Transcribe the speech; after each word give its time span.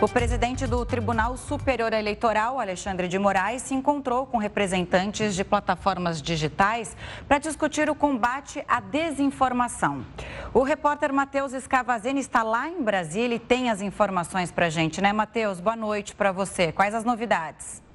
O 0.00 0.06
presidente 0.06 0.64
do 0.64 0.86
Tribunal 0.86 1.36
Superior 1.36 1.92
Eleitoral, 1.92 2.60
Alexandre 2.60 3.08
de 3.08 3.18
Moraes, 3.18 3.62
se 3.62 3.74
encontrou 3.74 4.26
com 4.26 4.38
representantes 4.38 5.34
de 5.34 5.42
plataformas 5.42 6.22
digitais 6.22 6.96
para 7.26 7.38
discutir 7.38 7.90
o 7.90 7.96
combate 7.96 8.64
à 8.68 8.78
desinformação. 8.78 10.06
O 10.54 10.62
repórter 10.62 11.12
Matheus 11.12 11.52
Escavazini 11.52 12.20
está 12.20 12.44
lá 12.44 12.68
em 12.68 12.80
Brasília 12.80 13.34
e 13.34 13.40
tem 13.40 13.70
as 13.70 13.80
informações 13.80 14.52
para 14.52 14.66
a 14.66 14.70
gente, 14.70 15.00
né, 15.00 15.12
Matheus? 15.12 15.58
Boa 15.58 15.74
noite 15.74 16.14
para 16.14 16.30
você. 16.30 16.70
Quais 16.70 16.94
as 16.94 17.02
novidades? 17.02 17.87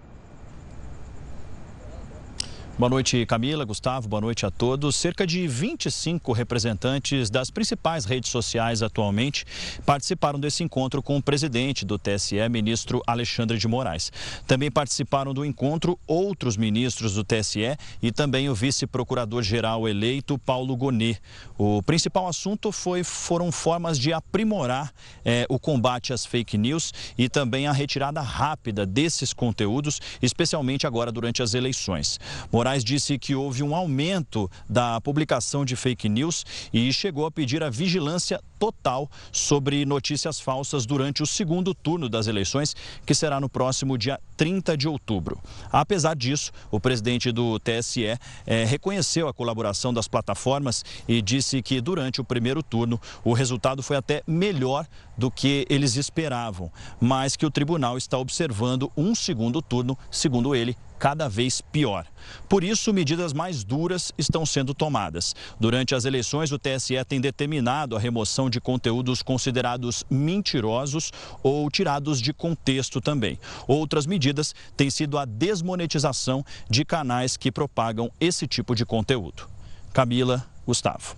Boa 2.75 2.89
noite, 2.89 3.23
Camila, 3.27 3.63
Gustavo, 3.63 4.07
boa 4.07 4.19
noite 4.19 4.47
a 4.47 4.49
todos. 4.49 4.95
Cerca 4.95 5.27
de 5.27 5.47
25 5.47 6.33
representantes 6.33 7.29
das 7.29 7.51
principais 7.51 8.03
redes 8.03 8.31
sociais 8.31 8.81
atualmente 8.81 9.45
participaram 9.85 10.39
desse 10.39 10.63
encontro 10.63 10.99
com 11.03 11.15
o 11.15 11.21
presidente 11.21 11.85
do 11.85 11.99
TSE, 11.99 12.49
ministro 12.49 12.99
Alexandre 13.05 13.59
de 13.59 13.67
Moraes. 13.67 14.11
Também 14.47 14.71
participaram 14.71 15.35
do 15.35 15.45
encontro 15.45 15.99
outros 16.07 16.57
ministros 16.57 17.13
do 17.13 17.23
TSE 17.23 17.77
e 18.01 18.11
também 18.11 18.49
o 18.49 18.55
vice-procurador-geral 18.55 19.87
eleito, 19.87 20.39
Paulo 20.39 20.75
Gonet. 20.75 21.21
O 21.55 21.83
principal 21.83 22.27
assunto 22.27 22.71
foi, 22.71 23.03
foram 23.03 23.51
formas 23.51 23.99
de 23.99 24.11
aprimorar 24.11 24.91
eh, 25.23 25.45
o 25.47 25.59
combate 25.59 26.11
às 26.11 26.25
fake 26.25 26.57
news 26.57 26.91
e 27.15 27.29
também 27.29 27.67
a 27.67 27.71
retirada 27.71 28.19
rápida 28.19 28.83
desses 28.83 29.31
conteúdos, 29.31 30.01
especialmente 30.23 30.87
agora 30.87 31.11
durante 31.11 31.43
as 31.43 31.53
eleições. 31.53 32.19
Moraes 32.51 32.62
disse 32.83 33.19
que 33.19 33.35
houve 33.35 33.61
um 33.61 33.75
aumento 33.75 34.49
da 34.69 35.01
publicação 35.01 35.65
de 35.65 35.75
fake 35.75 36.07
news 36.07 36.45
e 36.71 36.93
chegou 36.93 37.25
a 37.25 37.31
pedir 37.31 37.61
a 37.61 37.69
vigilância 37.69 38.41
total 38.57 39.09
sobre 39.31 39.85
notícias 39.85 40.39
falsas 40.39 40.85
durante 40.85 41.21
o 41.21 41.27
segundo 41.27 41.73
turno 41.73 42.07
das 42.07 42.27
eleições, 42.27 42.73
que 43.05 43.13
será 43.13 43.39
no 43.41 43.49
próximo 43.49 43.97
dia 43.97 44.17
30 44.43 44.75
de 44.75 44.89
outubro. 44.89 45.39
Apesar 45.71 46.17
disso, 46.17 46.51
o 46.69 46.77
presidente 46.77 47.31
do 47.31 47.57
TSE 47.59 48.03
eh, 48.45 48.65
reconheceu 48.65 49.29
a 49.29 49.33
colaboração 49.33 49.93
das 49.93 50.05
plataformas 50.05 50.83
e 51.07 51.21
disse 51.21 51.61
que 51.61 51.79
durante 51.79 52.19
o 52.19 52.25
primeiro 52.25 52.61
turno 52.61 52.99
o 53.23 53.31
resultado 53.31 53.81
foi 53.81 53.95
até 53.95 54.21
melhor 54.27 54.85
do 55.17 55.31
que 55.31 55.65
eles 55.69 55.95
esperavam, 55.95 56.69
mas 56.99 57.37
que 57.37 57.45
o 57.45 57.51
tribunal 57.51 57.97
está 57.97 58.17
observando 58.17 58.91
um 58.97 59.15
segundo 59.15 59.61
turno, 59.61 59.97
segundo 60.11 60.53
ele, 60.53 60.75
cada 61.03 61.27
vez 61.27 61.59
pior. 61.59 62.05
Por 62.47 62.63
isso, 62.63 62.93
medidas 62.93 63.33
mais 63.33 63.61
duras 63.61 64.13
estão 64.17 64.45
sendo 64.45 64.73
tomadas. 64.73 65.35
Durante 65.59 65.93
as 65.93 66.05
eleições, 66.05 66.49
o 66.53 66.57
TSE 66.57 66.95
tem 67.05 67.19
determinado 67.19 67.97
a 67.97 67.99
remoção 67.99 68.49
de 68.49 68.61
conteúdos 68.61 69.21
considerados 69.21 70.05
mentirosos 70.09 71.11
ou 71.43 71.69
tirados 71.69 72.21
de 72.21 72.31
contexto 72.31 73.01
também. 73.01 73.37
Outras 73.67 74.05
medidas 74.05 74.32
têm 74.75 74.89
sido 74.89 75.17
a 75.17 75.25
desmonetização 75.25 76.43
de 76.69 76.83
canais 76.83 77.37
que 77.37 77.51
propagam 77.51 78.09
esse 78.19 78.47
tipo 78.47 78.75
de 78.75 78.85
conteúdo. 78.85 79.47
Camila, 79.93 80.45
Gustavo. 80.65 81.15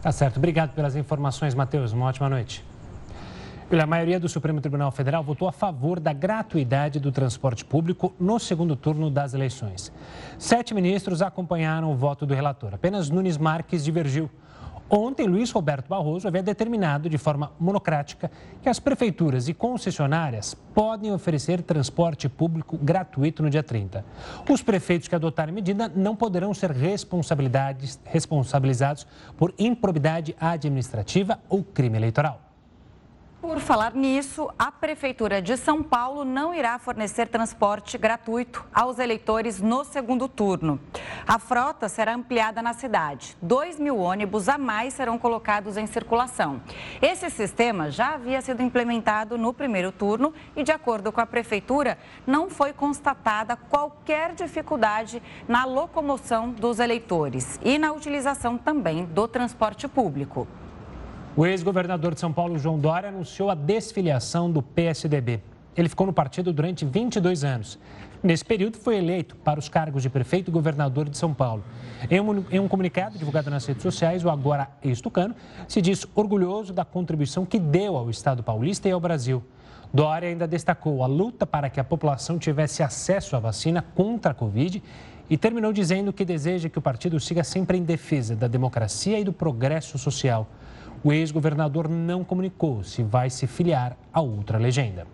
Tá 0.00 0.12
certo. 0.12 0.36
Obrigado 0.36 0.74
pelas 0.74 0.96
informações, 0.96 1.54
Matheus. 1.54 1.92
Uma 1.92 2.06
ótima 2.06 2.28
noite. 2.28 2.64
A 3.70 3.86
maioria 3.86 4.20
do 4.20 4.28
Supremo 4.28 4.60
Tribunal 4.60 4.90
Federal 4.90 5.24
votou 5.24 5.48
a 5.48 5.52
favor 5.52 5.98
da 5.98 6.12
gratuidade 6.12 7.00
do 7.00 7.10
transporte 7.10 7.64
público 7.64 8.12
no 8.20 8.38
segundo 8.38 8.76
turno 8.76 9.10
das 9.10 9.32
eleições. 9.32 9.90
Sete 10.38 10.74
ministros 10.74 11.22
acompanharam 11.22 11.90
o 11.90 11.96
voto 11.96 12.26
do 12.26 12.34
relator. 12.34 12.74
Apenas 12.74 13.08
Nunes 13.08 13.38
Marques 13.38 13.82
divergiu. 13.82 14.28
Ontem, 14.94 15.26
Luiz 15.26 15.50
Roberto 15.50 15.88
Barroso 15.88 16.28
havia 16.28 16.42
determinado 16.42 17.08
de 17.08 17.16
forma 17.16 17.52
monocrática 17.58 18.30
que 18.60 18.68
as 18.68 18.78
prefeituras 18.78 19.48
e 19.48 19.54
concessionárias 19.54 20.54
podem 20.74 21.10
oferecer 21.10 21.62
transporte 21.62 22.28
público 22.28 22.76
gratuito 22.76 23.42
no 23.42 23.48
dia 23.48 23.62
30. 23.62 24.04
Os 24.50 24.60
prefeitos 24.60 25.08
que 25.08 25.14
adotarem 25.14 25.54
medida 25.54 25.88
não 25.88 26.14
poderão 26.14 26.52
ser 26.52 26.72
responsabilizados 26.72 29.06
por 29.34 29.54
improbidade 29.58 30.36
administrativa 30.38 31.40
ou 31.48 31.64
crime 31.64 31.96
eleitoral. 31.96 32.51
Por 33.42 33.58
falar 33.58 33.92
nisso, 33.92 34.48
a 34.56 34.70
Prefeitura 34.70 35.42
de 35.42 35.56
São 35.56 35.82
Paulo 35.82 36.24
não 36.24 36.54
irá 36.54 36.78
fornecer 36.78 37.26
transporte 37.26 37.98
gratuito 37.98 38.64
aos 38.72 39.00
eleitores 39.00 39.60
no 39.60 39.82
segundo 39.82 40.28
turno. 40.28 40.78
A 41.26 41.40
frota 41.40 41.88
será 41.88 42.14
ampliada 42.14 42.62
na 42.62 42.72
cidade. 42.72 43.36
Dois 43.42 43.80
mil 43.80 43.98
ônibus 43.98 44.48
a 44.48 44.56
mais 44.56 44.94
serão 44.94 45.18
colocados 45.18 45.76
em 45.76 45.88
circulação. 45.88 46.62
Esse 47.02 47.28
sistema 47.30 47.90
já 47.90 48.14
havia 48.14 48.40
sido 48.40 48.62
implementado 48.62 49.36
no 49.36 49.52
primeiro 49.52 49.90
turno 49.90 50.32
e, 50.54 50.62
de 50.62 50.70
acordo 50.70 51.10
com 51.10 51.20
a 51.20 51.26
Prefeitura, 51.26 51.98
não 52.24 52.48
foi 52.48 52.72
constatada 52.72 53.56
qualquer 53.56 54.36
dificuldade 54.36 55.20
na 55.48 55.64
locomoção 55.64 56.48
dos 56.48 56.78
eleitores 56.78 57.58
e 57.64 57.76
na 57.76 57.90
utilização 57.92 58.56
também 58.56 59.04
do 59.04 59.26
transporte 59.26 59.88
público. 59.88 60.46
O 61.34 61.46
ex-governador 61.46 62.12
de 62.12 62.20
São 62.20 62.30
Paulo, 62.30 62.58
João 62.58 62.78
Dória, 62.78 63.08
anunciou 63.08 63.48
a 63.48 63.54
desfiliação 63.54 64.50
do 64.50 64.60
PSDB. 64.60 65.40
Ele 65.74 65.88
ficou 65.88 66.06
no 66.06 66.12
partido 66.12 66.52
durante 66.52 66.84
22 66.84 67.42
anos. 67.42 67.78
Nesse 68.22 68.44
período, 68.44 68.76
foi 68.76 68.98
eleito 68.98 69.34
para 69.36 69.58
os 69.58 69.66
cargos 69.66 70.02
de 70.02 70.10
prefeito 70.10 70.50
e 70.50 70.52
governador 70.52 71.08
de 71.08 71.16
São 71.16 71.32
Paulo. 71.32 71.64
Em 72.10 72.20
um, 72.20 72.44
em 72.50 72.60
um 72.60 72.68
comunicado 72.68 73.16
divulgado 73.16 73.48
nas 73.48 73.64
redes 73.64 73.82
sociais, 73.82 74.22
o 74.22 74.28
agora 74.28 74.68
ex-tucano 74.84 75.34
se 75.66 75.80
diz 75.80 76.06
orgulhoso 76.14 76.70
da 76.70 76.84
contribuição 76.84 77.46
que 77.46 77.58
deu 77.58 77.96
ao 77.96 78.10
Estado 78.10 78.42
paulista 78.42 78.86
e 78.86 78.92
ao 78.92 79.00
Brasil. 79.00 79.42
Dória 79.92 80.28
ainda 80.28 80.46
destacou 80.46 81.02
a 81.02 81.06
luta 81.06 81.46
para 81.46 81.70
que 81.70 81.80
a 81.80 81.84
população 81.84 82.38
tivesse 82.38 82.82
acesso 82.82 83.36
à 83.36 83.38
vacina 83.38 83.80
contra 83.94 84.32
a 84.32 84.34
Covid 84.34 84.82
e 85.30 85.36
terminou 85.38 85.72
dizendo 85.72 86.12
que 86.12 86.26
deseja 86.26 86.68
que 86.68 86.78
o 86.78 86.82
partido 86.82 87.18
siga 87.18 87.42
sempre 87.42 87.78
em 87.78 87.82
defesa 87.82 88.36
da 88.36 88.46
democracia 88.46 89.18
e 89.18 89.24
do 89.24 89.32
progresso 89.32 89.96
social. 89.96 90.46
O 91.04 91.12
ex-governador 91.12 91.88
não 91.88 92.22
comunicou 92.22 92.84
se 92.84 93.02
vai 93.02 93.28
se 93.28 93.48
filiar 93.48 93.96
a 94.12 94.20
outra 94.20 94.56
legenda. 94.56 95.04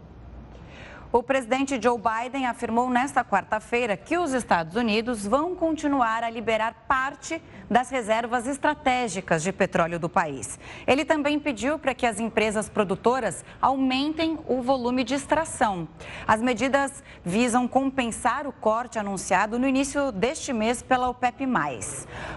O 1.10 1.22
presidente 1.22 1.80
Joe 1.82 1.98
Biden 1.98 2.44
afirmou 2.44 2.90
nesta 2.90 3.24
quarta-feira 3.24 3.96
que 3.96 4.18
os 4.18 4.34
Estados 4.34 4.76
Unidos 4.76 5.26
vão 5.26 5.54
continuar 5.54 6.22
a 6.22 6.28
liberar 6.28 6.84
parte 6.86 7.42
das 7.70 7.88
reservas 7.88 8.46
estratégicas 8.46 9.42
de 9.42 9.50
petróleo 9.50 9.98
do 9.98 10.08
país. 10.08 10.58
Ele 10.86 11.06
também 11.06 11.38
pediu 11.38 11.78
para 11.78 11.94
que 11.94 12.04
as 12.04 12.20
empresas 12.20 12.68
produtoras 12.68 13.42
aumentem 13.60 14.38
o 14.46 14.60
volume 14.60 15.02
de 15.02 15.14
extração. 15.14 15.88
As 16.26 16.42
medidas 16.42 17.02
visam 17.24 17.66
compensar 17.66 18.46
o 18.46 18.52
corte 18.52 18.98
anunciado 18.98 19.58
no 19.58 19.66
início 19.66 20.12
deste 20.12 20.52
mês 20.52 20.82
pela 20.82 21.08
OPEP+. 21.08 21.46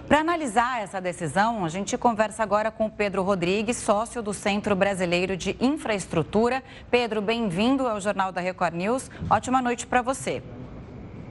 Para 0.07 0.19
analisar 0.19 0.81
essa 0.81 1.01
decisão, 1.01 1.65
a 1.65 1.69
gente 1.69 1.97
conversa 1.97 2.41
agora 2.41 2.71
com 2.71 2.89
Pedro 2.89 3.21
Rodrigues, 3.21 3.75
sócio 3.77 4.21
do 4.21 4.33
Centro 4.33 4.77
Brasileiro 4.77 5.35
de 5.35 5.57
Infraestrutura. 5.59 6.63
Pedro, 6.89 7.21
bem-vindo 7.21 7.85
ao 7.85 7.99
Jornal 7.99 8.31
da 8.31 8.39
Record 8.39 8.60
Record 8.61 8.75
News. 8.75 9.09
Ótima 9.27 9.59
noite 9.59 9.87
para 9.87 10.03
você. 10.03 10.43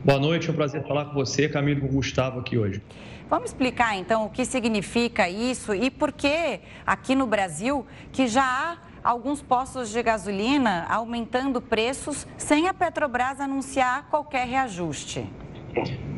Boa 0.05 0.19
noite, 0.19 0.49
é 0.49 0.53
um 0.53 0.57
prazer 0.57 0.83
falar 0.83 1.05
com 1.05 1.15
você, 1.15 1.49
Camilo 1.49 1.83
com 1.83 1.87
o 1.87 1.91
Gustavo 1.91 2.41
aqui 2.41 2.59
hoje. 2.59 2.83
Vamos 3.29 3.51
explicar 3.51 3.97
então 3.97 4.27
o 4.27 4.31
que 4.31 4.45
significa 4.45 5.29
isso 5.29 5.73
e 5.73 5.91
por 5.91 6.11
que 6.11 6.59
aqui 6.85 7.15
no 7.15 7.29
Brasil 7.29 7.87
que 8.11 8.27
já 8.27 8.43
há 8.43 8.79
alguns 9.09 9.41
postos 9.41 9.91
de 9.91 10.03
gasolina 10.03 10.87
aumentando 10.89 11.61
preços 11.61 12.27
sem 12.37 12.67
a 12.67 12.75
Petrobras 12.75 13.41
anunciar 13.41 14.09
qualquer 14.11 14.49
reajuste. 14.49 15.25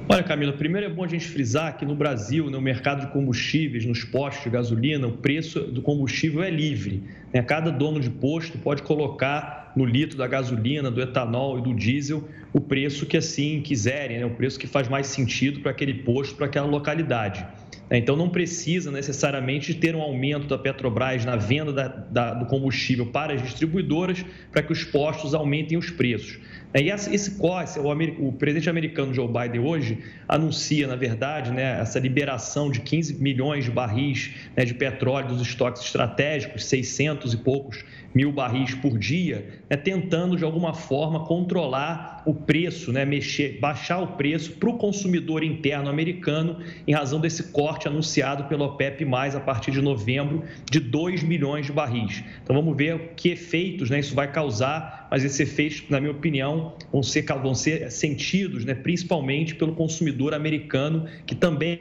Olha, 0.08 0.22
Camila, 0.22 0.52
primeiro 0.54 0.86
é 0.86 0.90
bom 0.90 1.04
a 1.04 1.08
gente 1.08 1.28
frisar 1.28 1.76
que 1.76 1.84
no 1.84 1.94
Brasil, 1.94 2.50
no 2.50 2.60
mercado 2.60 3.02
de 3.02 3.12
combustíveis, 3.12 3.84
nos 3.84 4.02
postos 4.02 4.44
de 4.44 4.50
gasolina, 4.50 5.06
o 5.06 5.18
preço 5.18 5.60
do 5.60 5.82
combustível 5.82 6.42
é 6.42 6.50
livre. 6.50 7.04
Né? 7.32 7.42
Cada 7.42 7.70
dono 7.70 8.00
de 8.00 8.08
posto 8.08 8.56
pode 8.58 8.82
colocar 8.82 9.61
no 9.74 9.84
litro 9.84 10.18
da 10.18 10.26
gasolina, 10.26 10.90
do 10.90 11.00
etanol 11.00 11.58
e 11.58 11.62
do 11.62 11.74
diesel 11.74 12.28
o 12.52 12.60
preço 12.60 13.06
que 13.06 13.16
assim 13.16 13.60
quiserem, 13.62 14.18
né? 14.18 14.26
o 14.26 14.34
preço 14.34 14.58
que 14.58 14.66
faz 14.66 14.88
mais 14.88 15.06
sentido 15.06 15.60
para 15.60 15.70
aquele 15.70 15.94
posto, 15.94 16.36
para 16.36 16.46
aquela 16.46 16.66
localidade. 16.66 17.46
Né? 17.92 17.98
Então, 17.98 18.16
não 18.16 18.30
precisa 18.30 18.90
necessariamente 18.90 19.74
ter 19.74 19.94
um 19.94 20.00
aumento 20.00 20.46
da 20.46 20.56
Petrobras 20.56 21.26
na 21.26 21.36
venda 21.36 21.70
da, 21.70 21.88
da, 21.88 22.34
do 22.34 22.46
combustível 22.46 23.04
para 23.04 23.34
as 23.34 23.42
distribuidoras 23.42 24.24
para 24.50 24.62
que 24.62 24.72
os 24.72 24.82
postos 24.82 25.34
aumentem 25.34 25.76
os 25.76 25.90
preços. 25.90 26.38
E 26.74 26.88
esse 26.88 27.32
COS, 27.32 27.76
o, 27.76 28.28
o, 28.28 28.32
presidente 28.32 28.70
americano 28.70 29.12
Joe 29.12 29.28
Biden 29.28 29.60
hoje 29.60 29.98
anuncia, 30.26 30.86
na 30.86 30.96
verdade, 30.96 31.50
né, 31.50 31.78
essa 31.78 31.98
liberação 31.98 32.70
de 32.70 32.80
15 32.80 33.22
milhões 33.22 33.66
de 33.66 33.70
barris 33.70 34.30
né, 34.56 34.64
de 34.64 34.72
petróleo 34.72 35.28
dos 35.28 35.42
estoques 35.42 35.82
estratégicos, 35.82 36.64
600 36.64 37.34
e 37.34 37.36
poucos 37.36 37.84
mil 38.14 38.32
barris 38.32 38.74
por 38.74 38.98
dia, 38.98 39.60
né, 39.68 39.76
tentando 39.76 40.34
de 40.34 40.44
alguma 40.44 40.72
forma 40.72 41.26
controlar 41.26 42.21
o 42.24 42.34
preço, 42.34 42.92
né, 42.92 43.04
mexer, 43.04 43.58
baixar 43.60 43.98
o 43.98 44.08
preço 44.08 44.52
para 44.52 44.70
o 44.70 44.78
consumidor 44.78 45.42
interno 45.42 45.88
americano 45.88 46.58
em 46.86 46.92
razão 46.92 47.20
desse 47.20 47.44
corte 47.44 47.88
anunciado 47.88 48.44
pelo 48.44 48.64
OPEP+, 48.64 49.04
a 49.34 49.40
partir 49.40 49.70
de 49.70 49.80
novembro, 49.80 50.42
de 50.70 50.80
2 50.80 51.22
milhões 51.22 51.66
de 51.66 51.72
barris. 51.72 52.22
Então 52.42 52.54
vamos 52.56 52.76
ver 52.76 53.12
que 53.16 53.30
efeitos 53.30 53.90
né, 53.90 54.00
isso 54.00 54.14
vai 54.14 54.30
causar, 54.30 55.08
mas 55.10 55.24
esses 55.24 55.40
efeitos, 55.40 55.84
na 55.88 56.00
minha 56.00 56.12
opinião, 56.12 56.74
vão 56.92 57.02
ser, 57.02 57.24
vão 57.24 57.54
ser 57.54 57.90
sentidos 57.90 58.64
né, 58.64 58.74
principalmente 58.74 59.54
pelo 59.54 59.74
consumidor 59.74 60.34
americano, 60.34 61.06
que 61.26 61.34
também 61.34 61.80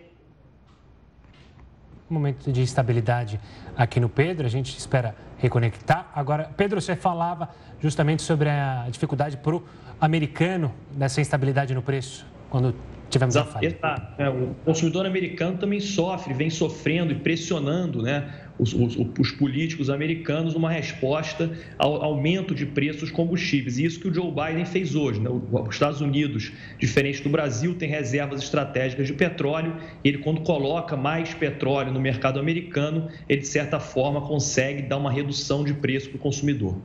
momento 2.13 2.51
de 2.51 2.61
instabilidade 2.61 3.39
aqui 3.75 3.99
no 3.99 4.09
Pedro, 4.09 4.45
a 4.45 4.49
gente 4.49 4.77
espera 4.77 5.15
reconectar. 5.37 6.09
Agora, 6.15 6.49
Pedro, 6.55 6.79
você 6.79 6.95
falava 6.95 7.49
justamente 7.79 8.21
sobre 8.21 8.49
a 8.49 8.87
dificuldade 8.89 9.37
para 9.37 9.55
o 9.55 9.63
americano 9.99 10.73
dessa 10.91 11.21
instabilidade 11.21 11.73
no 11.73 11.81
preço, 11.81 12.25
quando 12.49 12.75
tivemos 13.09 13.35
Exato. 13.35 13.49
a 13.49 13.53
falha. 13.53 13.77
É, 14.17 14.29
o 14.29 14.55
consumidor 14.65 15.05
americano 15.05 15.57
também 15.57 15.79
sofre, 15.79 16.33
vem 16.33 16.49
sofrendo 16.49 17.11
e 17.11 17.15
pressionando 17.15 18.01
né, 18.01 18.31
os, 18.61 18.73
os, 18.73 18.95
os, 19.17 19.31
políticos 19.31 19.89
americanos 19.89 20.53
numa 20.53 20.69
resposta 20.69 21.51
ao 21.79 22.03
aumento 22.03 22.53
de 22.53 22.63
preços 22.63 23.01
dos 23.01 23.11
combustíveis. 23.11 23.79
E 23.79 23.85
isso 23.85 23.99
que 23.99 24.07
o 24.07 24.13
Joe 24.13 24.31
Biden 24.31 24.65
fez 24.65 24.93
hoje. 24.95 25.19
Né? 25.19 25.29
Os 25.29 25.73
Estados 25.73 25.99
Unidos, 25.99 26.51
diferente 26.77 27.23
do 27.23 27.29
Brasil, 27.29 27.73
tem 27.73 27.89
reservas 27.89 28.43
estratégicas 28.43 29.07
de 29.07 29.13
petróleo. 29.13 29.75
E 30.03 30.09
ele, 30.09 30.19
quando 30.19 30.41
coloca 30.41 30.95
mais 30.95 31.33
petróleo 31.33 31.91
no 31.91 31.99
mercado 31.99 32.39
americano, 32.39 33.09
ele, 33.27 33.41
de 33.41 33.47
certa 33.47 33.79
forma, 33.79 34.21
consegue 34.21 34.83
dar 34.83 34.97
uma 34.97 35.11
redução 35.11 35.63
de 35.63 35.73
preço 35.73 36.09
para 36.09 36.17
o 36.17 36.19
consumidor. 36.19 36.77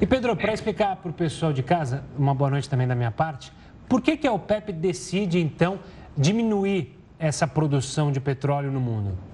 E, 0.00 0.06
Pedro, 0.06 0.34
para 0.34 0.52
explicar 0.52 0.96
para 0.96 1.10
o 1.10 1.14
pessoal 1.14 1.52
de 1.52 1.62
casa, 1.62 2.02
uma 2.18 2.34
boa 2.34 2.50
noite 2.50 2.68
também 2.68 2.88
da 2.88 2.96
minha 2.96 3.12
parte, 3.12 3.52
por 3.88 4.02
que, 4.02 4.16
que 4.16 4.26
a 4.26 4.32
OPEP 4.32 4.72
decide, 4.72 5.38
então, 5.38 5.78
diminuir 6.16 6.92
essa 7.20 7.46
produção 7.46 8.10
de 8.10 8.18
petróleo 8.18 8.72
no 8.72 8.80
mundo? 8.80 9.27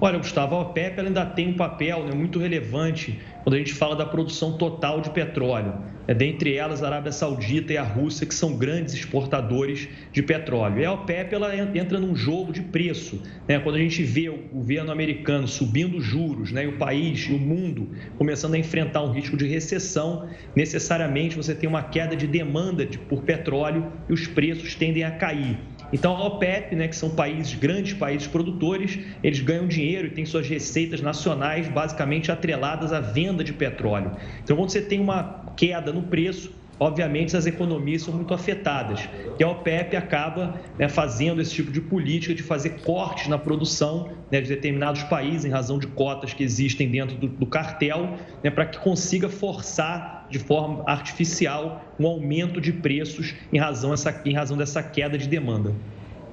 Olha, 0.00 0.18
Gustavo, 0.18 0.54
a 0.54 0.60
OPEP 0.60 1.00
ainda 1.00 1.24
tem 1.26 1.48
um 1.48 1.54
papel 1.54 2.04
né, 2.04 2.12
muito 2.14 2.38
relevante 2.38 3.18
quando 3.42 3.54
a 3.54 3.58
gente 3.58 3.72
fala 3.72 3.96
da 3.96 4.06
produção 4.06 4.56
total 4.56 5.00
de 5.00 5.10
petróleo. 5.10 5.74
É, 6.06 6.14
dentre 6.14 6.54
elas, 6.54 6.82
a 6.82 6.86
Arábia 6.86 7.12
Saudita 7.12 7.72
e 7.72 7.76
a 7.76 7.82
Rússia, 7.82 8.26
que 8.26 8.34
são 8.34 8.56
grandes 8.56 8.94
exportadores 8.94 9.88
de 10.12 10.22
petróleo. 10.22 10.80
E 10.80 10.84
a 10.84 10.92
OPEP 10.92 11.34
ela 11.34 11.54
entra 11.56 11.98
num 11.98 12.14
jogo 12.14 12.52
de 12.52 12.62
preço. 12.62 13.22
Né? 13.46 13.58
Quando 13.58 13.76
a 13.76 13.78
gente 13.78 14.02
vê 14.02 14.28
o 14.28 14.38
governo 14.52 14.90
americano 14.90 15.46
subindo 15.46 16.00
juros 16.00 16.52
né, 16.52 16.64
e 16.64 16.68
o 16.68 16.76
país 16.76 17.20
e 17.28 17.32
o 17.32 17.38
mundo 17.38 17.90
começando 18.16 18.54
a 18.54 18.58
enfrentar 18.58 19.02
um 19.02 19.12
risco 19.12 19.36
de 19.36 19.46
recessão, 19.46 20.28
necessariamente 20.54 21.36
você 21.36 21.54
tem 21.54 21.68
uma 21.68 21.82
queda 21.82 22.16
de 22.16 22.26
demanda 22.26 22.86
de, 22.86 22.98
por 22.98 23.22
petróleo 23.22 23.92
e 24.08 24.12
os 24.12 24.26
preços 24.26 24.74
tendem 24.74 25.04
a 25.04 25.10
cair. 25.10 25.58
Então, 25.92 26.16
a 26.16 26.26
OPEP, 26.26 26.76
né, 26.76 26.88
que 26.88 26.96
são 26.96 27.10
países, 27.10 27.54
grandes 27.54 27.94
países 27.94 28.26
produtores, 28.26 28.98
eles 29.22 29.40
ganham 29.40 29.66
dinheiro 29.66 30.08
e 30.08 30.10
têm 30.10 30.26
suas 30.26 30.48
receitas 30.48 31.00
nacionais 31.00 31.68
basicamente 31.68 32.30
atreladas 32.30 32.92
à 32.92 33.00
venda 33.00 33.42
de 33.42 33.52
petróleo. 33.52 34.12
Então, 34.42 34.56
quando 34.56 34.70
você 34.70 34.82
tem 34.82 35.00
uma 35.00 35.52
queda 35.56 35.92
no 35.92 36.02
preço, 36.02 36.52
obviamente 36.78 37.36
as 37.36 37.46
economias 37.46 38.02
são 38.02 38.14
muito 38.14 38.32
afetadas. 38.32 39.08
E 39.38 39.42
a 39.42 39.48
OPEP 39.48 39.96
acaba 39.96 40.60
né, 40.78 40.88
fazendo 40.88 41.40
esse 41.40 41.54
tipo 41.54 41.72
de 41.72 41.80
política 41.80 42.34
de 42.34 42.42
fazer 42.42 42.80
cortes 42.82 43.28
na 43.28 43.38
produção 43.38 44.10
né, 44.30 44.40
de 44.40 44.48
determinados 44.48 45.02
países, 45.04 45.44
em 45.44 45.50
razão 45.50 45.78
de 45.78 45.86
cotas 45.86 46.32
que 46.32 46.44
existem 46.44 46.88
dentro 46.88 47.16
do, 47.16 47.28
do 47.28 47.46
cartel, 47.46 48.18
né, 48.42 48.50
para 48.50 48.66
que 48.66 48.78
consiga 48.78 49.28
forçar 49.28 50.17
de 50.30 50.38
forma 50.38 50.84
artificial 50.86 51.82
um 51.98 52.06
aumento 52.06 52.60
de 52.60 52.72
preços 52.72 53.34
em 53.52 53.58
razão, 53.58 53.92
essa, 53.92 54.22
em 54.24 54.34
razão 54.34 54.56
dessa 54.56 54.82
queda 54.82 55.18
de 55.18 55.28
demanda. 55.28 55.74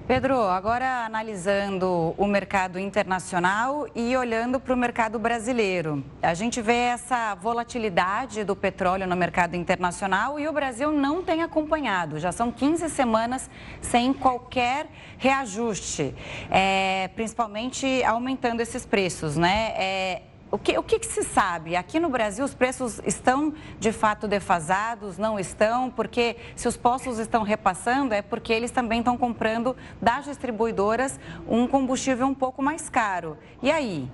Pedro, 0.08 0.40
agora 0.40 1.04
analisando 1.04 2.14
o 2.16 2.28
mercado 2.28 2.78
internacional 2.78 3.88
e 3.96 4.16
olhando 4.16 4.60
para 4.60 4.72
o 4.72 4.78
mercado 4.78 5.18
brasileiro. 5.18 6.06
A 6.22 6.36
gente 6.36 6.62
vê 6.62 6.76
essa 6.76 7.34
volatilidade 7.34 8.44
do 8.44 8.56
petróleo 8.56 9.08
no 9.08 9.16
mercado 9.16 9.56
internacional 9.56 10.40
e 10.40 10.48
o 10.48 10.54
Brasil 10.54 10.92
não 10.92 11.24
tem 11.24 11.42
acompanhado. 11.42 12.20
Já 12.20 12.32
são 12.32 12.52
15 12.52 12.88
semanas 12.90 13.50
sem 13.82 14.14
qualquer 14.14 14.86
reajuste, 15.18 16.14
é, 16.52 17.08
principalmente 17.16 18.04
aumentando 18.04 18.62
esses 18.62 18.86
preços, 18.86 19.36
né? 19.36 19.74
É, 19.76 20.22
o 20.52 20.58
que, 20.58 20.78
o 20.78 20.84
que, 20.84 21.00
que, 21.00 21.06
se 21.06 21.24
sabe? 21.24 21.76
Aqui 21.76 22.00
no 22.00 22.10
Brasil, 22.10 22.46
os 22.46 22.54
preços 22.54 23.02
estão 23.06 23.54
de 23.80 23.92
fato 23.92 24.28
defasados? 24.28 25.18
Não 25.18 25.40
estão? 25.40 25.90
Porque 25.90 26.38
se 26.56 26.68
os 26.68 26.78
postos 26.78 27.20
estão 27.20 27.44
repassando, 27.44 28.14
é 28.14 28.22
porque 28.22 28.54
eles 28.54 28.72
também 28.72 29.00
estão 29.00 29.18
comprando 29.18 29.76
das 30.02 30.26
distribuidoras 30.26 31.20
um 31.48 31.68
combustível 31.68 32.28
um 32.28 32.34
pouco 32.34 32.62
mais 32.62 32.90
caro. 32.90 33.38
E 33.62 33.72
aí? 33.72 34.10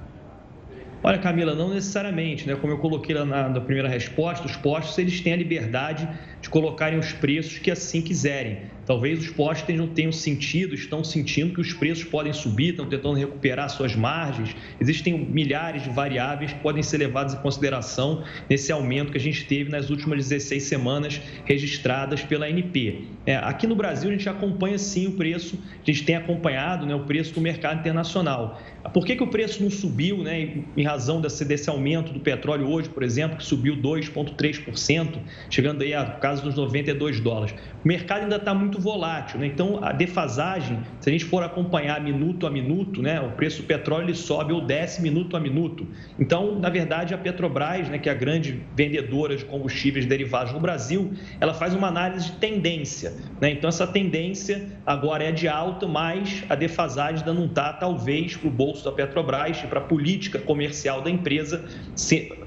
Olha, 1.04 1.18
Camila, 1.18 1.56
não 1.56 1.74
necessariamente, 1.74 2.48
né? 2.48 2.56
Como 2.56 2.72
eu 2.72 2.78
coloquei 2.78 3.16
lá 3.16 3.26
na, 3.26 3.50
na 3.50 3.60
primeira 3.60 3.90
resposta, 3.90 4.46
os 4.46 4.56
postos 4.56 4.96
eles 5.00 5.20
têm 5.20 5.34
a 5.34 5.36
liberdade 5.36 6.08
de 6.40 6.50
colocarem 6.50 7.00
os 7.00 7.12
preços 7.12 7.58
que 7.58 7.72
assim 7.72 8.02
quiserem. 8.02 8.70
Talvez 8.86 9.20
os 9.20 9.30
postos 9.30 9.66
tenham, 9.66 9.88
tenham 9.88 10.12
sentido, 10.12 10.74
estão 10.76 11.04
sentindo 11.04 11.54
que 11.54 11.62
os 11.62 11.72
preços 11.72 12.04
podem 12.04 12.34
subir, 12.34 12.72
estão 12.72 12.86
tentando 12.88 13.16
recuperar 13.16 13.70
suas 13.70 13.96
margens. 13.96 14.56
Existem 14.80 15.18
milhares 15.18 15.84
de 15.84 15.90
variáveis 15.90 16.52
que 16.52 16.60
podem 16.60 16.82
ser 16.82 16.98
levadas 16.98 17.34
em 17.34 17.38
consideração 17.38 18.24
nesse 18.50 18.72
aumento 18.72 19.12
que 19.12 19.18
a 19.18 19.22
gente 19.22 19.46
teve 19.46 19.70
nas 19.70 19.90
últimas 19.90 20.28
16 20.28 20.64
semanas 20.64 21.22
registradas 21.46 22.24
pela 22.24 22.48
ANP. 22.48 23.08
É, 23.26 23.36
aqui 23.38 23.68
no 23.68 23.76
Brasil, 23.76 24.10
a 24.10 24.14
gente 24.14 24.28
acompanha 24.28 24.78
sim 24.78 25.08
o 25.08 25.12
preço, 25.12 25.58
a 25.82 25.86
gente 25.86 26.04
tem 26.04 26.16
acompanhado 26.16 26.86
né, 26.86 26.96
o 26.96 27.06
preço 27.06 27.34
do 27.34 27.42
mercado 27.42 27.80
internacional. 27.80 28.60
Por 28.94 29.06
que, 29.06 29.16
que 29.16 29.24
o 29.24 29.28
preço 29.28 29.62
não 29.62 29.70
subiu 29.70 30.18
né, 30.18 30.64
em 30.76 30.84
razão 30.92 31.22
desse, 31.22 31.46
desse 31.46 31.70
aumento 31.70 32.12
do 32.12 32.20
petróleo 32.20 32.70
hoje, 32.70 32.90
por 32.90 33.04
exemplo, 33.04 33.38
que 33.38 33.44
subiu 33.44 33.76
2,3%, 33.78 35.20
chegando 35.50 35.82
aí 35.82 35.94
a 35.94 36.06
caso 36.06 36.44
dos 36.44 36.56
92 36.56 37.20
dólares? 37.20 37.56
O 37.84 37.88
mercado 37.88 38.24
ainda 38.24 38.36
está 38.36 38.54
muito 38.54 38.80
volátil, 38.80 39.40
né? 39.40 39.48
então 39.48 39.84
a 39.84 39.92
defasagem, 39.92 40.80
se 41.00 41.10
a 41.10 41.12
gente 41.12 41.26
for 41.26 41.44
acompanhar 41.44 42.00
minuto 42.02 42.46
a 42.46 42.50
minuto, 42.50 43.02
né, 43.02 43.20
o 43.20 43.32
preço 43.32 43.62
do 43.62 43.68
petróleo 43.68 44.06
ele 44.06 44.16
sobe 44.16 44.54
ou 44.54 44.62
desce 44.62 45.02
minuto 45.02 45.36
a 45.36 45.40
minuto. 45.40 45.88
Então, 46.20 46.60
na 46.60 46.70
verdade, 46.70 47.14
a 47.14 47.18
Petrobras, 47.18 47.90
né, 47.90 47.98
que 47.98 48.10
é 48.10 48.12
a 48.12 48.16
grande 48.16 48.62
vendedora 48.76 49.36
de 49.36 49.46
combustíveis 49.46 50.06
derivados 50.06 50.54
no 50.54 50.60
Brasil, 50.60 51.14
ela 51.40 51.54
faz 51.54 51.74
uma 51.74 51.88
análise 51.88 52.32
de 52.32 52.32
tendência. 52.34 53.14
Né? 53.40 53.52
Então, 53.52 53.68
essa 53.68 53.88
tendência 53.88 54.68
agora 54.86 55.24
é 55.24 55.32
de 55.32 55.48
alta, 55.48 55.88
mas 55.88 56.44
a 56.50 56.56
defasagem 56.56 57.20
ainda 57.20 57.34
não 57.34 57.46
está, 57.46 57.74
talvez, 57.74 58.36
para 58.36 58.48
o 58.48 58.52
bolso 58.52 58.86
da 58.86 58.92
Petrobras 58.92 59.62
e 59.64 59.68
para 59.68 59.80
a 59.80 59.84
política 59.84 60.38
comercial 60.40 60.81
da 61.04 61.10
empresa 61.10 61.64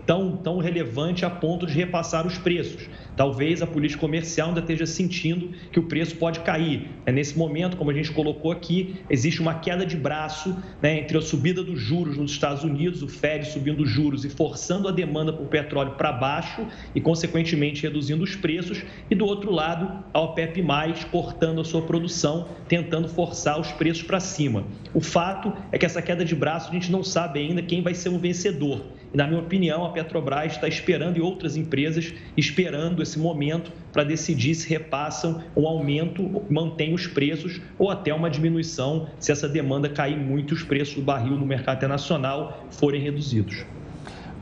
tão, 0.07 0.37
tão 0.37 0.59
relevante 0.59 1.25
a 1.25 1.31
ponto 1.31 1.67
de 1.67 1.75
repassar 1.75 2.27
os 2.27 2.39
preços. 2.39 2.89
Talvez 3.17 3.63
a 3.63 3.67
política 3.67 4.01
comercial 4.01 4.49
ainda 4.49 4.61
esteja 4.61 4.87
sentindo 4.87 5.51
que 5.71 5.79
o 5.79 5.85
preço 5.85 6.17
pode 6.17 6.41
cair. 6.41 6.89
É 7.07 7.13
nesse 7.13 7.39
momento, 7.39 7.77
como 7.77 7.91
a 7.91 7.95
gente 7.95 8.11
colocou 8.13 8.51
aqui, 8.51 8.97
existe 9.09 9.41
uma 9.41 9.55
queda 9.55 9.87
de 9.87 9.97
braço 9.97 10.57
né, 10.83 11.01
entre 11.01 11.17
a 11.17 11.23
subida 11.23 11.63
dos 11.63 11.81
juros 11.81 12.17
nos 12.17 12.33
Estados 12.33 12.65
Unidos, 12.65 13.03
o 13.03 13.09
Fed 13.09 13.47
subindo 13.47 13.83
os 13.83 13.91
juros 13.91 14.25
e 14.25 14.31
forçando 14.31 14.89
a 14.89 14.93
demanda 14.93 15.33
por 15.33 15.47
petróleo 15.47 15.93
para 15.93 16.13
baixo 16.13 16.67
e, 16.95 17.01
consequentemente, 17.01 17.83
reduzindo 17.83 18.25
os 18.25 18.35
preços, 18.35 18.83
e 19.11 19.15
do 19.15 19.25
outro 19.25 19.53
lado, 19.53 20.05
a 20.13 20.21
OPEP, 20.21 20.65
cortando 21.11 21.61
a 21.61 21.65
sua 21.65 21.83
produção, 21.83 22.49
tentando 22.69 23.09
forçar 23.09 23.61
os 23.61 23.71
preços 23.73 24.03
para 24.03 24.21
cima. 24.21 24.65
O 24.93 25.01
fato 25.01 25.53
é 25.71 25.79
que 25.79 25.87
essa 25.87 26.03
queda 26.03 26.25
de 26.25 26.35
braço 26.35 26.71
a 26.71 26.73
gente 26.73 26.91
não 26.91 27.03
sabe 27.03 27.41
ainda 27.41 27.63
quem 27.63 27.83
vai 27.83 27.95
ser 27.95 28.09
o 28.09 28.19
vencedor. 28.19 28.83
E, 29.13 29.17
na 29.17 29.29
minha 29.29 29.41
opinião, 29.41 29.85
a 29.85 29.93
Petrobras 29.95 30.53
está 30.53 30.69
esperando 30.69 31.17
e 31.17 31.21
outras 31.21 31.57
empresas 31.57 32.13
esperando 32.37 33.03
esse 33.03 33.19
momento 33.19 33.73
para 33.93 34.05
decidir 34.05 34.55
se 34.55 34.69
repassam 34.69 35.43
um 35.57 35.67
aumento, 35.67 36.43
mantém 36.51 36.93
os 36.93 37.07
preços 37.07 37.61
ou 37.79 37.91
até 37.91 38.13
uma 38.13 38.29
diminuição 38.29 39.09
se 39.19 39.33
essa 39.33 39.49
demanda 39.49 39.89
cair 39.89 40.19
muito 40.19 40.53
os 40.53 40.63
preços 40.63 40.97
do 40.97 41.03
barril 41.03 41.37
no 41.37 41.47
mercado 41.47 41.79
internacional 41.79 42.67
forem 42.71 43.01
reduzidos. 43.01 43.65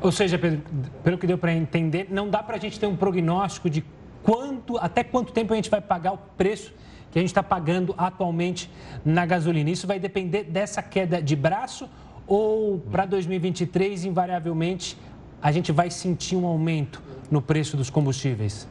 Ou 0.00 0.10
seja, 0.10 0.36
Pedro, 0.36 0.62
pelo 1.04 1.16
que 1.16 1.26
deu 1.26 1.38
para 1.38 1.54
entender, 1.54 2.08
não 2.10 2.28
dá 2.28 2.42
para 2.42 2.56
a 2.56 2.58
gente 2.58 2.80
ter 2.80 2.86
um 2.86 2.96
prognóstico 2.96 3.70
de 3.70 3.84
quanto, 4.22 4.76
até 4.78 5.04
quanto 5.04 5.32
tempo 5.32 5.52
a 5.52 5.56
gente 5.56 5.70
vai 5.70 5.80
pagar 5.80 6.12
o 6.12 6.18
preço 6.18 6.74
que 7.12 7.18
a 7.18 7.22
gente 7.22 7.30
está 7.30 7.42
pagando 7.42 7.94
atualmente 7.96 8.70
na 9.04 9.26
gasolina. 9.26 9.70
Isso 9.70 9.86
vai 9.86 10.00
depender 10.00 10.44
dessa 10.44 10.82
queda 10.82 11.20
de 11.22 11.36
braço 11.36 11.88
ou 12.26 12.78
para 12.78 13.04
2023, 13.04 14.06
invariavelmente, 14.06 14.96
a 15.42 15.50
gente 15.50 15.72
vai 15.72 15.90
sentir 15.90 16.36
um 16.36 16.46
aumento 16.46 17.02
no 17.30 17.42
preço 17.42 17.76
dos 17.76 17.90
combustíveis? 17.90 18.68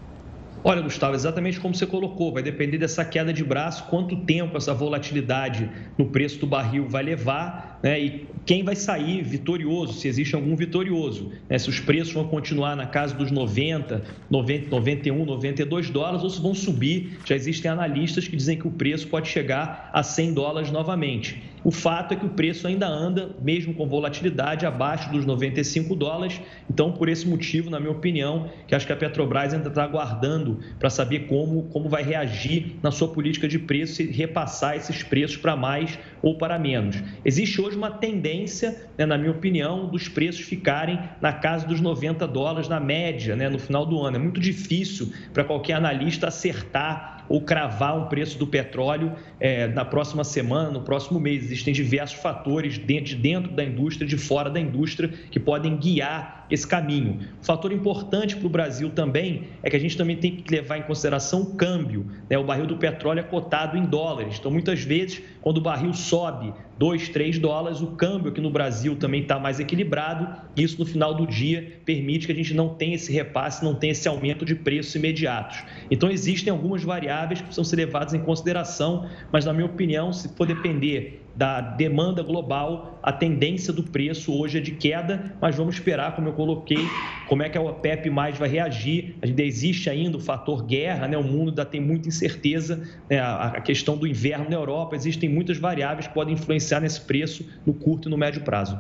Olha, 0.64 0.82
Gustavo, 0.82 1.16
exatamente 1.16 1.60
como 1.60 1.74
você 1.76 1.88
colocou, 1.88 2.32
vai 2.32 2.44
depender 2.44 2.78
dessa 2.78 3.04
queda 3.04 3.34
de 3.34 3.44
braço, 3.44 3.86
quanto 3.86 4.16
tempo 4.16 4.56
essa 4.56 4.74
volatilidade 4.74 5.70
no 5.98 6.06
preço 6.06 6.40
do 6.40 6.48
barril 6.48 6.88
vai 6.88 7.02
levar, 7.04 7.71
né? 7.82 8.00
E 8.00 8.28
quem 8.46 8.64
vai 8.64 8.76
sair 8.76 9.22
vitorioso, 9.22 9.94
se 9.94 10.08
existe 10.08 10.36
algum 10.36 10.56
vitorioso, 10.56 11.32
né? 11.50 11.58
Se 11.58 11.70
os 11.70 11.80
preços 11.80 12.14
vão 12.14 12.28
continuar 12.28 12.76
na 12.76 12.86
casa 12.86 13.14
dos 13.14 13.32
90, 13.32 14.04
90, 14.30 14.70
91, 14.70 15.26
92 15.26 15.90
dólares 15.90 16.24
ou 16.24 16.30
se 16.30 16.42
vão 16.42 16.54
subir. 16.54 17.20
Já 17.26 17.36
existem 17.36 17.70
analistas 17.70 18.28
que 18.28 18.36
dizem 18.36 18.58
que 18.58 18.68
o 18.68 18.72
preço 18.72 19.08
pode 19.08 19.28
chegar 19.28 19.90
a 19.94 20.04
100 20.04 20.34
dólares 20.34 20.72
novamente. 20.72 21.42
O 21.64 21.70
fato 21.70 22.14
é 22.14 22.18
que 22.18 22.26
o 22.26 22.30
preço 22.30 22.68
ainda 22.68 22.88
anda, 22.88 23.36
mesmo 23.40 23.74
com 23.76 23.88
volatilidade, 23.88 24.66
abaixo 24.66 25.12
dos 25.12 25.26
95 25.26 25.96
dólares. 25.96 26.42
Então, 26.68 26.92
por 26.92 27.08
esse 27.08 27.28
motivo, 27.28 27.70
na 27.70 27.80
minha 27.80 27.92
opinião, 27.92 28.50
que 28.68 28.74
acho 28.74 28.88
que 28.88 28.94
a 28.94 28.96
Petrobras 28.96 29.54
ainda 29.54 29.70
está 29.70 29.84
aguardando 29.84 30.60
para 30.80 30.90
saber 30.90 31.28
como, 31.28 31.64
como 31.66 31.88
vai 31.88 32.02
reagir 32.02 32.78
na 32.82 32.90
sua 32.90 33.10
política 33.10 33.48
de 33.48 33.60
preço 33.60 34.02
e 34.02 34.08
repassar 34.08 34.76
esses 34.76 35.04
preços 35.04 35.38
para 35.38 35.56
mais 35.56 36.00
ou 36.24 36.36
para 36.36 36.58
menos. 36.58 36.98
Existe 37.24 37.62
hoje 37.62 37.71
uma 37.76 37.92
tendência, 37.92 38.88
né, 38.98 39.06
na 39.06 39.18
minha 39.18 39.32
opinião, 39.32 39.88
dos 39.88 40.08
preços 40.08 40.42
ficarem 40.42 41.00
na 41.22 41.34
casa 41.34 41.66
dos 41.68 41.80
90 41.82 42.28
dólares 42.28 42.68
na 42.68 42.80
média, 42.80 43.36
né, 43.36 43.50
no 43.50 43.60
final 43.60 43.86
do 43.86 44.00
ano. 44.02 44.18
É 44.18 44.20
muito 44.20 44.40
difícil 44.40 45.12
para 45.34 45.44
qualquer 45.44 45.74
analista 45.74 46.28
acertar 46.28 47.22
ou 47.32 47.40
cravar 47.40 47.98
um 47.98 48.08
preço 48.08 48.38
do 48.38 48.46
petróleo 48.46 49.14
é, 49.40 49.66
na 49.68 49.86
próxima 49.86 50.22
semana, 50.22 50.70
no 50.70 50.82
próximo 50.82 51.18
mês. 51.18 51.46
Existem 51.46 51.74
diversos 51.74 52.20
fatores 52.20 52.74
de 52.74 53.16
dentro 53.16 53.52
da 53.54 53.64
indústria, 53.64 54.06
de 54.06 54.18
fora 54.18 54.50
da 54.50 54.60
indústria, 54.60 55.08
que 55.08 55.40
podem 55.40 55.78
guiar 55.78 56.46
esse 56.52 56.68
caminho. 56.68 57.20
Um 57.40 57.44
fator 57.44 57.72
importante 57.72 58.36
para 58.36 58.46
o 58.46 58.50
Brasil 58.50 58.90
também 58.90 59.48
é 59.64 59.70
que 59.70 59.78
a 59.78 59.80
gente 59.80 59.96
também 59.96 60.18
tem 60.18 60.36
que 60.36 60.54
levar 60.54 60.78
em 60.78 60.82
consideração 60.82 61.42
o 61.42 61.56
câmbio. 61.56 62.06
Né? 62.30 62.38
O 62.38 62.44
barril 62.44 62.68
do 62.68 62.76
petróleo 62.76 63.22
é 63.22 63.24
cotado 63.24 63.78
em 63.78 63.86
dólares. 63.86 64.36
Então, 64.38 64.52
muitas 64.52 64.84
vezes, 64.84 65.22
quando 65.42 65.60
o 65.60 65.62
barril 65.62 65.94
sobe 65.94 66.54
2, 66.82 67.10
3 67.10 67.38
dólares, 67.38 67.80
o 67.80 67.92
câmbio 67.92 68.32
aqui 68.32 68.42
no 68.42 68.50
Brasil 68.50 68.96
também 68.96 69.22
está 69.22 69.38
mais 69.38 69.60
equilibrado. 69.60 70.28
Isso, 70.58 70.80
no 70.80 70.86
final 70.86 71.14
do 71.14 71.28
dia, 71.28 71.80
permite 71.86 72.26
que 72.26 72.32
a 72.32 72.36
gente 72.36 72.56
não 72.56 72.70
tenha 72.70 72.96
esse 72.96 73.14
repasse, 73.14 73.64
não 73.64 73.76
tenha 73.76 73.92
esse 73.92 74.08
aumento 74.08 74.44
de 74.44 74.56
preços 74.56 74.96
imediatos. 74.96 75.64
Então, 75.92 76.10
existem 76.10 76.50
algumas 76.50 76.84
variáveis 76.84 77.40
que 77.40 77.46
precisam 77.46 77.64
ser 77.64 77.76
levadas 77.76 78.16
em 78.16 78.20
consideração, 78.20 79.08
mas, 79.32 79.46
na 79.46 79.54
minha 79.54 79.68
opinião, 79.68 80.12
se 80.12 80.28
for 80.30 80.48
depender 80.48 81.22
da 81.36 81.62
demanda 81.62 82.22
global, 82.22 83.00
a 83.02 83.12
tendência 83.12 83.72
do 83.72 83.84
preço 83.84 84.34
hoje 84.34 84.58
é 84.58 84.62
de 84.62 84.72
queda, 84.72 85.36
mas 85.42 85.56
vamos 85.56 85.76
esperar, 85.76 86.16
como 86.16 86.30
eu 86.30 86.34
coloquei, 86.34 86.86
como 87.28 87.44
é 87.44 87.50
que 87.50 87.58
a 87.58 87.62
OPEP 87.62 88.10
mais 88.10 88.38
vai 88.38 88.50
reagir. 88.50 89.18
Ainda 89.22 89.42
existe 89.42 89.90
ainda 89.90 90.18
o 90.18 90.20
fator 90.20 90.66
guerra, 90.66 91.08
né? 91.08 91.18
o 91.18 91.24
mundo 91.24 91.50
ainda 91.50 91.66
tem 91.66 91.80
muita 91.80 92.10
incerteza, 92.10 92.84
né? 93.10 93.20
a 93.20 93.62
questão 93.62 93.98
do 93.98 94.06
inverno 94.06 94.50
na 94.50 94.56
Europa, 94.56 94.96
existem 94.96 95.30
muitas 95.30 95.58
variáveis 95.58 96.08
que 96.08 96.14
podem 96.14 96.34
influenciar 96.34 96.82
nesse 96.82 97.02
preço 97.02 97.46
no 97.66 97.74
curto 97.74 98.08
e 98.08 98.12
no 98.12 98.18
médio 98.18 98.44
prazo. 98.44 98.78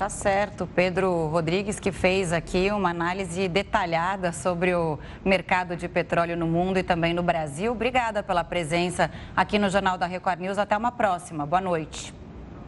Tá 0.00 0.08
certo, 0.08 0.66
Pedro 0.66 1.26
Rodrigues, 1.26 1.78
que 1.78 1.92
fez 1.92 2.32
aqui 2.32 2.70
uma 2.70 2.88
análise 2.88 3.46
detalhada 3.48 4.32
sobre 4.32 4.74
o 4.74 4.98
mercado 5.22 5.76
de 5.76 5.86
petróleo 5.90 6.38
no 6.38 6.46
mundo 6.46 6.78
e 6.78 6.82
também 6.82 7.12
no 7.12 7.22
Brasil. 7.22 7.72
Obrigada 7.72 8.22
pela 8.22 8.42
presença 8.42 9.10
aqui 9.36 9.58
no 9.58 9.68
Jornal 9.68 9.98
da 9.98 10.06
Record 10.06 10.40
News. 10.40 10.56
Até 10.56 10.74
uma 10.74 10.90
próxima. 10.90 11.44
Boa 11.44 11.60
noite. 11.60 12.14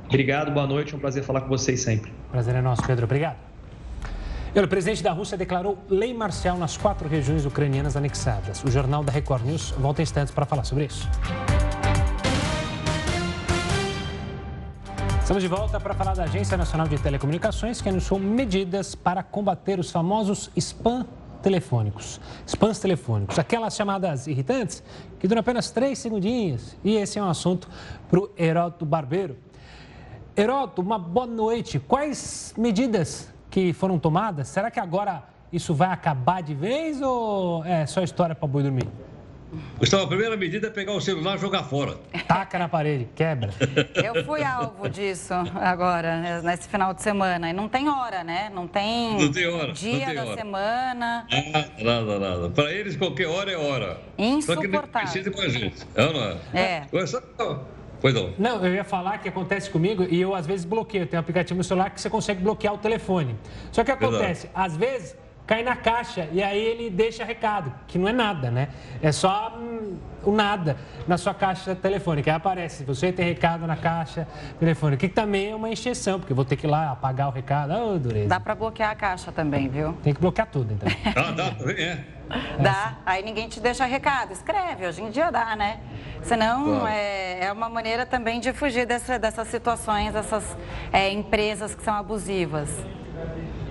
Obrigado, 0.09 0.53
boa 0.53 0.67
noite. 0.67 0.93
É 0.93 0.97
um 0.99 1.01
prazer 1.01 1.23
falar 1.23 1.41
com 1.41 1.49
vocês 1.49 1.81
sempre. 1.81 2.13
Prazer 2.31 2.55
é 2.55 2.61
nosso, 2.61 2.87
Pedro. 2.87 3.07
Obrigado. 3.07 3.39
o 4.55 4.69
presidente 4.69 5.03
da 5.03 5.13
Rússia 5.13 5.39
declarou 5.39 5.79
lei 5.89 6.13
marcial 6.13 6.59
nas 6.59 6.77
quatro 6.77 7.09
regiões 7.09 7.47
ucranianas 7.47 7.97
anexadas. 7.97 8.63
O 8.63 8.71
Jornal 8.71 9.03
da 9.03 9.11
Record 9.11 9.47
News 9.47 9.71
volta 9.71 10.03
em 10.03 10.05
instantes 10.05 10.35
para 10.35 10.45
falar 10.45 10.65
sobre 10.65 10.85
isso. 10.85 11.09
Estamos 15.23 15.41
de 15.41 15.49
volta 15.49 15.79
para 15.79 15.95
falar 15.95 16.15
da 16.15 16.25
Agência 16.25 16.57
Nacional 16.57 16.89
de 16.89 16.99
Telecomunicações, 16.99 17.81
que 17.81 17.89
anunciou 17.89 18.19
medidas 18.19 18.97
para 18.97 19.23
combater 19.23 19.79
os 19.79 19.89
famosos 19.89 20.51
spam 20.57 21.07
telefônicos. 21.41 22.21
Spams 22.45 22.81
telefônicos, 22.81 23.39
aquelas 23.39 23.77
chamadas 23.77 24.27
irritantes 24.27 24.83
que 25.21 25.29
duram 25.29 25.39
apenas 25.39 25.71
três 25.71 26.01
segundinhos. 26.01 26.77
E 26.83 26.97
esse 26.97 27.21
é 27.21 27.23
um 27.23 27.29
assunto 27.29 27.69
para 28.11 28.19
o 28.19 28.31
Heródoto 28.37 28.85
Barbeiro. 28.85 29.39
Heródoto, 30.37 30.83
uma 30.83 30.99
boa 30.99 31.27
noite. 31.27 31.79
Quais 31.79 32.53
medidas 32.59 33.33
que 33.49 33.73
foram 33.73 34.01
tomadas? 34.01 34.49
Será 34.49 34.73
que 34.73 34.81
agora 34.81 35.23
isso 35.53 35.73
vai 35.73 35.91
acabar 35.91 36.43
de 36.43 36.53
vez 36.53 37.01
ou 37.01 37.65
é 37.65 37.87
só 37.87 38.03
história 38.03 38.35
para 38.35 38.49
boi 38.49 38.65
dormir? 38.65 38.89
Gustavo, 39.79 40.05
a 40.05 40.07
primeira 40.07 40.37
medida 40.37 40.69
é 40.69 40.71
pegar 40.71 40.93
o 40.93 41.01
celular 41.01 41.37
e 41.37 41.39
jogar 41.41 41.65
fora. 41.65 41.97
Taca 42.27 42.59
na 42.59 42.69
parede, 42.69 43.09
quebra. 43.15 43.53
Eu 43.95 44.25
fui 44.25 44.43
alvo 44.43 44.89
disso 44.89 45.35
agora, 45.61 46.41
nesse 46.43 46.69
final 46.69 46.95
de 46.95 47.03
semana. 47.03 47.51
E 47.51 47.53
não 47.53 47.69
tem 47.69 47.89
hora, 47.89 48.25
né? 48.25 48.51
Não 48.55 48.67
tem, 48.67 49.19
não 49.19 49.31
tem 49.33 49.47
hora, 49.47 49.73
dia 49.73 50.07
tem 50.07 50.15
da 50.15 50.25
hora. 50.25 50.37
semana. 50.37 51.27
Nada, 51.31 51.71
nada, 51.83 52.19
nada. 52.19 52.51
Para 52.51 52.73
eles, 52.73 52.97
qualquer 52.97 53.27
hora 53.27 53.51
é 53.53 53.57
hora. 53.57 54.01
Insuportável. 54.17 54.43
Só 54.55 54.61
que 54.61 54.69
não 54.69 55.03
precisa 55.03 55.31
com 55.31 55.41
a 55.41 55.49
gente. 55.49 55.87
É, 55.95 56.13
não 56.13 56.23
é? 56.23 56.37
É. 56.55 56.87
Pois 58.01 58.15
não. 58.15 58.35
Não, 58.37 58.67
eu 58.67 58.75
ia 58.75 58.83
falar 58.85 59.19
que 59.19 59.29
acontece 59.29 59.71
comigo 59.71 60.05
e 60.11 60.21
eu 60.21 60.35
às 60.35 60.45
vezes 60.45 60.65
bloqueio. 60.65 61.07
Tem 61.07 61.17
um 61.17 61.21
aplicativo 61.21 61.59
no 61.59 61.63
celular 61.63 61.91
que 61.91 62.01
você 62.01 62.11
consegue 62.11 62.43
bloquear 62.43 62.75
o 62.75 62.79
telefone. 62.79 63.37
Só 63.71 63.85
que 63.85 63.93
acontece, 63.93 64.49
Verdade. 64.49 64.67
às 64.67 64.77
vezes 64.77 65.17
cai 65.47 65.63
na 65.63 65.77
caixa 65.77 66.29
e 66.33 66.43
aí 66.43 66.59
ele 66.59 66.91
deixa 66.91 67.25
recado, 67.25 67.73
que 67.87 67.99
não 67.99 68.09
é 68.09 68.13
nada, 68.13 68.51
né? 68.51 68.69
É 69.03 69.11
só 69.13 69.57
hum, 69.59 69.99
o 70.25 70.33
nada 70.33 70.77
na 71.07 71.19
sua 71.19 71.35
caixa 71.35 71.75
telefônica. 71.75 72.31
Aí 72.31 72.37
aparece, 72.37 72.85
você 72.85 73.13
tem 73.13 73.27
recado 73.27 73.67
na 73.67 73.77
caixa 73.77 74.27
telefônica, 74.59 75.07
que 75.07 75.13
também 75.13 75.51
é 75.51 75.55
uma 75.55 75.69
encheção, 75.69 76.19
porque 76.19 76.33
vou 76.33 76.45
ter 76.45 76.57
que 76.57 76.67
ir 76.67 76.71
lá 76.71 76.93
apagar 76.93 77.29
o 77.29 77.33
recado. 77.33 77.73
Oh, 77.75 77.99
dureza. 77.99 78.29
Dá 78.29 78.41
para 78.41 78.55
bloquear 78.55 78.91
a 78.91 78.95
caixa 78.95 79.33
também, 79.33 79.69
viu? 79.69 79.93
Tem 80.03 80.15
que 80.15 80.21
bloquear 80.21 80.47
tudo, 80.47 80.73
então. 80.73 80.89
ah, 81.17 81.33
dá, 81.33 81.73
é. 81.73 81.99
Dá, 82.61 82.97
aí 83.05 83.23
ninguém 83.23 83.49
te 83.49 83.61
deixa 83.61 83.85
recado. 83.85 84.33
Escreve, 84.33 84.87
hoje 84.87 85.03
em 85.03 85.11
dia 85.11 85.31
dá, 85.31 85.55
né? 85.55 85.81
Senão 86.23 86.65
claro. 86.65 86.87
é, 86.87 87.45
é 87.45 87.53
uma 87.53 87.69
maneira 87.69 88.07
também 88.07 88.41
de 88.41 88.53
fugir 88.53 88.87
dessa, 88.87 89.19
dessas 89.19 89.49
situações, 89.49 90.13
dessas 90.13 90.57
é, 90.93 91.11
empresas 91.11 91.75
que 91.75 91.83
são 91.83 91.95
abusivas. 91.95 92.71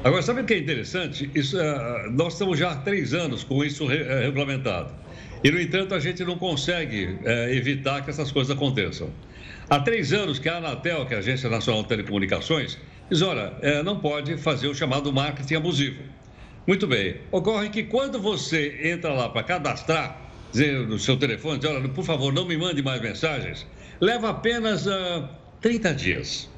Agora, 0.03 0.23
sabe 0.23 0.41
o 0.41 0.45
que 0.45 0.55
é 0.55 0.57
interessante? 0.57 1.29
Isso, 1.35 1.55
uh, 1.55 2.09
nós 2.09 2.33
estamos 2.33 2.57
já 2.57 2.71
há 2.71 2.75
três 2.75 3.13
anos 3.13 3.43
com 3.43 3.63
isso 3.63 3.85
re, 3.85 4.01
uh, 4.01 4.21
regulamentado. 4.21 4.91
E, 5.43 5.51
no 5.51 5.61
entanto, 5.61 5.93
a 5.93 5.99
gente 5.99 6.25
não 6.25 6.39
consegue 6.39 7.05
uh, 7.05 7.29
evitar 7.51 8.03
que 8.03 8.09
essas 8.09 8.31
coisas 8.31 8.55
aconteçam. 8.55 9.11
Há 9.69 9.79
três 9.79 10.11
anos 10.11 10.39
que 10.39 10.49
a 10.49 10.57
Anatel, 10.57 11.05
que 11.05 11.13
é 11.13 11.17
a 11.17 11.19
Agência 11.19 11.47
Nacional 11.51 11.83
de 11.83 11.89
Telecomunicações, 11.89 12.79
diz: 13.11 13.21
olha, 13.21 13.53
não 13.85 13.99
pode 13.99 14.37
fazer 14.37 14.67
o 14.67 14.75
chamado 14.75 15.13
marketing 15.13 15.55
abusivo. 15.55 16.01
Muito 16.67 16.87
bem. 16.87 17.17
Ocorre 17.31 17.69
que 17.69 17.83
quando 17.83 18.19
você 18.19 18.79
entra 18.83 19.13
lá 19.13 19.29
para 19.29 19.43
cadastrar 19.43 20.19
dizer, 20.51 20.85
no 20.87 20.99
seu 20.99 21.15
telefone, 21.15 21.59
diz, 21.59 21.69
olha, 21.69 21.87
por 21.87 22.03
favor, 22.03 22.33
não 22.33 22.45
me 22.45 22.57
mande 22.57 22.81
mais 22.81 23.01
mensagens, 23.01 23.65
leva 24.01 24.31
apenas 24.31 24.85
30 25.61 25.93
dias. 25.93 26.49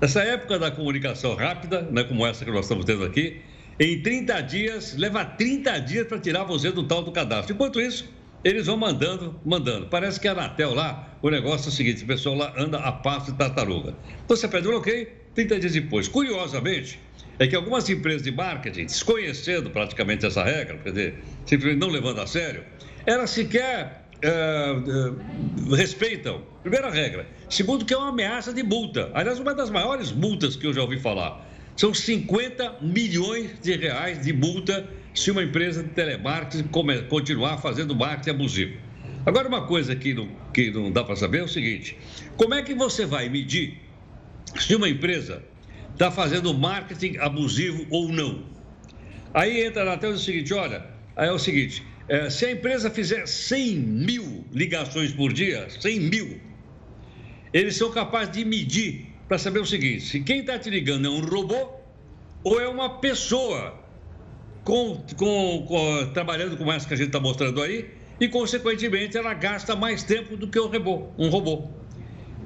Nessa 0.00 0.22
época 0.22 0.58
da 0.58 0.70
comunicação 0.70 1.34
rápida, 1.34 1.82
né, 1.90 2.04
como 2.04 2.26
essa 2.26 2.44
que 2.44 2.50
nós 2.50 2.66
estamos 2.66 2.84
tendo 2.84 3.02
aqui, 3.04 3.40
em 3.80 4.02
30 4.02 4.40
dias, 4.42 4.94
leva 4.96 5.24
30 5.24 5.78
dias 5.80 6.06
para 6.06 6.18
tirar 6.18 6.44
você 6.44 6.70
do 6.70 6.86
tal 6.86 7.02
do 7.02 7.12
cadastro. 7.12 7.54
Enquanto 7.54 7.80
isso, 7.80 8.06
eles 8.44 8.66
vão 8.66 8.76
mandando, 8.76 9.40
mandando. 9.44 9.86
Parece 9.86 10.20
que 10.20 10.28
a 10.28 10.32
Anatel 10.32 10.74
lá, 10.74 11.18
o 11.22 11.30
negócio 11.30 11.68
é 11.68 11.68
o 11.70 11.72
seguinte, 11.72 12.04
o 12.04 12.06
pessoal 12.06 12.36
lá 12.36 12.52
anda 12.58 12.78
a 12.78 12.92
passo 12.92 13.32
de 13.32 13.38
tartaruga. 13.38 13.94
Então 14.24 14.36
você 14.36 14.46
pede 14.46 14.68
um 14.68 14.76
ok, 14.76 15.08
30 15.34 15.60
dias 15.60 15.72
depois. 15.72 16.08
Curiosamente, 16.08 17.00
é 17.38 17.46
que 17.46 17.56
algumas 17.56 17.88
empresas 17.88 18.22
de 18.22 18.30
marketing, 18.30 18.84
desconhecendo 18.84 19.70
praticamente 19.70 20.24
essa 20.26 20.42
regra, 20.42 20.78
quer 20.78 20.90
dizer, 20.90 21.24
simplesmente 21.46 21.80
não 21.80 21.88
levando 21.88 22.20
a 22.20 22.26
sério, 22.26 22.64
elas 23.04 23.30
sequer 23.30 24.05
uh, 24.24 25.70
uh, 25.70 25.74
respeitam, 25.74 26.42
primeira 26.62 26.90
regra. 26.90 27.26
Segundo, 27.48 27.84
que 27.84 27.94
é 27.94 27.96
uma 27.96 28.08
ameaça 28.08 28.52
de 28.52 28.62
multa. 28.62 29.10
Aliás, 29.14 29.38
uma 29.38 29.54
das 29.54 29.70
maiores 29.70 30.12
multas 30.12 30.56
que 30.56 30.66
eu 30.66 30.72
já 30.72 30.82
ouvi 30.82 30.98
falar. 30.98 31.46
São 31.76 31.92
50 31.92 32.78
milhões 32.80 33.60
de 33.60 33.76
reais 33.76 34.22
de 34.22 34.32
multa 34.32 34.88
se 35.14 35.30
uma 35.30 35.42
empresa 35.42 35.82
de 35.82 35.90
telemarketing 35.90 36.68
continuar 37.08 37.58
fazendo 37.58 37.94
marketing 37.94 38.30
abusivo. 38.30 38.78
Agora, 39.26 39.48
uma 39.48 39.66
coisa 39.66 39.94
que 39.96 40.14
não, 40.14 40.28
que 40.54 40.70
não 40.70 40.90
dá 40.90 41.02
para 41.02 41.16
saber 41.16 41.38
é 41.38 41.42
o 41.42 41.48
seguinte: 41.48 41.98
como 42.36 42.54
é 42.54 42.62
que 42.62 42.74
você 42.74 43.04
vai 43.04 43.28
medir 43.28 43.80
se 44.58 44.74
uma 44.74 44.88
empresa 44.88 45.42
está 45.92 46.10
fazendo 46.10 46.54
marketing 46.54 47.18
abusivo 47.18 47.86
ou 47.90 48.08
não? 48.08 48.44
Aí 49.34 49.64
entra 49.64 49.84
na 49.84 49.96
tela 49.96 50.14
o 50.14 50.18
seguinte: 50.18 50.54
olha, 50.54 50.86
aí 51.16 51.28
é 51.28 51.32
o 51.32 51.38
seguinte, 51.38 51.84
é, 52.08 52.30
se 52.30 52.46
a 52.46 52.52
empresa 52.52 52.90
fizer 52.90 53.26
100 53.26 53.76
mil 53.76 54.44
ligações 54.52 55.12
por 55.12 55.32
dia, 55.32 55.68
100 55.68 56.00
mil, 56.00 56.40
eles 57.52 57.76
são 57.76 57.90
capazes 57.90 58.32
de 58.32 58.44
medir 58.44 59.06
para 59.26 59.38
saber 59.38 59.60
o 59.60 59.66
seguinte: 59.66 60.04
se 60.04 60.20
quem 60.20 60.40
está 60.40 60.58
te 60.58 60.70
ligando 60.70 61.06
é 61.06 61.10
um 61.10 61.20
robô 61.20 61.70
ou 62.44 62.60
é 62.60 62.68
uma 62.68 62.98
pessoa 63.00 63.74
com, 64.62 65.02
com, 65.16 65.64
com, 65.66 66.10
trabalhando 66.12 66.56
com 66.56 66.70
essa 66.72 66.86
que 66.86 66.94
a 66.94 66.96
gente 66.96 67.08
está 67.08 67.20
mostrando 67.20 67.60
aí 67.60 67.90
e, 68.20 68.28
consequentemente, 68.28 69.16
ela 69.16 69.34
gasta 69.34 69.74
mais 69.74 70.02
tempo 70.02 70.36
do 70.36 70.46
que 70.46 70.58
um 70.58 70.68
robô. 70.68 71.08
Um 71.18 71.28
robô. 71.28 71.68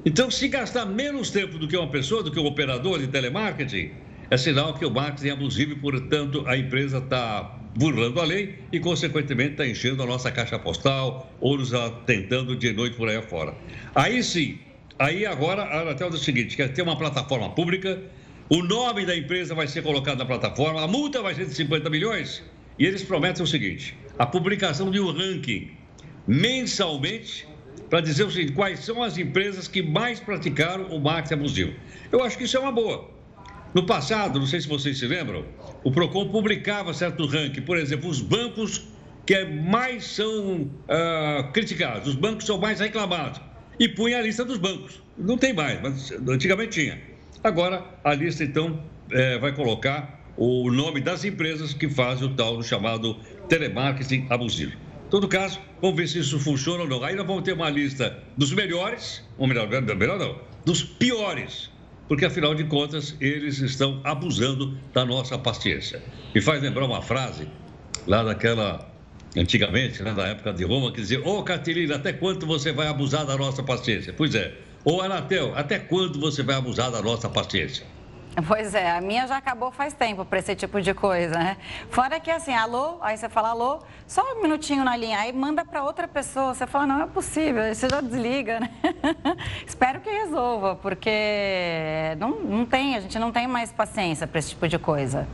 Então, 0.04 0.30
se 0.30 0.48
gastar 0.48 0.86
menos 0.86 1.30
tempo 1.30 1.58
do 1.58 1.68
que 1.68 1.76
uma 1.76 1.90
pessoa, 1.90 2.22
do 2.22 2.30
que 2.30 2.40
um 2.40 2.46
operador 2.46 2.98
de 2.98 3.08
telemarketing, 3.08 3.92
é 4.30 4.36
sinal 4.38 4.72
que 4.74 4.84
o 4.86 4.90
marketing 4.90 5.28
é 5.28 5.30
abusivo 5.32 5.72
e, 5.72 5.76
portanto, 5.76 6.44
a 6.46 6.56
empresa 6.56 6.98
está 6.98 7.59
burlando 7.76 8.20
a 8.20 8.24
lei 8.24 8.58
e, 8.72 8.80
consequentemente, 8.80 9.52
está 9.52 9.66
enchendo 9.66 10.02
a 10.02 10.06
nossa 10.06 10.30
caixa 10.30 10.58
postal 10.58 11.32
ou 11.40 11.56
nos 11.56 11.72
atentando 11.72 12.56
de 12.56 12.72
noite 12.72 12.96
por 12.96 13.08
aí 13.08 13.20
fora. 13.22 13.54
Aí 13.94 14.22
sim, 14.22 14.58
aí 14.98 15.24
agora 15.24 15.62
a 15.62 15.80
Anatel 15.82 16.10
diz 16.10 16.20
o 16.20 16.24
seguinte, 16.24 16.56
quer 16.56 16.72
ter 16.72 16.82
uma 16.82 16.96
plataforma 16.96 17.50
pública 17.50 18.00
o 18.52 18.64
nome 18.64 19.06
da 19.06 19.16
empresa 19.16 19.54
vai 19.54 19.68
ser 19.68 19.80
colocado 19.80 20.18
na 20.18 20.26
plataforma, 20.26 20.82
a 20.82 20.88
multa 20.88 21.22
vai 21.22 21.36
ser 21.36 21.46
de 21.46 21.54
50 21.54 21.88
milhões. 21.88 22.42
E 22.76 22.84
eles 22.84 23.00
prometem 23.00 23.44
o 23.44 23.46
seguinte: 23.46 23.96
a 24.18 24.26
publicação 24.26 24.90
de 24.90 24.98
um 24.98 25.12
ranking 25.12 25.70
mensalmente 26.26 27.46
para 27.88 28.00
dizer 28.00 28.24
o 28.24 28.30
seguinte: 28.30 28.50
quais 28.50 28.80
são 28.80 29.04
as 29.04 29.16
empresas 29.16 29.68
que 29.68 29.80
mais 29.80 30.18
praticaram 30.18 30.86
o 30.86 31.00
marketing 31.00 31.34
abusivo. 31.34 31.74
Eu 32.10 32.24
acho 32.24 32.36
que 32.36 32.42
isso 32.42 32.56
é 32.56 32.60
uma 32.60 32.72
boa. 32.72 33.08
No 33.72 33.84
passado, 33.86 34.38
não 34.38 34.46
sei 34.46 34.60
se 34.60 34.68
vocês 34.68 34.98
se 34.98 35.06
lembram, 35.06 35.44
o 35.84 35.92
PROCON 35.92 36.28
publicava 36.28 36.92
certo 36.92 37.24
ranking, 37.26 37.62
por 37.62 37.76
exemplo, 37.76 38.10
os 38.10 38.20
bancos 38.20 38.82
que 39.24 39.44
mais 39.44 40.04
são 40.04 40.62
uh, 40.62 41.52
criticados, 41.52 42.08
os 42.08 42.14
bancos 42.16 42.46
são 42.46 42.58
mais 42.58 42.80
reclamados, 42.80 43.40
e 43.78 43.88
punha 43.88 44.18
a 44.18 44.22
lista 44.22 44.44
dos 44.44 44.58
bancos. 44.58 45.00
Não 45.16 45.38
tem 45.38 45.52
mais, 45.52 45.80
mas 45.80 46.10
antigamente 46.28 46.80
tinha. 46.80 47.00
Agora, 47.44 47.84
a 48.02 48.12
lista, 48.12 48.42
então, 48.42 48.82
é, 49.10 49.38
vai 49.38 49.54
colocar 49.54 50.20
o 50.36 50.70
nome 50.70 51.00
das 51.00 51.24
empresas 51.24 51.72
que 51.72 51.88
fazem 51.88 52.26
o 52.26 52.34
tal 52.34 52.56
do 52.56 52.62
chamado 52.62 53.16
telemarketing 53.48 54.26
abusivo. 54.28 54.72
Em 54.72 55.10
todo 55.10 55.28
caso, 55.28 55.60
vamos 55.80 55.96
ver 55.96 56.08
se 56.08 56.18
isso 56.18 56.38
funciona 56.38 56.82
ou 56.82 56.88
não. 56.88 57.00
Nós 57.00 57.26
vamos 57.26 57.42
ter 57.42 57.52
uma 57.52 57.70
lista 57.70 58.18
dos 58.36 58.52
melhores, 58.52 59.24
ou 59.38 59.46
melhor, 59.46 59.68
melhor 59.68 60.18
não, 60.18 60.38
dos 60.64 60.82
piores, 60.82 61.69
porque 62.10 62.24
afinal 62.24 62.56
de 62.56 62.64
contas 62.64 63.14
eles 63.20 63.60
estão 63.60 64.00
abusando 64.02 64.76
da 64.92 65.04
nossa 65.04 65.38
paciência. 65.38 66.02
Me 66.34 66.40
faz 66.40 66.60
lembrar 66.60 66.84
uma 66.84 67.00
frase 67.00 67.46
lá 68.04 68.24
daquela, 68.24 68.92
antigamente, 69.36 70.02
né, 70.02 70.12
da 70.12 70.26
época 70.26 70.52
de 70.52 70.64
Roma, 70.64 70.90
que 70.90 71.00
dizia: 71.00 71.20
Ô 71.20 71.38
oh, 71.38 71.44
Catilina, 71.44 71.94
até 71.94 72.12
quanto 72.12 72.46
você 72.46 72.72
vai 72.72 72.88
abusar 72.88 73.24
da 73.24 73.36
nossa 73.36 73.62
paciência? 73.62 74.12
Pois 74.12 74.34
é, 74.34 74.52
Ô, 74.84 75.00
Anatel, 75.02 75.52
até 75.54 75.78
quando 75.78 76.18
você 76.18 76.42
vai 76.42 76.56
abusar 76.56 76.90
da 76.90 77.00
nossa 77.00 77.28
paciência? 77.28 77.86
Pois 78.46 78.74
é, 78.74 78.90
a 78.90 79.00
minha 79.00 79.26
já 79.26 79.36
acabou 79.36 79.70
faz 79.70 79.92
tempo 79.92 80.24
para 80.24 80.38
esse 80.38 80.54
tipo 80.54 80.80
de 80.80 80.94
coisa, 80.94 81.36
né? 81.36 81.56
Fora 81.90 82.18
que 82.20 82.30
assim, 82.30 82.52
alô, 82.52 82.98
aí 83.00 83.16
você 83.16 83.28
fala 83.28 83.50
alô, 83.50 83.80
só 84.06 84.22
um 84.34 84.42
minutinho 84.42 84.84
na 84.84 84.96
linha, 84.96 85.18
aí 85.18 85.32
manda 85.32 85.64
para 85.64 85.82
outra 85.82 86.06
pessoa, 86.06 86.54
você 86.54 86.66
fala, 86.66 86.86
não 86.86 87.02
é 87.02 87.06
possível, 87.06 87.62
aí 87.62 87.74
você 87.74 87.88
já 87.88 88.00
desliga, 88.00 88.60
né? 88.60 88.70
Espero 89.66 90.00
que 90.00 90.10
resolva, 90.10 90.76
porque 90.76 91.10
não, 92.18 92.40
não 92.40 92.66
tem, 92.66 92.96
a 92.96 93.00
gente 93.00 93.18
não 93.18 93.32
tem 93.32 93.46
mais 93.46 93.72
paciência 93.72 94.26
para 94.26 94.38
esse 94.38 94.50
tipo 94.50 94.66
de 94.68 94.78
coisa. 94.78 95.26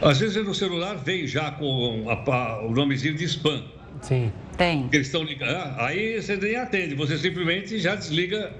Às 0.00 0.18
vezes 0.18 0.44
no 0.44 0.54
celular 0.54 0.96
vem 0.96 1.26
já 1.26 1.50
com 1.50 2.06
a, 2.08 2.32
a, 2.32 2.64
o 2.64 2.70
nomezinho 2.70 3.14
de 3.14 3.24
spam. 3.24 3.62
Sim. 4.00 4.32
Tem. 4.56 4.88
Eles 4.92 5.06
estão 5.06 5.22
ligando, 5.22 5.56
ah, 5.56 5.86
aí 5.86 6.20
você 6.20 6.36
nem 6.36 6.56
atende, 6.56 6.94
você 6.94 7.18
simplesmente 7.18 7.78
já 7.78 7.94
desliga 7.94 8.52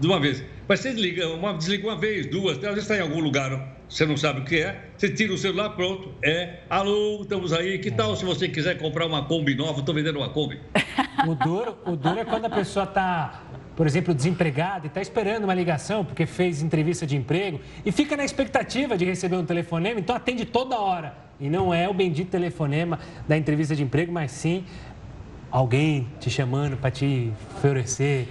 de 0.00 0.06
uma 0.06 0.18
vez. 0.18 0.42
Mas 0.66 0.80
você 0.80 0.92
desliga 0.92 1.28
uma, 1.28 1.52
desliga 1.52 1.86
uma 1.86 1.96
vez, 1.96 2.26
duas, 2.26 2.56
às 2.56 2.62
vezes 2.62 2.82
está 2.82 2.96
em 2.96 3.00
algum 3.00 3.20
lugar, 3.20 3.76
você 3.88 4.06
não 4.06 4.16
sabe 4.16 4.40
o 4.40 4.44
que 4.44 4.56
é, 4.56 4.88
você 4.96 5.10
tira 5.10 5.32
o 5.32 5.38
celular, 5.38 5.70
pronto, 5.70 6.14
é, 6.22 6.60
alô, 6.70 7.18
estamos 7.22 7.52
aí, 7.52 7.78
que 7.78 7.90
tal 7.90 8.16
se 8.16 8.24
você 8.24 8.48
quiser 8.48 8.78
comprar 8.78 9.06
uma 9.06 9.24
Kombi 9.24 9.54
nova, 9.54 9.80
estou 9.80 9.94
vendendo 9.94 10.16
uma 10.18 10.30
Kombi. 10.30 10.58
O 11.28 11.34
duro, 11.34 11.76
o 11.84 11.96
duro 11.96 12.18
é 12.18 12.24
quando 12.24 12.46
a 12.46 12.50
pessoa 12.50 12.84
está, 12.84 13.42
por 13.76 13.86
exemplo, 13.86 14.14
desempregada 14.14 14.86
e 14.86 14.88
está 14.88 15.02
esperando 15.02 15.44
uma 15.44 15.52
ligação 15.52 16.02
porque 16.02 16.24
fez 16.24 16.62
entrevista 16.62 17.06
de 17.06 17.14
emprego 17.14 17.60
e 17.84 17.92
fica 17.92 18.16
na 18.16 18.24
expectativa 18.24 18.96
de 18.96 19.04
receber 19.04 19.36
um 19.36 19.44
telefonema, 19.44 20.00
então 20.00 20.16
atende 20.16 20.46
toda 20.46 20.78
hora. 20.78 21.14
E 21.38 21.50
não 21.50 21.74
é 21.74 21.86
o 21.86 21.92
bendito 21.92 22.30
telefonema 22.30 22.98
da 23.28 23.36
entrevista 23.36 23.76
de 23.76 23.82
emprego, 23.82 24.10
mas 24.10 24.30
sim 24.30 24.64
alguém 25.50 26.06
te 26.18 26.30
chamando 26.30 26.78
para 26.78 26.90
te 26.90 27.30
oferecer 27.56 28.26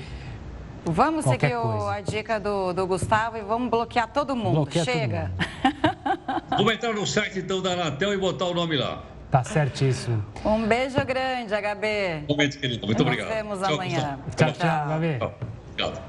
Vamos 0.85 1.25
seguir 1.25 1.55
o, 1.55 1.87
a 1.87 2.01
dica 2.01 2.39
do, 2.39 2.73
do, 2.73 2.87
Gustavo 2.87 3.37
e 3.37 3.41
vamos 3.41 3.69
bloquear 3.69 4.07
todo 4.07 4.35
mundo. 4.35 4.55
Bloqueia 4.55 4.85
Chega. 4.85 5.31
Todo 5.31 5.71
mundo. 5.71 6.43
vamos 6.49 6.73
entrar 6.73 6.93
no 6.93 7.07
site 7.07 7.39
então 7.39 7.61
da 7.61 7.71
Anatel 7.71 8.13
e 8.13 8.17
botar 8.17 8.45
o 8.45 8.53
nome 8.53 8.77
lá. 8.77 9.03
Tá 9.29 9.43
certíssimo. 9.43 10.25
Um 10.43 10.65
beijo 10.65 10.97
grande, 11.05 11.53
HB. 11.53 12.25
Momento, 12.27 12.59
querido. 12.59 12.85
Muito 12.85 13.01
obrigado. 13.01 13.27
Nos 13.27 13.35
vemos 13.35 13.59
tchau, 13.59 13.73
amanhã. 13.73 14.19
Tchau, 14.35 14.51
tchau, 14.51 14.53
tchau 14.53 14.97
HB. 14.97 15.33
Obrigado. 15.71 16.01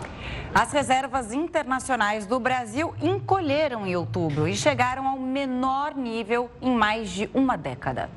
As 0.52 0.72
reservas 0.72 1.32
internacionais 1.32 2.26
do 2.26 2.40
Brasil 2.40 2.94
encolheram 3.00 3.86
em 3.86 3.94
outubro 3.94 4.48
e 4.48 4.56
chegaram 4.56 5.06
ao 5.06 5.18
menor 5.18 5.94
nível 5.94 6.50
em 6.60 6.74
mais 6.74 7.10
de 7.10 7.30
uma 7.32 7.56
década. 7.56 8.10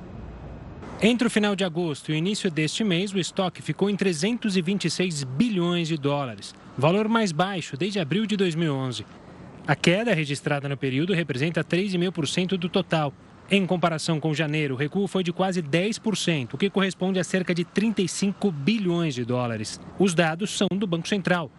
Entre 1.01 1.27
o 1.27 1.29
final 1.29 1.55
de 1.55 1.65
agosto 1.65 2.11
e 2.11 2.13
o 2.13 2.17
início 2.17 2.49
deste 2.49 2.83
mês, 2.83 3.11
o 3.13 3.19
estoque 3.19 3.61
ficou 3.61 3.89
em 3.89 3.95
326 3.95 5.23
bilhões 5.23 5.87
de 5.87 5.97
dólares, 5.97 6.55
valor 6.77 7.09
mais 7.09 7.31
baixo 7.31 7.75
desde 7.75 7.99
abril 7.99 8.25
de 8.25 8.37
2011. 8.37 9.05
A 9.67 9.75
queda 9.75 10.13
registrada 10.13 10.69
no 10.69 10.77
período 10.77 11.13
representa 11.13 11.63
3,5% 11.63 12.57
do 12.57 12.69
total. 12.69 13.13
Em 13.51 13.65
comparação 13.65 14.19
com 14.19 14.33
janeiro, 14.33 14.75
o 14.75 14.77
recuo 14.77 15.07
foi 15.07 15.23
de 15.23 15.33
quase 15.33 15.61
10%, 15.61 16.53
o 16.53 16.57
que 16.57 16.69
corresponde 16.69 17.19
a 17.19 17.23
cerca 17.23 17.53
de 17.53 17.65
35 17.65 18.49
bilhões 18.51 19.13
de 19.13 19.25
dólares. 19.25 19.81
Os 19.99 20.13
dados 20.13 20.51
são 20.57 20.67
do 20.73 20.87
Banco 20.87 21.07
Central. 21.07 21.51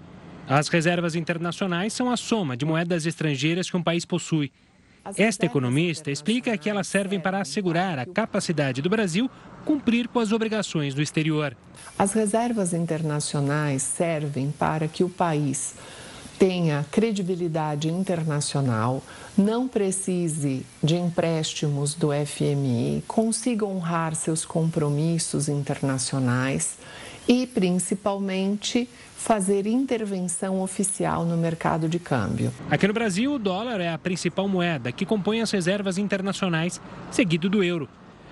As 0.48 0.68
reservas 0.68 1.14
internacionais 1.14 1.92
são 1.92 2.10
a 2.10 2.16
soma 2.16 2.56
de 2.56 2.64
moedas 2.64 3.06
estrangeiras 3.06 3.70
que 3.70 3.76
um 3.76 3.82
país 3.82 4.04
possui. 4.04 4.50
Esta 5.16 5.44
economista 5.44 6.10
explica 6.10 6.56
que 6.56 6.70
elas 6.70 6.86
servem 6.86 7.20
para 7.20 7.40
assegurar 7.40 7.98
a 7.98 8.06
capacidade 8.06 8.80
do 8.80 8.88
Brasil 8.88 9.30
cumprir 9.64 10.08
com 10.08 10.18
as 10.18 10.32
obrigações 10.32 10.94
do 10.94 11.02
exterior. 11.02 11.54
As 11.98 12.12
reservas 12.12 12.72
internacionais 12.72 13.82
servem 13.82 14.50
para 14.50 14.88
que 14.88 15.04
o 15.04 15.08
país 15.08 15.74
tenha 16.38 16.84
credibilidade 16.90 17.88
internacional, 17.88 19.02
não 19.36 19.68
precise 19.68 20.66
de 20.82 20.96
empréstimos 20.96 21.94
do 21.94 22.08
FMI, 22.08 23.04
consiga 23.06 23.64
honrar 23.64 24.14
seus 24.14 24.44
compromissos 24.44 25.48
internacionais 25.48 26.76
e, 27.28 27.46
principalmente, 27.46 28.88
fazer 29.16 29.66
intervenção 29.66 30.60
oficial 30.60 31.24
no 31.24 31.36
mercado 31.36 31.88
de 31.88 31.98
câmbio. 31.98 32.52
Aqui 32.70 32.86
no 32.86 32.92
Brasil, 32.92 33.32
o 33.32 33.38
dólar 33.38 33.80
é 33.80 33.90
a 33.90 33.98
principal 33.98 34.46
moeda 34.46 34.92
que 34.92 35.06
compõe 35.06 35.40
as 35.40 35.50
reservas 35.50 35.96
internacionais, 35.96 36.80
seguido 37.10 37.48
do 37.48 37.64
euro. 37.64 37.88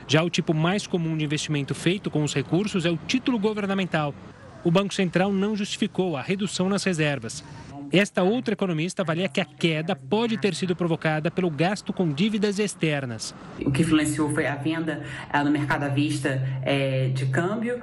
Já 0.07 0.23
o 0.23 0.29
tipo 0.29 0.53
mais 0.53 0.87
comum 0.87 1.17
de 1.17 1.25
investimento 1.25 1.75
feito 1.75 2.11
com 2.11 2.23
os 2.23 2.35
recursos 2.35 2.85
é 2.85 2.91
o 2.91 2.99
título 2.99 3.39
governamental. 3.39 4.15
O 4.65 4.71
Banco 4.71 4.93
Central 4.93 5.33
não 5.33 5.57
justificou 5.57 6.17
a 6.17 6.23
redução 6.23 6.69
nas 6.69 6.85
reservas. 6.85 7.43
Esta 7.93 8.23
outra 8.23 8.55
economista 8.55 9.03
avalia 9.03 9.29
que 9.29 9.39
a 9.39 9.45
queda 9.45 9.95
pode 9.95 10.39
ter 10.39 10.55
sido 10.55 10.75
provocada 10.75 11.31
pelo 11.31 11.51
gasto 11.51 11.93
com 11.93 12.11
dívidas 12.11 12.59
externas. 12.59 13.35
O 13.61 13.71
que 13.71 13.83
influenciou 13.83 14.33
foi 14.33 14.47
a 14.47 14.55
venda 14.55 15.03
uh, 15.29 15.45
no 15.45 15.51
mercado 15.51 15.83
à 15.83 15.89
vista 15.89 16.43
uh, 16.63 17.13
de 17.13 17.27
câmbio. 17.27 17.77
Uh, 17.77 17.83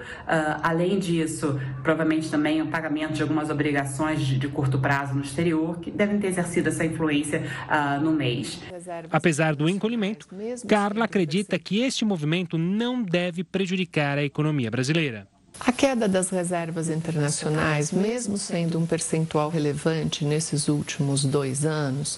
além 0.64 0.98
disso, 0.98 1.60
provavelmente 1.84 2.28
também 2.28 2.60
o 2.60 2.68
pagamento 2.68 3.14
de 3.14 3.22
algumas 3.22 3.52
obrigações 3.52 4.26
de, 4.26 4.40
de, 4.40 4.48
curto 4.48 4.80
prazo 4.80 5.14
no 5.14 5.22
exterior, 5.22 5.80
que 5.80 5.92
devem 5.92 6.18
ter 6.18 6.28
exercido 6.30 6.70
essa 6.70 6.84
influência 6.84 7.44
no 8.02 8.12
mês. 8.12 8.60
Apesar 9.12 9.56
do 9.56 9.70
encolhimento, 9.70 10.28
Carla 10.68 11.06
acredita 11.06 11.60
que 11.60 11.82
este 11.82 12.04
movimento 12.04 12.58
não 12.58 13.04
deve 13.04 13.44
prejudicar 13.44 14.18
a 14.18 14.24
economia 14.24 14.72
brasileira. 14.72 15.28
A 15.60 15.74
queda 15.74 16.08
das 16.08 16.30
reservas 16.30 16.90
internacionais, 16.90 17.92
mesmo 17.92 18.38
sendo 18.38 18.80
um 18.80 18.86
percentual 18.86 19.50
relevante 19.50 20.24
nesses 20.24 20.70
últimos 20.70 21.26
dois 21.26 21.66
anos, 21.66 22.18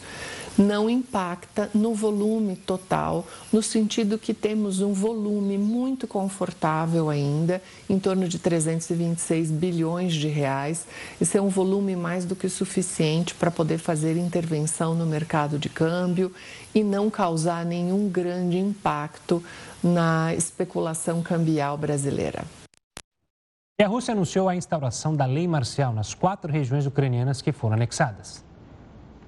não 0.55 0.87
impacta 0.87 1.69
no 1.73 1.93
volume 1.95 2.55
total, 2.55 3.25
no 3.51 3.63
sentido 3.63 4.19
que 4.19 4.33
temos 4.33 4.79
um 4.79 4.93
volume 4.93 5.57
muito 5.57 6.07
confortável 6.07 7.09
ainda, 7.09 7.61
em 7.89 7.97
torno 7.97 8.27
de 8.27 8.37
326 8.37 9.49
bilhões 9.49 10.13
de 10.13 10.27
reais. 10.27 10.85
Esse 11.19 11.37
é 11.37 11.41
um 11.41 11.49
volume 11.49 11.95
mais 11.95 12.25
do 12.25 12.35
que 12.35 12.47
suficiente 12.47 13.33
para 13.33 13.49
poder 13.49 13.79
fazer 13.79 14.17
intervenção 14.17 14.93
no 14.93 15.05
mercado 15.05 15.57
de 15.57 15.67
câmbio 15.67 16.31
e 16.75 16.83
não 16.83 17.09
causar 17.09 17.65
nenhum 17.65 18.07
grande 18.07 18.57
impacto 18.57 19.43
na 19.83 20.33
especulação 20.35 21.23
cambial 21.23 21.75
brasileira. 21.75 22.60
E 23.81 23.83
a 23.83 23.87
Rússia 23.87 24.11
anunciou 24.11 24.47
a 24.47 24.55
instauração 24.55 25.15
da 25.15 25.25
lei 25.25 25.47
marcial 25.47 25.91
nas 25.91 26.13
quatro 26.13 26.51
regiões 26.51 26.85
ucranianas 26.85 27.41
que 27.41 27.51
foram 27.51 27.73
anexadas. 27.73 28.45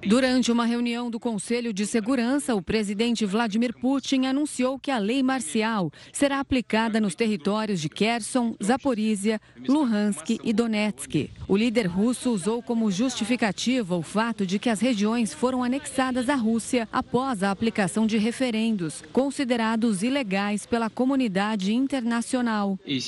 Durante 0.06 0.52
uma 0.52 0.66
reunião 0.66 1.10
do 1.10 1.18
Conselho 1.18 1.72
de 1.72 1.86
Segurança, 1.86 2.54
o 2.54 2.60
presidente 2.60 3.24
Vladimir 3.24 3.72
Putin 3.72 4.26
anunciou 4.26 4.78
que 4.78 4.90
a 4.90 4.98
lei 4.98 5.22
marcial 5.22 5.90
será 6.12 6.40
aplicada 6.40 7.00
nos 7.00 7.14
territórios 7.14 7.80
de 7.80 7.88
Kherson, 7.88 8.54
Zaporizhia, 8.62 9.40
Luhansk 9.66 10.38
e 10.44 10.52
Donetsk. 10.52 11.30
O 11.48 11.56
líder 11.56 11.86
russo 11.86 12.30
usou 12.30 12.62
como 12.62 12.90
justificativa 12.90 13.96
o 13.96 14.02
fato 14.02 14.44
de 14.46 14.58
que 14.58 14.68
as 14.68 14.80
regiões 14.80 15.32
foram 15.32 15.64
anexadas 15.64 16.28
à 16.28 16.34
Rússia 16.34 16.86
após 16.92 17.42
a 17.42 17.50
aplicação 17.50 18.06
de 18.06 18.18
referendos, 18.18 19.02
considerados 19.10 20.02
ilegais 20.02 20.66
pela 20.66 20.90
comunidade 20.90 21.72
internacional. 21.72 22.78
E 22.84 23.00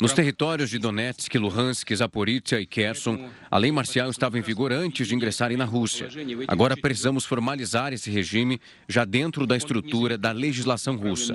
nos 0.00 0.12
territórios 0.12 0.70
de 0.70 0.78
Donetsk, 0.78 1.34
Luhansk, 1.36 1.94
Zaporizhia 1.94 2.60
e 2.60 2.66
Kherson, 2.66 3.28
a 3.50 3.58
lei 3.58 3.72
marcial 3.72 4.10
estava 4.10 4.38
em 4.38 4.42
vigor 4.42 4.72
antes 4.72 5.08
de 5.08 5.14
ingressarem 5.14 5.56
na 5.56 5.64
Rússia. 5.64 6.08
Agora 6.46 6.76
precisamos 6.76 7.24
formalizar 7.24 7.92
esse 7.92 8.10
regime 8.10 8.60
já 8.88 9.04
dentro 9.04 9.46
da 9.46 9.56
estrutura 9.56 10.16
da 10.16 10.30
legislação 10.30 10.96
russa. 10.96 11.34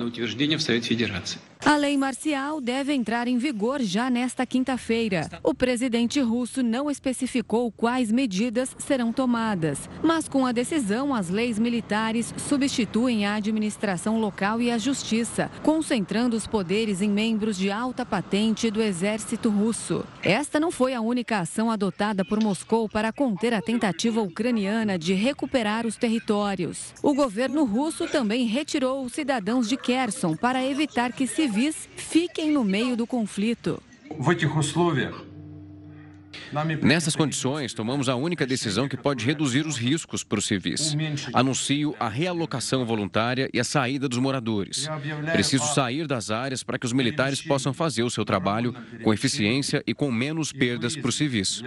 A 1.64 1.76
lei 1.76 1.96
marcial 1.96 2.60
deve 2.60 2.92
entrar 2.92 3.26
em 3.26 3.38
vigor 3.38 3.80
já 3.80 4.10
nesta 4.10 4.46
quinta-feira. 4.46 5.28
O 5.42 5.54
presidente 5.54 6.20
russo 6.20 6.62
não 6.62 6.90
especificou 6.90 7.70
quais 7.70 8.10
medidas 8.10 8.74
serão 8.78 9.12
tomadas, 9.12 9.88
mas 10.02 10.28
com 10.28 10.46
a 10.46 10.52
decisão, 10.52 11.14
as 11.14 11.28
leis 11.28 11.58
militares 11.58 12.34
substituem 12.36 13.26
a 13.26 13.34
administração 13.34 14.20
local 14.20 14.60
e 14.60 14.70
a 14.70 14.78
justiça, 14.78 15.50
concentrando 15.62 16.36
os 16.36 16.46
poderes 16.46 17.00
em 17.00 17.08
membros 17.08 17.56
de 17.56 17.70
alta 17.70 18.04
patente 18.04 18.53
do 18.70 18.80
exército 18.80 19.50
russo. 19.50 20.04
Esta 20.22 20.60
não 20.60 20.70
foi 20.70 20.94
a 20.94 21.00
única 21.00 21.40
ação 21.40 21.70
adotada 21.70 22.24
por 22.24 22.40
Moscou 22.42 22.88
para 22.88 23.12
conter 23.12 23.52
a 23.52 23.60
tentativa 23.60 24.22
ucraniana 24.22 24.98
de 24.98 25.12
recuperar 25.12 25.86
os 25.86 25.96
territórios. 25.96 26.94
O 27.02 27.12
governo 27.12 27.64
russo 27.64 28.06
também 28.06 28.46
retirou 28.46 29.04
os 29.04 29.12
cidadãos 29.12 29.68
de 29.68 29.76
Kherson 29.76 30.36
para 30.36 30.64
evitar 30.64 31.12
que 31.12 31.26
civis 31.26 31.88
fiquem 31.96 32.52
no 32.52 32.64
meio 32.64 32.96
do 32.96 33.06
conflito. 33.06 33.82
Nessas 36.82 37.16
condições, 37.16 37.72
tomamos 37.74 38.08
a 38.08 38.16
única 38.16 38.46
decisão 38.46 38.88
que 38.88 38.96
pode 38.96 39.24
reduzir 39.24 39.66
os 39.66 39.76
riscos 39.76 40.22
para 40.22 40.38
os 40.38 40.46
civis. 40.46 40.96
Anuncio 41.32 41.94
a 41.98 42.08
realocação 42.08 42.84
voluntária 42.84 43.48
e 43.52 43.60
a 43.60 43.64
saída 43.64 44.08
dos 44.08 44.18
moradores. 44.18 44.88
Preciso 45.32 45.66
sair 45.74 46.06
das 46.06 46.30
áreas 46.30 46.62
para 46.62 46.78
que 46.78 46.86
os 46.86 46.92
militares 46.92 47.40
possam 47.40 47.72
fazer 47.72 48.02
o 48.02 48.10
seu 48.10 48.24
trabalho 48.24 48.74
com 49.02 49.12
eficiência 49.12 49.82
e 49.86 49.94
com 49.94 50.10
menos 50.10 50.52
perdas 50.52 50.96
para 50.96 51.08
os 51.08 51.14
civis. 51.16 51.62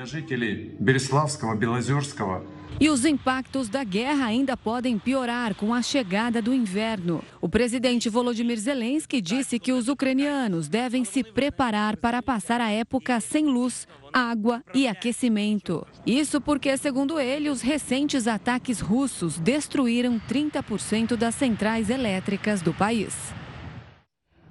E 2.79 2.89
os 2.91 3.05
impactos 3.05 3.69
da 3.69 3.83
guerra 3.83 4.25
ainda 4.25 4.55
podem 4.55 4.99
piorar 4.99 5.55
com 5.55 5.73
a 5.73 5.81
chegada 5.81 6.41
do 6.43 6.53
inverno. 6.53 7.23
O 7.41 7.49
presidente 7.49 8.07
Volodymyr 8.07 8.59
Zelensky 8.59 9.19
disse 9.19 9.57
que 9.57 9.71
os 9.71 9.87
ucranianos 9.87 10.67
devem 10.67 11.03
se 11.03 11.23
preparar 11.23 11.97
para 11.97 12.21
passar 12.21 12.61
a 12.61 12.69
época 12.69 13.19
sem 13.19 13.45
luz, 13.45 13.87
água 14.13 14.63
e 14.75 14.87
aquecimento. 14.87 15.87
Isso 16.05 16.39
porque, 16.39 16.77
segundo 16.77 17.19
ele, 17.19 17.49
os 17.49 17.61
recentes 17.61 18.27
ataques 18.27 18.79
russos 18.79 19.39
destruíram 19.39 20.21
30% 20.29 21.15
das 21.15 21.33
centrais 21.33 21.89
elétricas 21.89 22.61
do 22.61 22.73
país. 22.73 23.33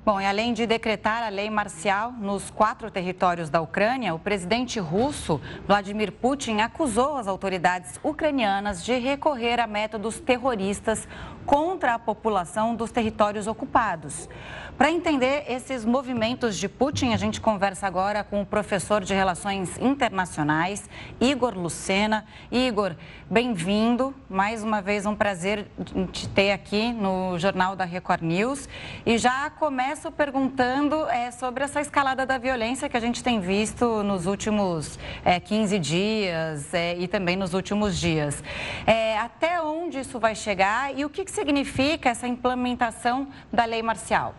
Bom, 0.06 0.20
e 0.20 0.24
além 0.24 0.52
de 0.52 0.68
decretar 0.68 1.24
a 1.24 1.28
lei 1.28 1.50
marcial 1.50 2.12
nos 2.12 2.48
quatro 2.48 2.92
territórios 2.92 3.50
da 3.50 3.60
Ucrânia, 3.60 4.14
o 4.14 4.20
presidente 4.20 4.78
russo 4.78 5.40
Vladimir 5.66 6.12
Putin 6.12 6.60
acusou 6.60 7.16
as 7.16 7.26
autoridades 7.26 7.98
ucranianas 8.04 8.84
de 8.84 8.96
recorrer 8.98 9.58
a 9.58 9.66
métodos 9.66 10.20
terroristas 10.20 11.08
contra 11.46 11.94
a 11.94 11.98
população 11.98 12.74
dos 12.74 12.90
territórios 12.90 13.46
ocupados. 13.46 14.28
Para 14.76 14.90
entender 14.90 15.44
esses 15.48 15.86
movimentos 15.86 16.58
de 16.58 16.68
Putin, 16.68 17.14
a 17.14 17.16
gente 17.16 17.40
conversa 17.40 17.86
agora 17.86 18.22
com 18.22 18.42
o 18.42 18.46
professor 18.46 19.02
de 19.02 19.14
Relações 19.14 19.78
Internacionais, 19.78 20.90
Igor 21.18 21.56
Lucena. 21.56 22.26
Igor, 22.52 22.94
bem-vindo. 23.30 24.14
Mais 24.28 24.62
uma 24.62 24.82
vez, 24.82 25.06
um 25.06 25.14
prazer 25.14 25.66
te 26.12 26.28
ter 26.28 26.52
aqui 26.52 26.92
no 26.92 27.38
Jornal 27.38 27.74
da 27.74 27.86
Record 27.86 28.20
News. 28.20 28.68
E 29.06 29.16
já 29.16 29.48
começo 29.48 30.12
perguntando 30.12 31.08
é, 31.08 31.30
sobre 31.30 31.64
essa 31.64 31.80
escalada 31.80 32.26
da 32.26 32.36
violência 32.36 32.86
que 32.86 32.98
a 32.98 33.00
gente 33.00 33.24
tem 33.24 33.40
visto 33.40 34.02
nos 34.02 34.26
últimos 34.26 34.98
é, 35.24 35.40
15 35.40 35.78
dias 35.78 36.74
é, 36.74 36.98
e 36.98 37.08
também 37.08 37.34
nos 37.34 37.54
últimos 37.54 37.98
dias. 37.98 38.44
É, 38.86 39.16
até 39.16 39.62
onde 39.62 40.00
isso 40.00 40.20
vai 40.20 40.34
chegar 40.34 40.94
e 40.94 41.02
o 41.02 41.08
que, 41.08 41.24
que 41.24 41.30
significa 41.36 42.08
essa 42.08 42.26
implementação 42.26 43.28
da 43.52 43.64
lei 43.66 43.82
marcial? 43.82 44.34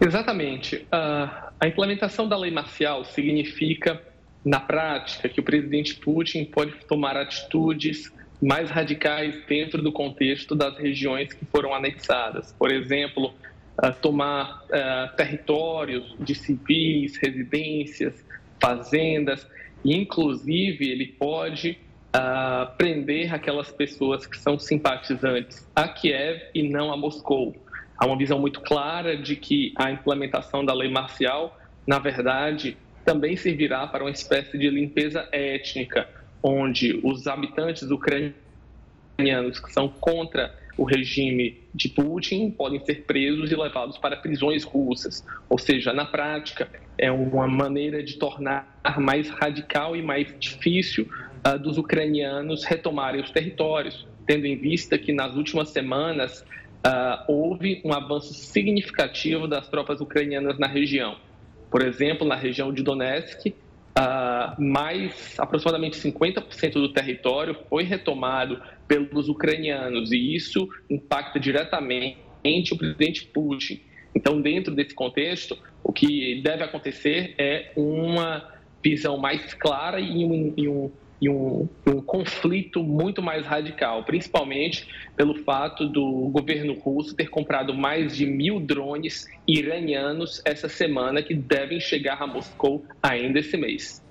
Exatamente. 0.00 0.76
Uh, 0.76 1.52
a 1.60 1.68
implementação 1.68 2.26
da 2.26 2.36
lei 2.36 2.50
marcial 2.50 3.04
significa, 3.04 4.02
na 4.44 4.58
prática, 4.58 5.28
que 5.28 5.38
o 5.38 5.42
presidente 5.42 5.94
Putin 5.96 6.44
pode 6.46 6.72
tomar 6.86 7.16
atitudes 7.16 8.10
mais 8.40 8.70
radicais 8.70 9.40
dentro 9.46 9.80
do 9.80 9.92
contexto 9.92 10.56
das 10.56 10.76
regiões 10.76 11.32
que 11.32 11.44
foram 11.44 11.72
anexadas. 11.72 12.52
Por 12.58 12.72
exemplo, 12.72 13.34
uh, 13.84 13.92
tomar 14.00 14.64
uh, 14.64 15.14
territórios 15.14 16.16
de 16.18 16.34
civis, 16.34 17.16
residências, 17.18 18.24
fazendas, 18.60 19.46
e 19.84 19.94
inclusive 19.94 20.88
ele 20.90 21.06
pode 21.06 21.78
prender 22.76 23.34
aquelas 23.34 23.70
pessoas 23.70 24.26
que 24.26 24.38
são 24.38 24.58
simpatizantes 24.58 25.66
a 25.74 25.88
Kiev 25.88 26.42
e 26.54 26.68
não 26.68 26.92
a 26.92 26.96
Moscou 26.96 27.54
há 28.02 28.06
uma 28.06 28.16
visão 28.16 28.40
muito 28.40 28.60
clara 28.60 29.16
de 29.16 29.36
que 29.36 29.72
a 29.76 29.88
implementação 29.92 30.64
da 30.64 30.74
lei 30.74 30.90
marcial, 30.90 31.56
na 31.86 32.00
verdade, 32.00 32.76
também 33.04 33.36
servirá 33.36 33.86
para 33.86 34.02
uma 34.02 34.10
espécie 34.10 34.58
de 34.58 34.68
limpeza 34.68 35.28
étnica, 35.30 36.08
onde 36.42 36.98
os 37.04 37.28
habitantes 37.28 37.88
ucranianos 37.90 39.60
que 39.60 39.72
são 39.72 39.88
contra 39.88 40.52
o 40.76 40.82
regime 40.82 41.60
de 41.72 41.90
Putin 41.90 42.50
podem 42.50 42.84
ser 42.84 43.04
presos 43.04 43.52
e 43.52 43.54
levados 43.54 43.98
para 43.98 44.16
prisões 44.16 44.64
russas. 44.64 45.24
Ou 45.48 45.56
seja, 45.56 45.92
na 45.92 46.04
prática, 46.04 46.68
é 46.98 47.12
uma 47.12 47.46
maneira 47.46 48.02
de 48.02 48.16
tornar 48.16 48.80
mais 48.98 49.28
radical 49.28 49.94
e 49.94 50.02
mais 50.02 50.34
difícil 50.40 51.08
uh, 51.46 51.58
dos 51.58 51.78
ucranianos 51.78 52.64
retomarem 52.64 53.20
os 53.20 53.30
territórios, 53.30 54.06
tendo 54.26 54.46
em 54.46 54.56
vista 54.56 54.98
que 54.98 55.12
nas 55.12 55.34
últimas 55.34 55.70
semanas 55.70 56.44
uh, 56.86 57.24
houve 57.28 57.80
um 57.84 57.92
avanço 57.92 58.34
significativo 58.34 59.46
das 59.46 59.68
tropas 59.68 60.00
ucranianas 60.00 60.58
na 60.58 60.66
região. 60.66 61.16
Por 61.70 61.82
exemplo, 61.82 62.26
na 62.26 62.36
região 62.36 62.72
de 62.72 62.82
Donetsk, 62.82 63.46
uh, 63.48 64.62
mais 64.62 65.34
aproximadamente 65.38 65.96
50% 65.96 66.72
do 66.74 66.92
território 66.92 67.56
foi 67.68 67.82
retomado 67.82 68.60
pelos 68.86 69.28
ucranianos 69.28 70.12
e 70.12 70.34
isso 70.34 70.68
impacta 70.90 71.40
diretamente 71.40 72.18
o 72.72 72.76
presidente 72.76 73.26
Putin. 73.26 73.80
Então, 74.14 74.40
dentro 74.40 74.74
desse 74.74 74.94
contexto, 74.94 75.56
o 75.82 75.92
que 75.92 76.42
deve 76.42 76.62
acontecer 76.62 77.34
é 77.38 77.72
uma 77.76 78.52
visão 78.84 79.16
mais 79.16 79.54
clara 79.54 80.00
e 80.00 80.24
um, 80.24 80.52
e 80.56 80.68
um 80.68 80.90
e 81.22 81.28
um, 81.28 81.68
um, 81.86 82.02
conflito 82.02 82.82
muito 82.82 83.22
mais 83.22 83.46
radical, 83.46 84.02
principalmente 84.02 84.88
pelo 85.16 85.36
fato 85.44 85.86
do 85.86 86.28
governo 86.30 86.74
russo 86.74 87.14
ter 87.14 87.30
comprado 87.30 87.72
mais 87.72 88.16
de 88.16 88.26
mil 88.26 88.58
drones 88.58 89.28
iranianos 89.46 90.42
essa 90.44 90.68
semana 90.68 91.22
que 91.22 91.32
devem 91.32 91.78
chegar 91.78 92.20
a 92.20 92.26
Moscou 92.26 92.84
ainda 93.00 93.38
esse 93.38 93.56
mês. 93.56 94.02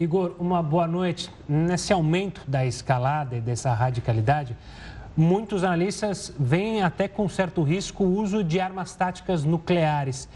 Igor, 0.00 0.34
uma 0.36 0.60
boa 0.60 0.88
noite. 0.88 1.30
Nesse 1.48 1.92
aumento 1.92 2.42
da 2.48 2.66
escalada 2.66 3.36
e 3.36 3.40
dessa 3.40 3.72
radicalidade, 3.72 4.56
muitos 5.16 5.62
analistas 5.62 6.34
veem 6.36 6.82
até 6.82 7.06
com 7.06 7.28
certo 7.28 7.62
risco 7.62 8.02
o 8.02 8.20
uso 8.20 8.42
de 8.42 8.58
armas 8.58 8.96
táticas 8.96 9.44
nucleares. 9.44 10.28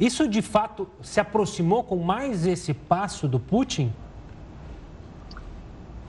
Isso 0.00 0.26
de 0.26 0.40
fato 0.40 0.88
se 1.02 1.20
aproximou 1.20 1.84
com 1.84 1.96
mais 1.96 2.46
esse 2.46 2.72
passo 2.72 3.28
do 3.28 3.38
Putin? 3.38 3.92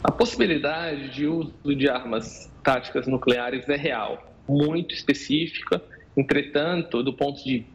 A 0.08 0.12
possibilidade 0.12 1.10
de 1.10 1.28
uso 1.28 1.76
de 1.76 1.90
armas 1.90 2.50
táticas 2.64 3.06
nucleares 3.08 3.68
é 3.68 3.76
real, 3.76 4.34
muito 4.48 4.96
específica, 4.96 5.84
entretanto, 6.16 7.04
do 7.04 7.12
ponto 7.12 7.44
de 7.44 7.66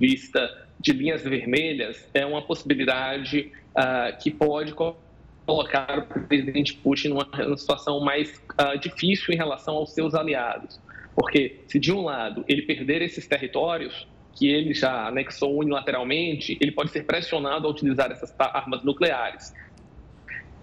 vista 0.00 0.66
de 0.80 0.90
linhas 0.94 1.22
vermelhas, 1.22 2.08
é 2.14 2.24
uma 2.24 2.40
possibilidade 2.40 3.52
uh, 3.76 4.18
que 4.18 4.30
pode 4.30 4.72
colocar 4.72 5.98
o 5.98 6.26
presidente 6.26 6.72
Putin 6.72 7.08
numa, 7.08 7.28
situação 7.58 8.00
mais 8.00 8.42
uh, 8.58 8.78
difícil 8.78 9.34
em 9.34 9.36
relação 9.36 9.74
aos 9.74 9.92
seus 9.92 10.14
aliados. 10.14 10.80
Porque 11.14 11.60
se 11.66 11.78
de 11.78 11.92
um 11.92 12.04
lado 12.04 12.42
ele 12.48 12.62
perder 12.62 13.02
esses 13.02 13.26
territórios, 13.26 14.08
que 14.38 14.48
ele 14.48 14.72
já 14.72 15.08
anexou 15.08 15.58
unilateralmente, 15.58 16.56
ele 16.60 16.70
pode 16.70 16.90
ser 16.90 17.04
pressionado 17.04 17.66
a 17.66 17.70
utilizar 17.70 18.10
essas 18.12 18.32
armas 18.38 18.84
nucleares. 18.84 19.52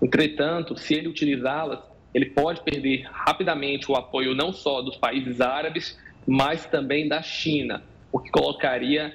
Entretanto, 0.02 0.78
se 0.78 0.94
ele 0.94 1.08
utilizá-las, 1.08 1.80
ele 2.14 2.28
pode 2.28 2.62
perder 2.62 3.08
rapidamente 3.12 3.92
o 3.92 3.96
apoio 3.96 4.34
não 4.34 4.54
só 4.54 4.82
dos 4.82 4.96
países 4.96 5.42
árabes, 5.42 5.98
mas 6.26 6.66
também 6.66 7.08
da 7.08 7.22
China, 7.22 7.84
o 8.12 8.20
que 8.20 8.32
colocaria 8.32 9.14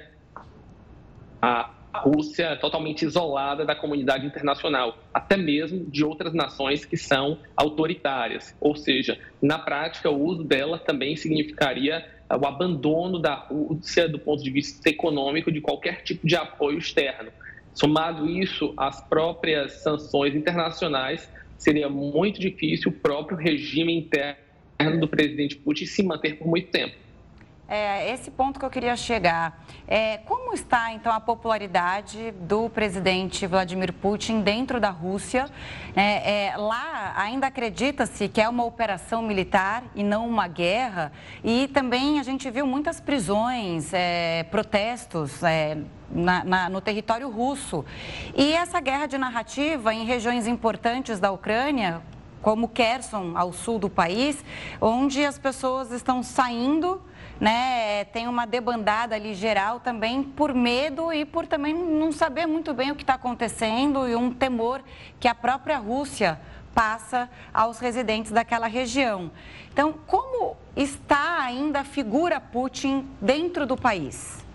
a 1.41 1.71
Rússia 1.93 2.55
totalmente 2.55 3.03
isolada 3.03 3.65
da 3.65 3.75
comunidade 3.75 4.25
internacional, 4.25 4.97
até 5.13 5.35
mesmo 5.35 5.85
de 5.85 6.05
outras 6.05 6.33
nações 6.33 6.85
que 6.85 6.95
são 6.95 7.39
autoritárias. 7.55 8.55
Ou 8.61 8.75
seja, 8.75 9.19
na 9.41 9.59
prática, 9.59 10.09
o 10.09 10.23
uso 10.23 10.43
dela 10.43 10.77
também 10.77 11.15
significaria 11.15 12.07
o 12.29 12.45
abandono 12.45 13.19
da 13.19 13.33
Rússia 13.33 14.07
do 14.07 14.17
ponto 14.19 14.41
de 14.41 14.49
vista 14.49 14.89
econômico 14.89 15.51
de 15.51 15.59
qualquer 15.59 16.03
tipo 16.03 16.25
de 16.25 16.35
apoio 16.35 16.77
externo. 16.77 17.31
Somado 17.73 18.29
isso 18.29 18.73
às 18.77 19.01
próprias 19.07 19.81
sanções 19.83 20.35
internacionais, 20.35 21.29
seria 21.57 21.89
muito 21.89 22.39
difícil 22.39 22.91
o 22.91 22.93
próprio 22.93 23.37
regime 23.37 23.93
interno 23.93 24.99
do 24.99 25.07
presidente 25.07 25.55
Putin 25.55 25.85
se 25.85 26.03
manter 26.03 26.37
por 26.37 26.47
muito 26.47 26.69
tempo. 26.71 26.95
É, 27.73 28.11
esse 28.11 28.29
ponto 28.29 28.59
que 28.59 28.65
eu 28.65 28.69
queria 28.69 28.97
chegar. 28.97 29.63
É, 29.87 30.17
como 30.17 30.53
está, 30.53 30.91
então, 30.91 31.09
a 31.09 31.21
popularidade 31.21 32.31
do 32.31 32.69
presidente 32.69 33.47
Vladimir 33.47 33.93
Putin 33.93 34.41
dentro 34.41 34.77
da 34.77 34.89
Rússia? 34.89 35.49
É, 35.95 36.49
é, 36.49 36.57
lá 36.57 37.13
ainda 37.15 37.47
acredita-se 37.47 38.27
que 38.27 38.41
é 38.41 38.49
uma 38.49 38.65
operação 38.65 39.21
militar 39.21 39.85
e 39.95 40.03
não 40.03 40.27
uma 40.27 40.49
guerra. 40.49 41.13
E 41.45 41.69
também 41.69 42.19
a 42.19 42.23
gente 42.23 42.51
viu 42.51 42.67
muitas 42.67 42.99
prisões, 42.99 43.93
é, 43.93 44.43
protestos 44.51 45.41
é, 45.41 45.77
na, 46.09 46.43
na, 46.43 46.69
no 46.69 46.81
território 46.81 47.29
russo. 47.29 47.85
E 48.35 48.51
essa 48.51 48.81
guerra 48.81 49.05
de 49.05 49.17
narrativa 49.17 49.93
em 49.93 50.03
regiões 50.03 50.45
importantes 50.45 51.21
da 51.21 51.31
Ucrânia, 51.31 52.01
como 52.41 52.67
Kherson, 52.67 53.31
ao 53.33 53.53
sul 53.53 53.79
do 53.79 53.89
país, 53.89 54.43
onde 54.81 55.25
as 55.25 55.39
pessoas 55.39 55.89
estão 55.91 56.21
saindo 56.21 57.01
né, 57.41 58.05
tem 58.05 58.27
uma 58.27 58.45
debandada 58.45 59.15
ali 59.15 59.33
geral 59.33 59.79
também 59.79 60.21
por 60.21 60.53
medo 60.53 61.11
e 61.11 61.25
por 61.25 61.47
também 61.47 61.73
não 61.73 62.11
saber 62.11 62.45
muito 62.45 62.71
bem 62.71 62.91
o 62.91 62.95
que 62.95 63.01
está 63.01 63.15
acontecendo 63.15 64.07
e 64.07 64.15
um 64.15 64.31
temor 64.31 64.83
que 65.19 65.27
a 65.27 65.33
própria 65.33 65.79
Rússia 65.79 66.39
passa 66.71 67.27
aos 67.51 67.79
residentes 67.79 68.31
daquela 68.31 68.67
região. 68.67 69.31
Então, 69.73 69.91
como 69.91 70.55
está 70.77 71.41
ainda 71.41 71.79
a 71.79 71.83
figura 71.83 72.39
Putin 72.39 73.07
dentro 73.19 73.65
do 73.65 73.75
país? 73.75 74.45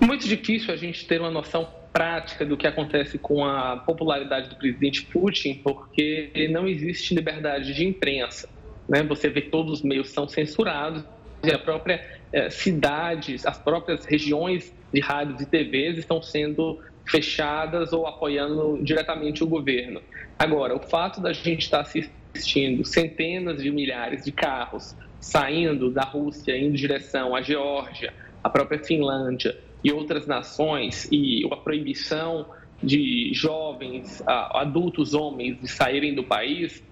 Muito 0.00 0.26
difícil 0.26 0.74
a 0.74 0.76
gente 0.76 1.06
ter 1.06 1.20
uma 1.20 1.30
noção 1.30 1.68
prática 1.92 2.44
do 2.44 2.56
que 2.56 2.66
acontece 2.66 3.18
com 3.18 3.44
a 3.44 3.76
popularidade 3.76 4.48
do 4.48 4.56
presidente 4.56 5.02
Putin, 5.02 5.60
porque 5.62 6.48
não 6.50 6.66
existe 6.66 7.14
liberdade 7.14 7.72
de 7.72 7.86
imprensa. 7.86 8.48
Né? 8.88 9.02
Você 9.04 9.28
vê 9.28 9.42
que 9.42 9.50
todos 9.50 9.74
os 9.74 9.82
meios 9.82 10.10
são 10.10 10.28
censurados 10.28 11.04
e 11.42 11.52
a 11.52 11.58
própria 11.58 12.04
eh, 12.32 12.50
cidades, 12.50 13.46
as 13.46 13.58
próprias 13.58 14.04
regiões 14.04 14.72
de 14.92 15.00
rádios 15.00 15.40
e 15.40 15.46
TVs 15.46 15.98
estão 15.98 16.22
sendo 16.22 16.80
fechadas 17.06 17.92
ou 17.92 18.06
apoiando 18.06 18.78
diretamente 18.82 19.44
o 19.44 19.46
governo. 19.46 20.00
Agora, 20.38 20.74
o 20.74 20.80
fato 20.80 21.20
da 21.20 21.32
gente 21.32 21.62
estar 21.62 21.80
assistindo 21.80 22.84
centenas 22.84 23.62
de 23.62 23.70
milhares 23.70 24.24
de 24.24 24.32
carros 24.32 24.96
saindo 25.20 25.90
da 25.90 26.02
Rússia, 26.02 26.56
indo 26.56 26.68
em 26.68 26.72
direção 26.72 27.34
à 27.34 27.40
Geórgia, 27.40 28.12
à 28.42 28.50
própria 28.50 28.78
Finlândia 28.78 29.56
e 29.82 29.90
outras 29.92 30.26
nações, 30.26 31.08
e 31.10 31.46
a 31.50 31.56
proibição 31.56 32.46
de 32.82 33.30
jovens, 33.32 34.22
adultos 34.26 35.14
homens 35.14 35.58
de 35.60 35.68
saírem 35.68 36.14
do 36.14 36.24
país, 36.24 36.82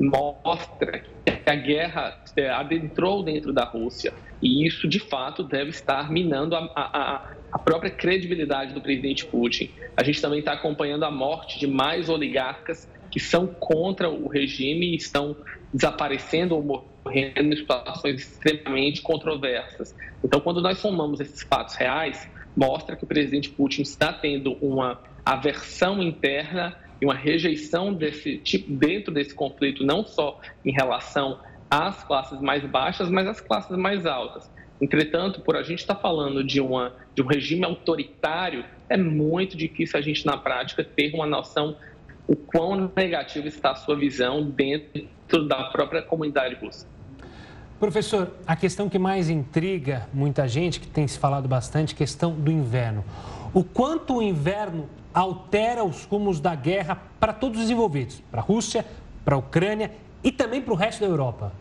mostra 0.00 1.02
que 1.24 1.50
a 1.50 1.54
guerra 1.54 2.22
é, 2.36 2.48
adentrou 2.48 3.22
dentro 3.22 3.52
da 3.52 3.64
Rússia. 3.64 4.12
E 4.42 4.66
isso, 4.66 4.88
de 4.88 4.98
fato, 4.98 5.44
deve 5.44 5.70
estar 5.70 6.10
minando 6.10 6.56
a, 6.56 6.70
a, 6.74 7.30
a 7.52 7.58
própria 7.58 7.90
credibilidade 7.90 8.72
do 8.72 8.80
presidente 8.80 9.26
Putin. 9.26 9.70
A 9.96 10.02
gente 10.02 10.20
também 10.20 10.38
está 10.38 10.52
acompanhando 10.52 11.04
a 11.04 11.10
morte 11.10 11.58
de 11.58 11.66
mais 11.66 12.08
oligarcas 12.08 12.88
que 13.10 13.20
são 13.20 13.46
contra 13.46 14.08
o 14.08 14.28
regime 14.28 14.92
e 14.92 14.96
estão 14.96 15.36
desaparecendo 15.74 16.54
ou 16.54 16.62
morrendo 17.04 17.52
em 17.52 17.56
situações 17.56 18.20
extremamente 18.20 19.02
controversas. 19.02 19.94
Então, 20.24 20.40
quando 20.40 20.60
nós 20.60 20.78
somamos 20.78 21.20
esses 21.20 21.42
fatos 21.42 21.74
reais, 21.74 22.28
mostra 22.56 22.96
que 22.96 23.04
o 23.04 23.06
presidente 23.06 23.50
Putin 23.50 23.82
está 23.82 24.12
tendo 24.12 24.52
uma 24.54 25.00
aversão 25.24 26.02
interna 26.02 26.76
e 27.00 27.04
uma 27.04 27.14
rejeição 27.14 27.92
desse 27.92 28.38
tipo 28.38 28.72
dentro 28.72 29.12
desse 29.12 29.34
conflito, 29.34 29.84
não 29.84 30.04
só 30.04 30.40
em 30.64 30.72
relação 30.72 31.38
às 31.70 32.02
classes 32.04 32.40
mais 32.40 32.64
baixas, 32.64 33.08
mas 33.08 33.26
às 33.26 33.40
classes 33.40 33.76
mais 33.76 34.04
altas. 34.04 34.50
Entretanto, 34.80 35.40
por 35.40 35.56
a 35.56 35.62
gente 35.62 35.80
estar 35.80 35.94
tá 35.94 36.00
falando 36.00 36.42
de, 36.42 36.60
uma, 36.60 36.94
de 37.14 37.22
um 37.22 37.26
regime 37.26 37.64
autoritário, 37.64 38.64
é 38.88 38.96
muito 38.96 39.56
difícil 39.56 39.98
a 39.98 40.02
gente, 40.02 40.24
na 40.26 40.36
prática, 40.36 40.82
ter 40.82 41.14
uma 41.14 41.26
noção 41.26 41.76
o 42.26 42.36
quão 42.36 42.90
negativa 42.94 43.48
está 43.48 43.72
a 43.72 43.74
sua 43.74 43.96
visão 43.96 44.42
dentro 44.42 45.48
da 45.48 45.64
própria 45.64 46.00
comunidade 46.00 46.54
russa. 46.54 46.86
Professor, 47.80 48.30
a 48.46 48.54
questão 48.54 48.88
que 48.88 48.98
mais 48.98 49.28
intriga 49.28 50.06
muita 50.12 50.46
gente, 50.46 50.78
que 50.78 50.86
tem 50.86 51.08
se 51.08 51.18
falado 51.18 51.48
bastante, 51.48 51.94
questão 51.94 52.32
do 52.32 52.50
inverno. 52.52 53.04
O 53.52 53.64
quanto 53.64 54.18
o 54.18 54.22
inverno 54.22 54.88
altera 55.12 55.84
os 55.84 56.04
rumos 56.04 56.40
da 56.40 56.54
guerra 56.54 57.00
para 57.18 57.32
todos 57.32 57.60
os 57.60 57.70
envolvidos, 57.70 58.22
para 58.30 58.40
a 58.40 58.44
Rússia, 58.44 58.84
para 59.24 59.34
a 59.34 59.38
Ucrânia 59.38 59.92
e 60.22 60.30
também 60.30 60.60
para 60.60 60.72
o 60.72 60.76
resto 60.76 61.00
da 61.00 61.06
Europa? 61.06 61.52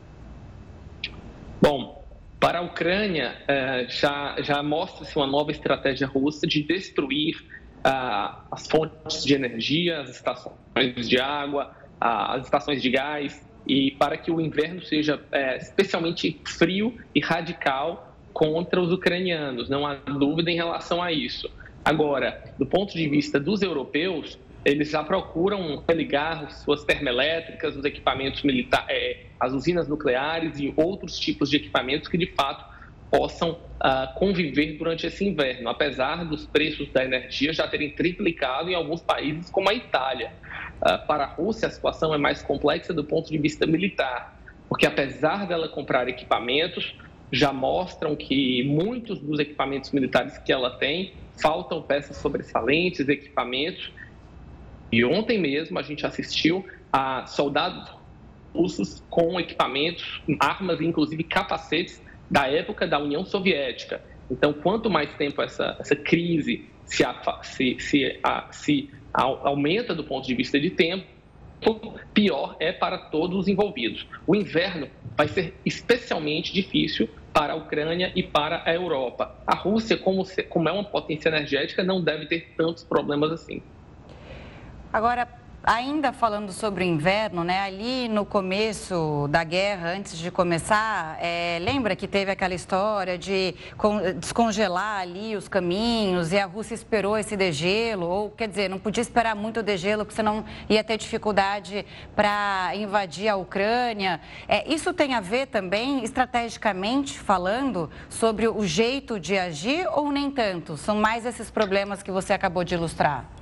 Bom, 1.62 2.03
para 2.39 2.59
a 2.59 2.62
Ucrânia 2.62 3.35
eh, 3.47 3.88
já, 3.89 4.35
já 4.41 4.63
mostra-se 4.63 5.15
uma 5.15 5.27
nova 5.27 5.51
estratégia 5.51 6.07
russa 6.07 6.47
de 6.47 6.63
destruir 6.63 7.35
ah, 7.83 8.43
as 8.51 8.67
fontes 8.67 9.23
de 9.23 9.33
energia, 9.33 10.01
as 10.01 10.09
estações 10.09 11.07
de 11.07 11.19
água, 11.19 11.75
as 11.99 12.45
estações 12.45 12.81
de 12.81 12.89
gás, 12.89 13.45
e 13.67 13.91
para 13.91 14.17
que 14.17 14.31
o 14.31 14.39
inverno 14.39 14.81
seja 14.81 15.21
eh, 15.31 15.57
especialmente 15.57 16.41
frio 16.45 16.97
e 17.13 17.19
radical 17.19 18.15
contra 18.33 18.79
os 18.79 18.91
ucranianos. 18.91 19.69
Não 19.69 19.85
há 19.85 19.95
dúvida 19.95 20.49
em 20.49 20.55
relação 20.55 21.03
a 21.03 21.12
isso. 21.12 21.49
Agora, 21.89 22.43
do 22.60 22.67
ponto 22.67 22.93
de 22.93 23.10
vista 23.10 23.39
dos 23.39 23.63
europeus, 23.63 24.38
eles 24.63 24.91
já 24.91 25.04
procuram 25.04 25.84
religar 25.89 26.52
suas 26.52 26.84
termoelétricas, 26.84 27.75
os 27.75 27.84
equipamentos 27.84 28.43
militares, 28.43 28.86
é, 28.89 29.25
as 29.39 29.54
usinas 29.54 29.88
nucleares 29.88 30.60
e 30.60 30.71
outros 30.78 31.17
tipos 31.17 31.49
de 31.49 31.56
equipamentos 31.58 32.08
que 32.08 32.15
de 32.15 32.28
fato 32.28 32.63
possam 33.10 33.54
uh, 33.54 34.13
conviver 34.19 34.78
durante 34.78 35.08
esse 35.08 35.25
inverno, 35.25 35.67
apesar 35.67 36.25
dos 36.25 36.45
preços 36.45 36.88
da 36.89 37.04
energia 37.04 37.52
já 37.52 37.67
terem 37.67 37.89
triplicado 37.89 38.69
em 38.69 38.75
alguns 38.75 39.02
países, 39.02 39.49
como 39.49 39.67
a 39.67 39.73
Itália. 39.73 40.32
Uh, 40.84 41.08
para 41.08 41.23
a 41.23 41.28
Rússia, 41.28 41.67
a 41.67 41.71
situação 41.71 42.13
é 42.13 42.19
mais 42.19 42.43
complexa 42.43 42.93
do 42.93 43.04
ponto 43.04 43.32
de 43.32 43.38
vista 43.39 43.65
militar, 43.65 44.39
porque 44.67 44.86
apesar 44.86 45.47
dela 45.47 45.67
comprar 45.67 46.08
equipamentos, 46.08 46.95
já 47.31 47.53
mostram 47.53 48.15
que 48.15 48.63
muitos 48.63 49.19
dos 49.19 49.39
equipamentos 49.39 49.91
militares 49.91 50.37
que 50.37 50.51
ela 50.51 50.71
tem 50.71 51.13
faltam 51.41 51.81
peças 51.81 52.17
sobressalentes, 52.17 53.07
equipamentos. 53.07 53.91
E 54.91 55.05
ontem 55.05 55.37
mesmo 55.37 55.77
a 55.77 55.83
gente 55.83 56.05
assistiu 56.05 56.65
a 56.91 57.25
soldados 57.27 57.91
russos 58.53 59.03
com 59.09 59.39
equipamentos, 59.39 60.21
armas, 60.39 60.81
inclusive 60.81 61.23
capacetes 61.23 62.01
da 62.29 62.47
época 62.47 62.87
da 62.87 62.99
União 62.99 63.23
Soviética. 63.23 64.01
Então, 64.29 64.53
quanto 64.53 64.89
mais 64.89 65.13
tempo 65.15 65.41
essa, 65.41 65.75
essa 65.79 65.95
crise 65.95 66.65
se, 66.85 67.03
se, 67.43 67.77
se, 67.79 68.19
a, 68.23 68.47
se 68.51 68.89
aumenta 69.13 69.93
do 69.93 70.03
ponto 70.03 70.27
de 70.27 70.33
vista 70.33 70.59
de 70.59 70.71
tempo, 70.71 71.05
pior 72.13 72.55
é 72.59 72.71
para 72.71 72.97
todos 72.97 73.37
os 73.37 73.47
envolvidos. 73.47 74.07
O 74.25 74.35
inverno 74.35 74.87
vai 75.15 75.27
ser 75.27 75.53
especialmente 75.65 76.53
difícil 76.53 77.09
para 77.33 77.53
a 77.53 77.55
Ucrânia 77.55 78.11
e 78.15 78.23
para 78.23 78.63
a 78.65 78.73
Europa. 78.73 79.31
A 79.45 79.55
Rússia, 79.55 79.97
como, 79.97 80.23
como 80.49 80.69
é 80.69 80.71
uma 80.71 80.83
potência 80.83 81.29
energética, 81.29 81.83
não 81.83 82.03
deve 82.03 82.25
ter 82.25 82.53
tantos 82.57 82.83
problemas 82.83 83.31
assim. 83.31 83.61
Agora, 84.91 85.27
Ainda 85.71 86.12
falando 86.12 86.51
sobre 86.51 86.84
o 86.84 86.88
inverno, 86.88 87.43
né? 87.43 87.62
Ali 87.62 88.08
no 88.08 88.25
começo 88.25 89.27
da 89.29 89.43
guerra, 89.43 89.91
antes 89.91 90.17
de 90.17 90.32
começar, 90.32 91.15
é, 91.21 91.60
lembra 91.62 91.95
que 91.95 92.08
teve 92.08 92.32
aquela 92.32 92.55
história 92.55 93.19
de 93.19 93.53
descongelar 94.15 95.01
ali 95.01 95.36
os 95.36 95.47
caminhos 95.47 96.32
e 96.32 96.39
a 96.39 96.47
Rússia 96.47 96.73
esperou 96.73 97.15
esse 97.15 97.38
degelo, 97.38 98.08
ou 98.08 98.32
quer 98.32 98.47
dizer, 98.47 98.67
não 98.67 98.79
podia 98.79 99.01
esperar 99.01 99.36
muito 99.36 99.60
o 99.60 99.63
degelo, 99.63 100.05
porque 100.05 100.15
senão 100.15 100.43
ia 100.67 100.84
ter 100.84 100.97
dificuldade 100.97 101.86
para 102.15 102.71
invadir 102.73 103.27
a 103.27 103.36
Ucrânia. 103.36 104.19
É, 104.47 104.67
isso 104.67 104.91
tem 104.91 105.13
a 105.13 105.21
ver 105.21 105.45
também, 105.45 106.03
estrategicamente 106.03 107.19
falando, 107.19 107.91
sobre 108.10 108.47
o 108.47 108.65
jeito 108.65 109.19
de 109.19 109.38
agir 109.38 109.88
ou 109.93 110.12
nem 110.12 110.32
tanto? 110.32 110.75
São 110.77 110.95
mais 110.95 111.27
esses 111.27 111.51
problemas 111.51 112.01
que 112.01 112.10
você 112.10 112.34
acabou 112.34 112.63
de 112.63 112.73
ilustrar? 112.73 113.38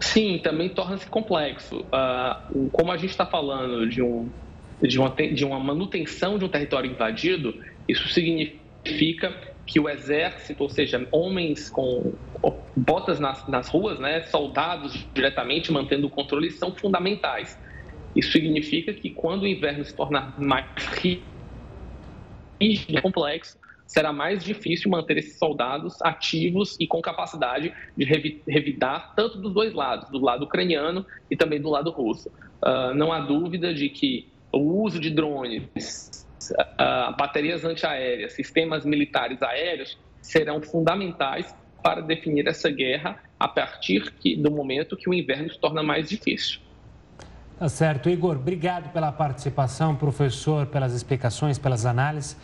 Sim, 0.00 0.38
também 0.38 0.68
torna-se 0.68 1.06
complexo. 1.06 1.80
Uh, 1.80 2.68
como 2.70 2.92
a 2.92 2.96
gente 2.96 3.10
está 3.10 3.24
falando 3.24 3.88
de, 3.88 4.02
um, 4.02 4.28
de, 4.82 4.98
uma, 4.98 5.10
de 5.10 5.44
uma 5.44 5.58
manutenção 5.58 6.38
de 6.38 6.44
um 6.44 6.48
território 6.48 6.90
invadido, 6.90 7.54
isso 7.88 8.08
significa 8.08 9.34
que 9.66 9.80
o 9.80 9.88
exército, 9.88 10.62
ou 10.62 10.68
seja, 10.68 11.06
homens 11.10 11.68
com 11.68 12.12
botas 12.76 13.18
nas, 13.18 13.46
nas 13.48 13.68
ruas, 13.68 13.98
né, 13.98 14.22
soldados 14.24 15.06
diretamente 15.12 15.72
mantendo 15.72 16.06
o 16.06 16.10
controle, 16.10 16.50
são 16.50 16.72
fundamentais. 16.72 17.58
Isso 18.14 18.32
significa 18.32 18.92
que 18.94 19.10
quando 19.10 19.42
o 19.42 19.46
inverno 19.46 19.84
se 19.84 19.94
tornar 19.94 20.40
mais 20.40 20.66
rígido 21.00 21.24
e 22.60 23.00
complexo, 23.00 23.58
será 23.86 24.12
mais 24.12 24.44
difícil 24.44 24.90
manter 24.90 25.18
esses 25.18 25.38
soldados 25.38 26.00
ativos 26.02 26.76
e 26.80 26.86
com 26.86 27.00
capacidade 27.00 27.72
de 27.96 28.04
revidar 28.46 29.14
tanto 29.14 29.38
dos 29.38 29.54
dois 29.54 29.72
lados, 29.72 30.10
do 30.10 30.18
lado 30.18 30.44
ucraniano 30.44 31.06
e 31.30 31.36
também 31.36 31.60
do 31.60 31.70
lado 31.70 31.90
russo. 31.90 32.28
Uh, 32.62 32.94
não 32.94 33.12
há 33.12 33.20
dúvida 33.20 33.72
de 33.72 33.88
que 33.88 34.28
o 34.52 34.82
uso 34.82 34.98
de 34.98 35.10
drones, 35.10 36.26
uh, 36.52 37.16
baterias 37.16 37.64
antiaéreas, 37.64 38.32
sistemas 38.32 38.84
militares 38.84 39.42
aéreos 39.42 39.98
serão 40.20 40.60
fundamentais 40.60 41.54
para 41.82 42.00
definir 42.00 42.48
essa 42.48 42.68
guerra 42.68 43.22
a 43.38 43.46
partir 43.46 44.12
que, 44.14 44.34
do 44.34 44.50
momento 44.50 44.96
que 44.96 45.08
o 45.08 45.14
inverno 45.14 45.50
se 45.50 45.58
torna 45.60 45.82
mais 45.82 46.08
difícil. 46.08 46.60
Tá 47.58 47.68
certo. 47.68 48.10
Igor, 48.10 48.36
obrigado 48.36 48.92
pela 48.92 49.10
participação, 49.10 49.94
professor, 49.94 50.66
pelas 50.66 50.92
explicações, 50.92 51.58
pelas 51.58 51.86
análises. 51.86 52.36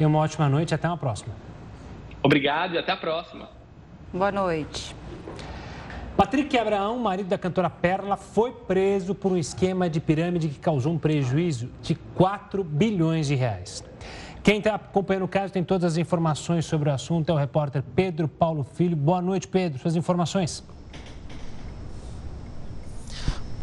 Tenha 0.00 0.08
uma 0.08 0.20
ótima 0.20 0.48
noite 0.48 0.70
e 0.70 0.74
até 0.74 0.88
uma 0.88 0.96
próxima. 0.96 1.34
Obrigado 2.22 2.72
e 2.72 2.78
até 2.78 2.90
a 2.90 2.96
próxima. 2.96 3.50
Boa 4.10 4.32
noite. 4.32 4.96
Patrick 6.16 6.56
Abraão, 6.56 6.98
marido 6.98 7.28
da 7.28 7.36
cantora 7.36 7.68
Perla, 7.68 8.16
foi 8.16 8.50
preso 8.50 9.14
por 9.14 9.30
um 9.30 9.36
esquema 9.36 9.90
de 9.90 10.00
pirâmide 10.00 10.48
que 10.48 10.58
causou 10.58 10.94
um 10.94 10.98
prejuízo 10.98 11.68
de 11.82 11.94
4 12.14 12.64
bilhões 12.64 13.26
de 13.26 13.34
reais. 13.34 13.84
Quem 14.42 14.56
está 14.56 14.76
acompanhando 14.76 15.24
o 15.24 15.28
caso 15.28 15.52
tem 15.52 15.62
todas 15.62 15.92
as 15.92 15.98
informações 15.98 16.64
sobre 16.64 16.88
o 16.88 16.92
assunto 16.94 17.28
é 17.28 17.34
o 17.34 17.36
repórter 17.36 17.82
Pedro 17.94 18.26
Paulo 18.26 18.64
Filho. 18.64 18.96
Boa 18.96 19.20
noite, 19.20 19.46
Pedro. 19.46 19.78
Suas 19.78 19.96
informações. 19.96 20.64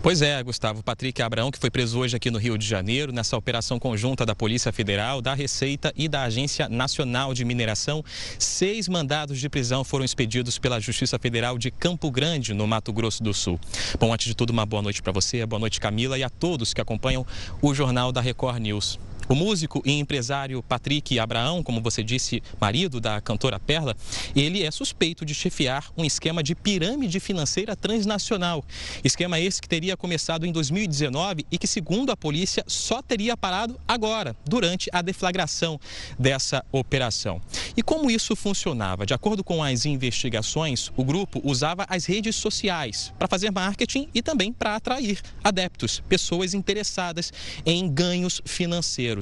Pois 0.01 0.21
é, 0.21 0.41
Gustavo. 0.41 0.83
Patrick 0.83 1.21
Abraão, 1.21 1.51
que 1.51 1.59
foi 1.59 1.69
preso 1.69 1.99
hoje 1.99 2.15
aqui 2.15 2.31
no 2.31 2.37
Rio 2.37 2.57
de 2.57 2.65
Janeiro, 2.65 3.11
nessa 3.11 3.35
operação 3.35 3.79
conjunta 3.79 4.25
da 4.25 4.35
Polícia 4.35 4.71
Federal, 4.71 5.21
da 5.21 5.33
Receita 5.33 5.91
e 5.97 6.07
da 6.07 6.23
Agência 6.23 6.69
Nacional 6.69 7.33
de 7.33 7.43
Mineração. 7.43 8.03
Seis 8.39 8.87
mandados 8.87 9.39
de 9.39 9.49
prisão 9.49 9.83
foram 9.83 10.05
expedidos 10.05 10.57
pela 10.57 10.79
Justiça 10.79 11.19
Federal 11.19 11.57
de 11.57 11.71
Campo 11.71 12.09
Grande, 12.11 12.53
no 12.53 12.67
Mato 12.67 12.93
Grosso 12.93 13.21
do 13.23 13.33
Sul. 13.33 13.59
Bom, 13.99 14.13
antes 14.13 14.27
de 14.27 14.35
tudo, 14.35 14.51
uma 14.51 14.65
boa 14.65 14.81
noite 14.81 15.01
para 15.01 15.11
você, 15.11 15.45
boa 15.45 15.59
noite, 15.59 15.79
Camila, 15.79 16.17
e 16.17 16.23
a 16.23 16.29
todos 16.29 16.73
que 16.73 16.79
acompanham 16.79 17.25
o 17.61 17.73
Jornal 17.73 18.11
da 18.11 18.21
Record 18.21 18.59
News. 18.59 18.99
O 19.29 19.35
músico 19.35 19.81
e 19.85 19.91
empresário 19.91 20.63
Patrick 20.63 21.19
Abraão, 21.19 21.61
como 21.61 21.81
você 21.81 22.01
disse, 22.01 22.41
marido 22.61 23.01
da 23.01 23.19
cantora 23.19 23.59
Perla, 23.59 23.93
ele 24.33 24.63
é 24.63 24.71
suspeito 24.71 25.25
de 25.25 25.35
chefiar 25.35 25.91
um 25.97 26.05
esquema 26.05 26.41
de 26.41 26.55
pirâmide 26.55 27.19
financeira 27.19 27.75
transnacional. 27.75 28.63
Esquema 29.03 29.37
esse 29.37 29.61
que 29.61 29.67
teria 29.67 29.97
começado 29.97 30.45
em 30.45 30.51
2019 30.53 31.45
e 31.51 31.57
que, 31.57 31.67
segundo 31.67 32.09
a 32.09 32.15
polícia, 32.15 32.63
só 32.67 33.01
teria 33.01 33.35
parado 33.35 33.77
agora, 33.85 34.33
durante 34.45 34.89
a 34.93 35.01
deflagração 35.01 35.77
dessa 36.17 36.63
operação. 36.71 37.41
E 37.75 37.83
como 37.83 38.09
isso 38.09 38.33
funcionava? 38.33 39.05
De 39.05 39.13
acordo 39.13 39.43
com 39.43 39.61
as 39.61 39.85
investigações, 39.85 40.89
o 40.95 41.03
grupo 41.03 41.41
usava 41.43 41.85
as 41.89 42.05
redes 42.05 42.37
sociais 42.37 43.13
para 43.19 43.27
fazer 43.27 43.51
marketing 43.51 44.07
e 44.13 44.21
também 44.21 44.53
para 44.53 44.75
atrair 44.77 45.19
adeptos, 45.43 46.01
pessoas 46.07 46.53
interessadas 46.53 47.33
em 47.65 47.91
ganhos 47.91 48.41
financeiros. 48.45 49.16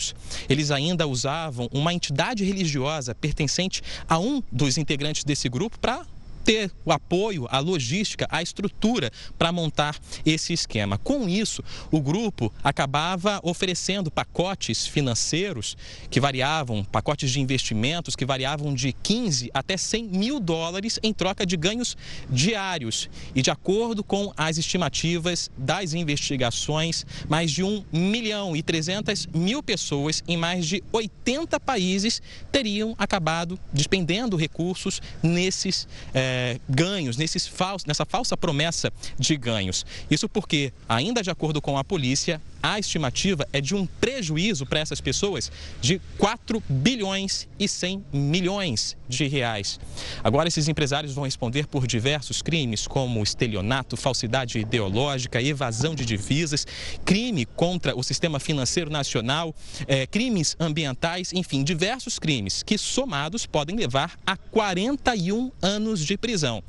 Eles 0.50 0.72
ainda 0.72 1.08
usavam 1.08 1.70
uma 1.72 1.94
entidade 1.94 2.44
religiosa 2.44 3.14
pertencente 3.16 3.82
a 4.08 4.20
um 4.20 4.42
dos 4.52 4.78
integrantes 4.78 5.24
desse 5.24 5.48
grupo 5.50 5.80
para 5.80 6.06
ter 6.46 6.72
o 6.86 6.92
apoio, 6.92 7.48
a 7.50 7.58
logística, 7.58 8.28
a 8.30 8.42
estrutura 8.42 9.12
para 9.38 9.52
montar 9.52 9.98
esse 10.24 10.54
esquema. 10.54 11.00
Com 11.00 11.28
isso, 11.28 11.64
o 11.92 12.00
grupo 12.00 12.54
acabava 12.64 13.40
oferecendo 13.44 14.12
pacotes 14.12 14.86
financeiros 14.86 15.76
que 16.10 16.20
variavam, 16.20 16.84
pacotes 16.84 17.32
de 17.32 17.42
investimentos 17.42 18.16
que 18.16 18.26
variavam 18.26 18.76
de 18.76 18.94
15 18.94 19.50
até 19.54 19.76
100 19.76 20.04
mil 20.04 20.40
dólares 20.40 21.00
em 21.02 21.12
troca 21.12 21.46
de 21.46 21.58
ganhos 21.58 21.98
diários. 22.30 23.10
E 23.34 23.42
de 23.42 23.50
acordo 23.50 24.04
com 24.04 24.32
as 24.38 24.60
estimativas 24.60 25.50
das 25.58 25.94
investigações, 25.94 27.06
mais 27.28 27.50
de 27.50 27.64
1 27.64 27.86
milhão 27.92 28.56
e 28.56 28.62
300 28.62 29.28
mil 29.34 29.64
pessoas 29.64 30.24
em 30.28 30.38
mais 30.38 30.68
de 30.68 30.84
80 30.92 31.60
países 31.60 32.22
teriam 32.52 32.94
acabado 33.00 33.60
despendendo 33.74 34.38
recursos 34.38 35.02
nesses. 35.24 35.88
Eh, 36.14 36.35
é, 36.36 36.60
ganhos, 36.68 37.16
nesses 37.16 37.50
nessa 37.88 38.06
falsa 38.06 38.36
promessa 38.36 38.92
de 39.18 39.38
ganhos. 39.38 39.86
Isso 40.12 40.28
porque, 40.28 40.74
ainda 40.88 41.24
de 41.24 41.30
acordo 41.30 41.62
com 41.62 41.78
a 41.78 41.84
polícia, 41.84 42.42
a 42.62 42.80
estimativa 42.80 43.48
é 43.54 43.62
de 43.62 43.76
um 43.76 43.86
prejuízo 43.86 44.66
para 44.66 44.80
essas 44.80 45.00
pessoas 45.00 45.52
de 45.80 46.02
4 46.18 46.62
bilhões 46.68 47.48
e 47.60 47.68
100 47.68 48.04
milhões 48.12 48.98
de 49.08 49.28
reais. 49.28 49.80
Agora, 50.24 50.48
esses 50.48 50.68
empresários 50.68 51.14
vão 51.14 51.26
responder 51.26 51.68
por 51.68 51.86
diversos 51.86 52.42
crimes, 52.42 52.88
como 52.88 53.22
estelionato, 53.22 53.96
falsidade 53.96 54.58
ideológica, 54.58 55.40
evasão 55.40 55.94
de 55.94 56.06
divisas, 56.06 56.66
crime 57.06 57.46
contra 57.46 57.96
o 57.96 58.02
sistema 58.02 58.40
financeiro 58.40 58.90
nacional, 58.90 59.54
é, 59.88 60.08
crimes 60.08 60.56
ambientais, 60.60 61.34
enfim, 61.34 61.64
diversos 61.64 62.18
crimes 62.18 62.64
que, 62.64 62.80
somados, 62.80 63.46
podem 63.46 63.76
levar 63.76 64.18
a 64.26 64.36
41 64.36 65.52
anos 65.62 66.04
de 66.04 66.18
prisão. 66.26 66.64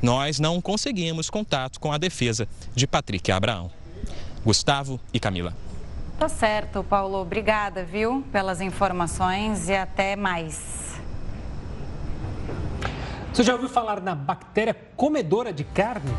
Nós 0.00 0.38
não 0.38 0.60
conseguimos 0.60 1.28
contato 1.28 1.80
com 1.80 1.90
a 1.90 1.98
defesa 1.98 2.46
de 2.76 2.86
Patrick 2.86 3.32
Abraão. 3.32 3.68
Gustavo 4.44 5.00
e 5.12 5.18
Camila. 5.18 5.52
Tá 6.16 6.28
certo, 6.28 6.84
Paulo. 6.84 7.20
Obrigada, 7.20 7.82
viu, 7.82 8.24
pelas 8.30 8.60
informações 8.60 9.68
e 9.68 9.74
até 9.74 10.14
mais. 10.14 10.94
Você 13.32 13.42
já 13.42 13.54
ouviu 13.54 13.68
falar 13.68 14.00
na 14.00 14.14
bactéria 14.14 14.74
comedora 14.94 15.52
de 15.52 15.64
carne? 15.64 16.12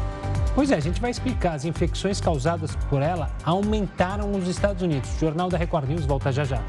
Pois 0.53 0.69
é, 0.69 0.75
a 0.75 0.81
gente 0.81 0.99
vai 0.99 1.11
explicar. 1.11 1.53
As 1.53 1.63
infecções 1.63 2.19
causadas 2.19 2.75
por 2.89 3.01
ela 3.01 3.31
aumentaram 3.45 4.27
nos 4.27 4.49
Estados 4.49 4.83
Unidos. 4.83 5.15
O 5.15 5.19
Jornal 5.19 5.47
da 5.47 5.57
Record 5.57 5.87
News 5.87 6.05
volta 6.05 6.29
já 6.29 6.43
já. 6.43 6.61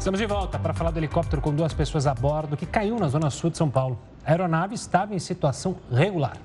Estamos 0.00 0.18
de 0.18 0.24
volta 0.24 0.58
para 0.58 0.72
falar 0.72 0.92
do 0.92 0.98
helicóptero 0.98 1.42
com 1.42 1.54
duas 1.54 1.74
pessoas 1.74 2.06
a 2.06 2.14
bordo 2.14 2.56
que 2.56 2.64
caiu 2.64 2.98
na 2.98 3.06
zona 3.06 3.28
sul 3.28 3.50
de 3.50 3.58
São 3.58 3.68
Paulo. 3.68 4.00
A 4.24 4.30
aeronave 4.30 4.74
estava 4.74 5.14
em 5.14 5.18
situação 5.18 5.76
regular. 5.92 6.38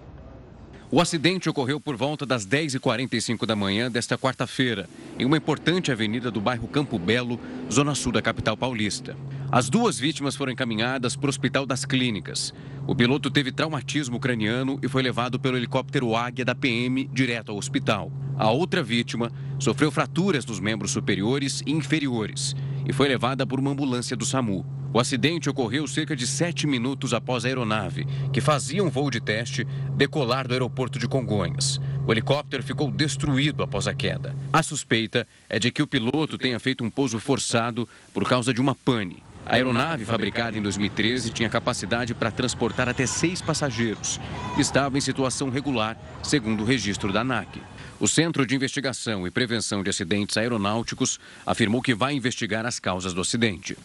O 0.91 0.99
acidente 0.99 1.49
ocorreu 1.49 1.79
por 1.79 1.95
volta 1.95 2.25
das 2.25 2.45
10h45 2.45 3.45
da 3.45 3.55
manhã 3.55 3.89
desta 3.89 4.17
quarta-feira, 4.17 4.89
em 5.17 5.23
uma 5.23 5.37
importante 5.37 5.89
avenida 5.89 6.29
do 6.29 6.41
bairro 6.41 6.67
Campo 6.67 6.99
Belo, 6.99 7.39
zona 7.71 7.95
sul 7.95 8.11
da 8.11 8.21
capital 8.21 8.57
paulista. 8.57 9.15
As 9.49 9.69
duas 9.69 9.97
vítimas 9.97 10.35
foram 10.35 10.51
encaminhadas 10.51 11.15
para 11.15 11.27
o 11.27 11.29
Hospital 11.29 11.65
das 11.65 11.85
Clínicas. 11.85 12.53
O 12.85 12.93
piloto 12.93 13.31
teve 13.31 13.53
traumatismo 13.53 14.19
craniano 14.19 14.77
e 14.83 14.89
foi 14.89 15.01
levado 15.01 15.39
pelo 15.39 15.55
helicóptero 15.55 16.13
Águia 16.13 16.43
da 16.43 16.53
PM 16.53 17.09
direto 17.13 17.53
ao 17.53 17.57
hospital. 17.57 18.11
A 18.37 18.51
outra 18.51 18.83
vítima 18.83 19.31
sofreu 19.57 19.91
fraturas 19.91 20.45
nos 20.45 20.59
membros 20.59 20.91
superiores 20.91 21.63
e 21.65 21.71
inferiores 21.71 22.53
e 22.85 22.93
foi 22.93 23.07
levada 23.07 23.45
por 23.45 23.59
uma 23.59 23.71
ambulância 23.71 24.15
do 24.15 24.25
SAMU. 24.25 24.65
O 24.93 24.99
acidente 24.99 25.49
ocorreu 25.49 25.85
cerca 25.87 26.15
de 26.15 26.25
sete 26.25 26.65
minutos 26.65 27.13
após 27.13 27.43
a 27.43 27.49
aeronave, 27.49 28.05
que 28.31 28.39
fazia 28.39 28.81
um 28.81 28.89
voo 28.89 29.11
de 29.11 29.19
teste, 29.19 29.67
decolar 29.95 30.47
do 30.47 30.53
aeroporto 30.53 30.97
de 30.97 31.07
Congonhas. 31.07 31.81
O 32.07 32.13
helicóptero 32.13 32.63
ficou 32.63 32.89
destruído 32.89 33.61
após 33.61 33.87
a 33.87 33.93
queda. 33.93 34.33
A 34.53 34.63
suspeita 34.63 35.27
é 35.49 35.59
de 35.59 35.69
que 35.69 35.81
o 35.81 35.87
piloto 35.87 36.37
tenha 36.37 36.59
feito 36.59 36.83
um 36.83 36.89
pouso 36.89 37.19
forçado 37.19 37.89
por 38.13 38.23
causa 38.23 38.53
de 38.53 38.61
uma 38.61 38.73
pane. 38.73 39.21
A 39.45 39.55
aeronave, 39.55 40.05
fabricada 40.05 40.57
em 40.57 40.61
2013, 40.61 41.29
tinha 41.29 41.49
capacidade 41.49 42.15
para 42.15 42.31
transportar 42.31 42.89
até 42.89 43.05
seis 43.05 43.41
passageiros. 43.41 44.19
Estava 44.57 44.97
em 44.97 45.01
situação 45.01 45.49
regular, 45.49 45.97
segundo 46.23 46.63
o 46.63 46.65
registro 46.65 47.11
da 47.13 47.21
ANAC. 47.21 47.61
O 47.97 48.09
Centro 48.09 48.45
de 48.45 48.53
Investigação 48.53 49.25
e 49.25 49.31
Prevenção 49.31 49.81
de 49.81 49.89
Acidentes 49.89 50.35
Aeronáuticos 50.35 51.17
afirmou 51.45 51.81
que 51.81 51.95
vai 51.95 52.13
investigar 52.13 52.65
as 52.65 52.77
causas 52.77 53.13
do 53.13 53.21
acidente. 53.21 53.77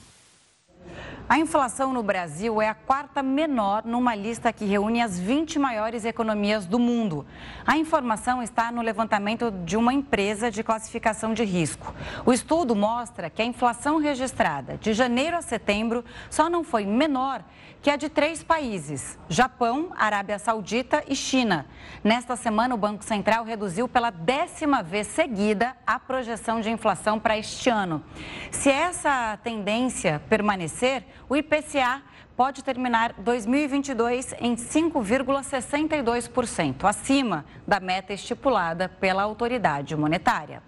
A 1.31 1.39
inflação 1.39 1.93
no 1.93 2.03
Brasil 2.03 2.61
é 2.61 2.69
a 2.69 2.75
quarta 2.75 3.23
menor 3.23 3.85
numa 3.85 4.17
lista 4.17 4.53
que 4.53 4.65
reúne 4.65 5.01
as 5.01 5.17
20 5.17 5.61
maiores 5.61 6.05
economias 6.05 6.67
do 6.67 6.77
mundo. 6.77 7.25
A 7.65 7.79
informação 7.79 8.43
está 8.43 8.73
no 8.73 8.83
levantamento 8.83 9.49
de 9.65 9.77
uma 9.77 9.95
empresa 9.95 10.51
de 10.51 10.65
classificação 10.65 11.33
de 11.33 11.45
risco. 11.45 11.95
O 12.27 12.33
estudo 12.33 12.75
mostra 12.75 13.31
que 13.31 13.41
a 13.41 13.45
inflação 13.45 13.99
registrada 13.99 14.77
de 14.77 14.93
janeiro 14.93 15.37
a 15.37 15.41
setembro 15.41 16.05
só 16.29 16.51
não 16.51 16.65
foi 16.65 16.85
menor 16.85 17.45
que 17.83 17.91
é 17.91 17.97
de 17.97 18.09
três 18.09 18.43
países: 18.43 19.19
Japão, 19.29 19.91
Arábia 19.97 20.39
Saudita 20.39 21.03
e 21.09 21.15
China. 21.15 21.67
Nesta 22.05 22.37
semana, 22.37 22.75
o 22.75 22.79
Banco 22.79 23.05
Central 23.05 23.45
reduziu 23.45 23.89
pela 23.89 24.11
décima 24.11 24.83
vez 24.83 25.07
seguida 25.07 25.77
a 25.87 25.99
projeção 25.99 26.61
de 26.61 26.71
inflação 26.71 27.19
para 27.19 27.39
este 27.39 27.71
ano. 27.71 28.05
Se 28.51 28.71
essa 28.71 29.39
tendência 29.43 30.21
permanecer, 30.29 31.05
o 31.31 31.37
IPCA 31.37 32.03
pode 32.37 32.63
terminar 32.65 33.15
2022 33.17 34.35
em 34.41 34.57
5,62%, 34.57 36.83
acima 36.83 37.45
da 37.65 37.79
meta 37.79 38.13
estipulada 38.13 38.89
pela 38.89 39.23
autoridade 39.23 39.95
monetária. 39.95 40.61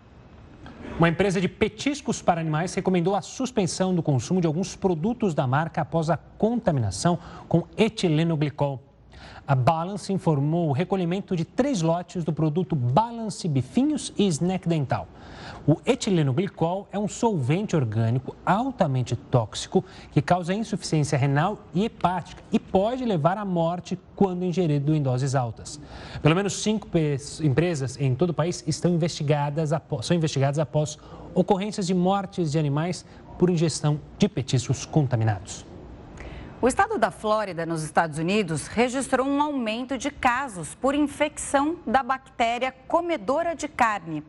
Uma 0.97 1.09
empresa 1.09 1.41
de 1.41 1.49
petiscos 1.49 2.23
para 2.23 2.41
animais 2.41 2.73
recomendou 2.75 3.17
a 3.17 3.23
suspensão 3.23 3.93
do 3.93 4.05
consumo 4.05 4.41
de 4.41 4.47
alguns 4.47 4.77
produtos 4.77 5.35
da 5.35 5.49
marca 5.49 5.81
após 5.81 6.11
a 6.11 6.17
contaminação 6.17 7.19
com 7.49 7.67
etilenoglicol. 7.77 8.92
A 9.47 9.57
Balance 9.57 10.13
informou 10.13 10.69
o 10.69 10.73
recolhimento 10.73 11.35
de 11.35 11.45
três 11.45 11.83
lotes 11.83 12.23
do 12.23 12.33
produto 12.33 12.77
Balance 12.77 13.49
Bifinhos 13.49 14.13
e 14.17 14.27
Snack 14.29 14.69
Dental. 14.69 15.09
O 15.67 15.79
etilenoglicol 15.85 16.87
é 16.93 16.99
um 16.99 17.09
solvente 17.09 17.75
orgânico 17.75 18.37
altamente 18.47 19.17
tóxico 19.17 19.85
que 20.13 20.23
causa 20.23 20.55
insuficiência 20.55 21.19
renal 21.19 21.59
e 21.75 21.85
hepática 21.85 22.41
e 22.53 22.59
pode 22.59 23.05
levar 23.05 23.37
à 23.37 23.45
morte 23.45 23.99
quando 24.15 24.45
ingerido 24.45 24.95
em 24.95 25.03
doses 25.03 25.35
altas. 25.35 25.81
Pelo 26.23 26.37
menos 26.37 26.63
cinco 26.63 26.89
empresas 27.43 28.01
em 28.01 28.15
todo 28.15 28.31
o 28.31 28.35
país 28.35 28.63
estão 28.67 28.93
investigadas 28.93 29.73
após, 29.73 30.07
são 30.07 30.17
investigadas 30.17 30.61
após 30.61 30.97
ocorrências 31.35 31.87
de 31.87 31.95
mortes 31.95 32.53
de 32.53 32.59
animais 32.61 33.05
por 33.39 33.51
ingestão 33.51 34.01
de 34.19 34.29
petiscos 34.29 34.87
contaminados. 34.87 35.72
O 36.63 36.69
estado 36.69 36.97
da 36.97 37.11
Flórida, 37.11 37.67
nos 37.67 37.83
Estados 37.83 38.19
Unidos, 38.19 38.69
registrou 38.69 39.27
um 39.27 39.43
aumento 39.43 39.99
de 39.99 40.13
casos 40.13 40.77
por 40.77 40.95
infecção 40.95 41.79
da 41.85 42.05
bactéria 42.05 42.71
comedora 42.87 43.57
de 43.57 43.67
carne. 43.67 44.23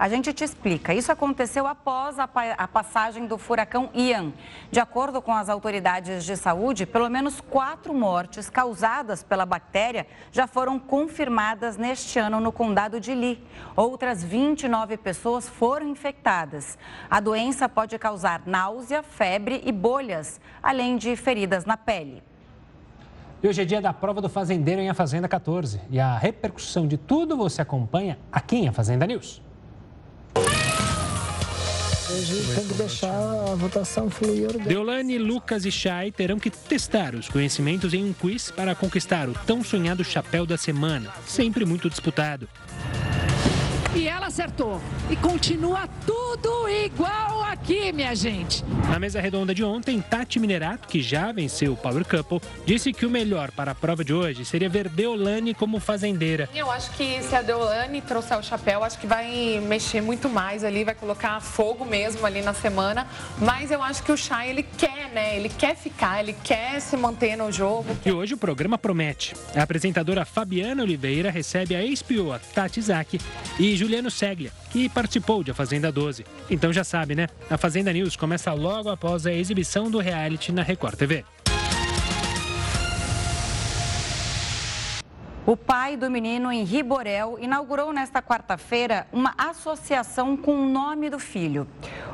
A 0.00 0.08
gente 0.08 0.32
te 0.32 0.42
explica. 0.42 0.94
Isso 0.94 1.12
aconteceu 1.12 1.66
após 1.66 2.18
a, 2.18 2.26
a, 2.56 2.66
passagem 2.66 3.26
do 3.26 3.36
furacão 3.36 3.90
Ian. 3.92 4.32
De 4.70 4.80
acordo 4.80 5.20
com 5.20 5.30
as 5.30 5.50
autoridades 5.50 6.24
de 6.24 6.38
saúde, 6.38 6.86
pelo 6.86 7.10
menos 7.10 7.38
quatro 7.38 7.92
mortes 7.92 8.48
causadas 8.48 9.22
pela 9.22 9.44
bactéria 9.44 10.06
já 10.32 10.46
foram 10.46 10.78
confirmadas 10.78 11.76
neste 11.76 12.18
ano 12.18 12.40
no 12.40 12.50
condado 12.50 12.98
de 12.98 13.14
Lee. 13.14 13.44
Outras 13.76 14.24
29 14.24 14.96
pessoas 14.96 15.46
foram 15.46 15.86
infectadas. 15.88 16.78
A 17.10 17.20
doença 17.20 17.68
pode 17.68 17.98
causar 17.98 18.40
náusea, 18.46 19.02
febre 19.02 19.60
e 19.66 19.70
bolhas, 19.70 20.40
além 20.62 20.96
de 20.96 21.14
feridas 21.14 21.66
na 21.66 21.76
pele. 21.76 22.22
E 23.42 23.48
hoje 23.48 23.60
é 23.60 23.64
dia 23.66 23.82
da 23.82 23.92
prova 23.92 24.22
do 24.22 24.30
fazendeiro 24.30 24.80
em 24.80 24.88
A 24.88 24.94
Fazenda 24.94 25.28
14. 25.28 25.78
E 25.90 26.00
a 26.00 26.16
repercussão 26.16 26.88
de 26.88 26.96
tudo 26.96 27.36
você 27.36 27.60
acompanha 27.60 28.18
aqui 28.32 28.56
em 28.56 28.68
A 28.68 28.72
Fazenda 28.72 29.06
News. 29.06 29.42
Hoje 32.12 32.54
tem 32.54 32.66
que 32.66 32.74
deixar 32.74 33.08
a 33.08 33.54
votação 33.54 34.10
fluir 34.10 34.46
orgânica. 34.46 34.68
Deolane, 34.68 35.16
Lucas 35.16 35.64
e 35.64 35.70
Chay 35.70 36.10
terão 36.10 36.38
que 36.38 36.50
testar 36.50 37.14
os 37.14 37.28
conhecimentos 37.28 37.94
em 37.94 38.04
um 38.04 38.12
quiz 38.12 38.50
para 38.50 38.74
conquistar 38.74 39.28
o 39.28 39.34
tão 39.46 39.62
sonhado 39.62 40.02
chapéu 40.02 40.44
da 40.44 40.56
semana, 40.56 41.12
sempre 41.26 41.64
muito 41.64 41.88
disputado. 41.88 42.48
E 43.94 44.06
ela 44.06 44.26
acertou. 44.26 44.80
E 45.10 45.16
continua 45.16 45.88
tudo 46.06 46.68
igual 46.68 47.42
aqui, 47.42 47.90
minha 47.92 48.14
gente. 48.14 48.64
Na 48.88 49.00
mesa 49.00 49.20
redonda 49.20 49.52
de 49.52 49.64
ontem, 49.64 50.00
Tati 50.00 50.38
Minerato, 50.38 50.86
que 50.86 51.02
já 51.02 51.32
venceu 51.32 51.72
o 51.72 51.76
Power 51.76 52.04
Couple, 52.04 52.40
disse 52.64 52.92
que 52.92 53.04
o 53.04 53.10
melhor 53.10 53.50
para 53.50 53.72
a 53.72 53.74
prova 53.74 54.04
de 54.04 54.14
hoje 54.14 54.44
seria 54.44 54.68
ver 54.68 54.88
Deolane 54.88 55.54
como 55.54 55.80
fazendeira. 55.80 56.48
Eu 56.54 56.70
acho 56.70 56.92
que 56.92 57.20
se 57.20 57.34
a 57.34 57.42
Deolane 57.42 58.00
trouxer 58.00 58.38
o 58.38 58.42
chapéu, 58.44 58.84
acho 58.84 58.96
que 58.96 59.08
vai 59.08 59.60
mexer 59.66 60.00
muito 60.00 60.28
mais 60.28 60.62
ali, 60.62 60.84
vai 60.84 60.94
colocar 60.94 61.40
fogo 61.40 61.84
mesmo 61.84 62.24
ali 62.24 62.42
na 62.42 62.54
semana. 62.54 63.08
Mas 63.40 63.72
eu 63.72 63.82
acho 63.82 64.04
que 64.04 64.12
o 64.12 64.16
Chay, 64.16 64.50
ele 64.50 64.62
quer, 64.62 65.10
né? 65.12 65.36
Ele 65.36 65.48
quer 65.48 65.74
ficar, 65.74 66.20
ele 66.20 66.36
quer 66.44 66.80
se 66.80 66.96
manter 66.96 67.36
no 67.36 67.50
jogo. 67.50 67.96
E 68.06 68.12
hoje 68.12 68.34
o 68.34 68.38
programa 68.38 68.78
promete. 68.78 69.34
A 69.56 69.62
apresentadora 69.62 70.24
Fabiana 70.24 70.84
Oliveira 70.84 71.28
recebe 71.28 71.74
a 71.74 71.82
ex-pioa 71.82 72.40
Tati 72.54 72.80
Zaki 72.80 73.20
e 73.58 73.79
Juliano 73.80 74.10
Seglia, 74.10 74.52
que 74.70 74.90
participou 74.90 75.42
de 75.42 75.52
A 75.52 75.54
Fazenda 75.54 75.90
12. 75.90 76.26
Então 76.50 76.70
já 76.70 76.84
sabe, 76.84 77.14
né? 77.14 77.28
A 77.48 77.56
Fazenda 77.56 77.90
News 77.90 78.14
começa 78.14 78.52
logo 78.52 78.90
após 78.90 79.24
a 79.24 79.32
exibição 79.32 79.90
do 79.90 79.98
reality 79.98 80.52
na 80.52 80.62
Record 80.62 80.96
TV. 80.96 81.24
O 85.46 85.56
pai 85.56 85.96
do 85.96 86.10
menino 86.10 86.52
Henri 86.52 86.82
Borel 86.82 87.38
inaugurou 87.40 87.90
nesta 87.90 88.20
quarta-feira 88.20 89.06
uma 89.10 89.34
associação 89.38 90.36
com 90.36 90.62
o 90.62 90.68
nome 90.68 91.08
do 91.08 91.18
filho. 91.18 91.66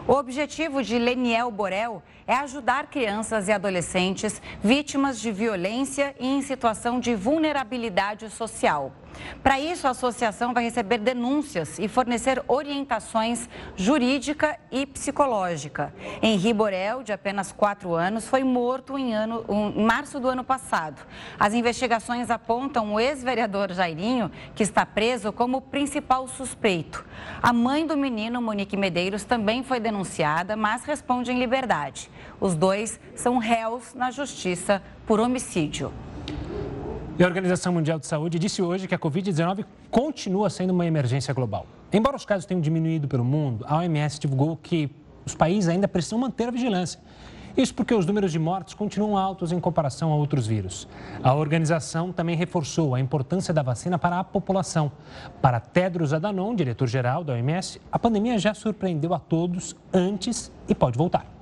O 0.07 0.13
objetivo 0.13 0.85
de 0.85 0.97
Leniel 0.97 1.51
Borel 1.51 2.01
é 2.29 2.35
ajudar 2.35 2.87
crianças 2.87 3.49
e 3.49 3.53
adolescentes 3.53 4.41
vítimas 4.63 5.21
de 5.21 5.33
violência 5.33 6.15
e 6.21 6.29
em 6.29 6.43
situação 6.43 7.01
de 7.01 7.17
vulnerabilidade 7.17 8.31
social. 8.31 8.93
Para 9.43 9.61
isso, 9.61 9.87
a 9.87 9.91
associação 9.91 10.53
vai 10.53 10.65
receber 10.65 10.99
denúncias 10.99 11.79
e 11.79 11.89
fornecer 11.89 12.43
orientações 12.49 13.49
jurídica 13.77 14.59
e 14.71 14.87
psicológica. 14.87 15.95
Henri 16.23 16.53
Borel, 16.53 17.03
de 17.03 17.13
apenas 17.13 17.53
4 17.53 17.95
anos, 17.95 18.27
foi 18.27 18.43
morto 18.43 18.99
em, 18.99 19.15
ano, 19.15 19.45
em 19.49 19.85
março 19.85 20.19
do 20.19 20.29
ano 20.29 20.45
passado. 20.45 21.01
As 21.39 21.55
investigações 21.55 22.31
apontam 22.31 22.95
o 22.95 23.01
ex-vereador 23.01 23.73
Jairinho, 23.73 24.31
que 24.55 24.63
está 24.63 24.85
preso, 24.85 25.33
como 25.33 25.61
principal 25.61 26.27
suspeito. 26.29 27.05
A 27.43 27.53
mãe 27.53 27.87
do 27.87 27.97
menino, 27.97 28.41
Monique 28.43 28.77
Medeiros, 28.77 29.25
também 29.25 29.63
foi 29.63 29.81
denunciada, 29.81 30.57
mas 30.57 30.85
responde 30.85 31.31
em 31.31 31.39
liberdade. 31.39 32.11
Os 32.41 32.55
dois 32.55 33.01
são 33.15 33.39
réus 33.39 33.95
na 33.95 34.11
justiça 34.11 34.83
por 35.07 35.21
homicídio. 35.21 35.93
E 37.19 37.25
a 37.25 37.27
Organização 37.27 37.73
Mundial 37.73 37.99
de 37.99 38.07
Saúde 38.07 38.39
disse 38.39 38.61
hoje 38.61 38.87
que 38.87 38.95
a 38.95 38.99
Covid-19 38.99 39.65
continua 39.91 40.51
sendo 40.51 40.73
uma 40.75 40.85
emergência 40.85 41.33
global. 41.33 41.67
Embora 41.91 42.15
os 42.15 42.27
casos 42.27 42.45
tenham 42.45 42.61
diminuído 42.61 43.09
pelo 43.09 43.25
mundo, 43.25 43.65
a 43.67 43.79
OMS 43.79 44.21
divulgou 44.21 44.55
que 44.55 44.91
os 45.25 45.35
países 45.35 45.67
ainda 45.67 45.89
precisam 45.89 46.19
manter 46.19 46.49
a 46.49 46.51
vigilância. 46.51 47.01
Isso 47.57 47.75
porque 47.75 47.95
os 47.95 48.05
números 48.05 48.33
de 48.33 48.39
mortes 48.39 48.75
continuam 48.75 49.17
altos 49.17 49.51
em 49.51 49.59
comparação 49.59 50.13
a 50.13 50.15
outros 50.15 50.47
vírus. 50.47 50.87
A 51.23 51.33
organização 51.33 52.13
também 52.13 52.37
reforçou 52.37 52.95
a 52.95 53.01
importância 53.01 53.55
da 53.55 53.63
vacina 53.63 53.99
para 53.99 54.21
a 54.21 54.25
população. 54.25 54.93
Para 55.41 55.59
Tedros 55.59 56.13
Adhanom, 56.13 56.55
diretor-geral 56.55 57.25
da 57.25 57.33
OMS, 57.33 57.81
a 57.91 57.99
pandemia 57.99 58.39
já 58.39 58.53
surpreendeu 58.53 59.15
a 59.15 59.19
todos 59.19 59.75
antes 59.91 60.53
e 60.69 60.75
pode 60.75 60.99
voltar. 60.99 61.36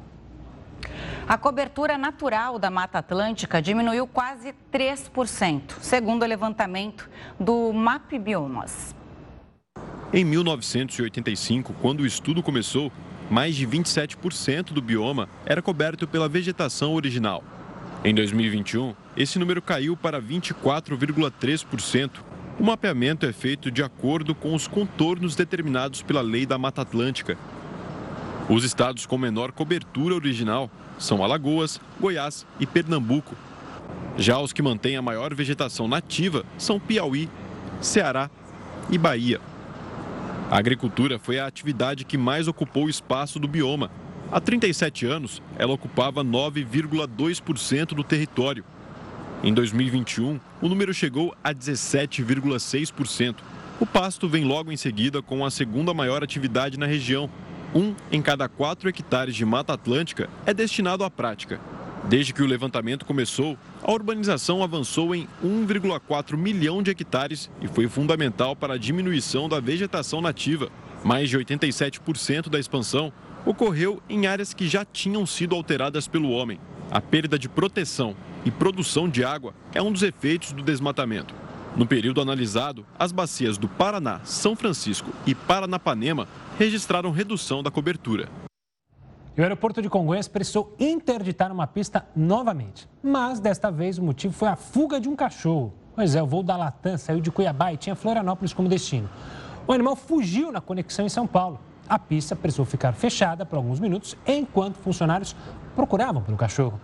A 1.27 1.39
cobertura 1.39 1.97
natural 1.97 2.59
da 2.59 2.70
Mata 2.70 2.99
Atlântica 2.99 3.62
diminuiu 3.62 4.07
quase 4.07 4.55
3%, 4.70 5.79
segundo 5.81 6.22
o 6.22 6.27
levantamento 6.27 7.09
do 7.41 7.72
MAP 7.72 8.18
Biomas. 8.18 8.95
Em 10.12 10.22
1985, 10.22 11.72
quando 11.81 12.01
o 12.01 12.07
estudo 12.07 12.43
começou, 12.43 12.93
mais 13.31 13.57
de 13.57 13.66
27% 13.66 14.75
do 14.75 14.83
bioma 14.83 15.27
era 15.47 15.62
coberto 15.62 16.07
pela 16.07 16.29
vegetação 16.29 16.93
original. 16.93 17.43
Em 18.05 18.14
2021, 18.14 18.95
esse 19.16 19.39
número 19.39 19.62
caiu 19.62 19.97
para 19.97 20.20
24,3%. 20.20 22.11
O 22.61 22.64
mapeamento 22.64 23.25
é 23.25 23.33
feito 23.33 23.70
de 23.70 23.83
acordo 23.83 24.35
com 24.35 24.55
os 24.55 24.68
contornos 24.68 25.35
determinados 25.35 26.03
pela 26.03 26.20
Lei 26.20 26.45
da 26.45 26.59
Mata 26.59 26.83
Atlântica. 26.83 27.39
Os 28.47 28.62
estados 28.62 29.07
com 29.07 29.16
menor 29.16 29.53
cobertura 29.53 30.14
original 30.14 30.70
são 30.99 31.22
Alagoas, 31.22 31.80
Goiás 32.01 32.47
e 32.59 32.66
Pernambuco. 32.66 33.36
Já 34.16 34.38
os 34.38 34.53
que 34.53 34.62
mantêm 34.62 34.97
a 34.97 35.03
maior 35.03 35.34
vegetação 35.34 35.88
nativa 35.88 36.45
são 36.57 36.78
Piauí, 36.78 37.28
Ceará 37.80 38.30
e 38.90 38.97
Bahia. 38.97 39.40
A 40.51 40.59
agricultura 40.59 41.18
foi 41.18 41.38
a 41.38 41.47
atividade 41.47 42.05
que 42.05 42.18
mais 42.18 42.47
ocupou 42.47 42.84
o 42.84 42.90
espaço 42.90 43.38
do 43.38 43.49
bioma. 43.49 43.90
Há 44.30 44.40
37 44.40 45.07
anos, 45.07 45.42
ela 45.57 45.72
ocupava 45.72 46.24
9,2% 46.24 47.95
do 47.95 48.05
território. 48.05 48.64
Em 49.42 49.53
2021, 49.53 50.38
o 50.61 50.68
número 50.68 50.95
chegou 50.95 51.34
a 51.42 51.53
17,6%. 51.53 53.36
O 53.80 53.86
pasto 53.86 54.28
vem 54.28 54.45
logo 54.45 54.70
em 54.70 54.76
seguida 54.76 55.20
com 55.20 55.45
a 55.45 55.51
segunda 55.51 55.92
maior 55.92 56.22
atividade 56.22 56.78
na 56.78 56.86
região. 56.86 57.28
Um 57.75 57.93
em 58.12 58.22
cada 58.22 58.49
quatro 58.49 58.89
hectares 58.89 59.35
de 59.35 59.45
Mata 59.45 59.72
Atlântica 59.72 60.31
é 60.47 60.55
destinado 60.55 61.03
à 61.03 61.11
prática. 61.11 61.61
Desde 62.09 62.33
que 62.33 62.43
o 62.43 62.47
levantamento 62.47 63.05
começou, 63.05 63.59
a 63.83 63.91
urbanização 63.91 64.62
avançou 64.62 65.12
em 65.12 65.27
1,4 65.43 66.37
milhão 66.37 66.83
de 66.83 66.93
hectares 66.93 67.51
e 67.61 67.66
foi 67.66 67.89
fundamental 67.89 68.55
para 68.55 68.75
a 68.75 68.79
diminuição 68.79 69.49
da 69.49 69.59
vegetação 69.59 70.20
nativa. 70.20 70.68
Mais 71.03 71.29
de 71.29 71.37
87% 71.37 72.49
da 72.49 72.61
expansão 72.61 73.12
ocorreu 73.45 74.01
em 74.09 74.27
áreas 74.27 74.55
que 74.55 74.68
já 74.68 74.85
tinham 74.85 75.27
sido 75.27 75.57
alteradas 75.57 76.07
pelo 76.07 76.31
homem. 76.31 76.61
A 76.93 77.01
perda 77.01 77.37
de 77.37 77.49
proteção 77.49 78.14
e 78.45 78.51
produção 78.53 79.09
de 79.09 79.25
água 79.25 79.53
é 79.75 79.83
um 79.83 79.91
dos 79.91 80.03
efeitos 80.05 80.53
do 80.53 80.62
desmatamento. 80.62 81.35
No 81.77 81.85
período 81.85 82.20
analisado, 82.20 82.87
as 82.97 83.11
bacias 83.11 83.59
do 83.59 83.68
Paraná, 83.68 84.20
São 84.22 84.55
Francisco 84.55 85.11
e 85.27 85.35
Paranapanema 85.35 86.29
registraram 86.57 87.11
redução 87.11 87.64
da 87.64 87.70
cobertura. 87.70 88.29
E 89.37 89.41
o 89.41 89.43
aeroporto 89.43 89.83
de 89.83 89.91
Congonhas 89.91 90.29
precisou 90.29 90.72
interditar 90.79 91.51
uma 91.51 91.66
pista 91.66 92.07
novamente. 92.14 92.89
Mas 93.03 93.41
desta 93.41 93.72
vez 93.72 93.99
o 93.99 94.05
motivo 94.05 94.33
foi 94.33 94.47
a 94.47 94.55
fuga 94.55 95.01
de 95.01 95.09
um 95.09 95.16
cachorro. 95.16 95.75
Pois 95.97 96.14
é, 96.14 96.22
o 96.22 96.27
voo 96.27 96.45
da 96.45 96.57
Latam 96.57 96.97
saiu 96.97 97.20
de 97.20 97.33
Cuiabá 97.33 97.72
e 97.72 97.77
tinha 97.77 97.97
Florianópolis 97.97 98.53
como 98.53 98.68
destino. 98.68 99.11
O 99.66 99.72
animal 99.72 99.97
fugiu 99.97 100.53
na 100.53 100.61
conexão 100.61 101.05
em 101.05 101.09
São 101.09 101.27
Paulo. 101.27 101.59
A 101.89 101.99
pista 101.99 102.37
precisou 102.37 102.64
ficar 102.64 102.93
fechada 102.93 103.45
por 103.45 103.57
alguns 103.57 103.81
minutos 103.81 104.16
enquanto 104.25 104.77
funcionários 104.77 105.35
procuravam 105.75 106.22
pelo 106.22 106.37
cachorro. 106.37 106.81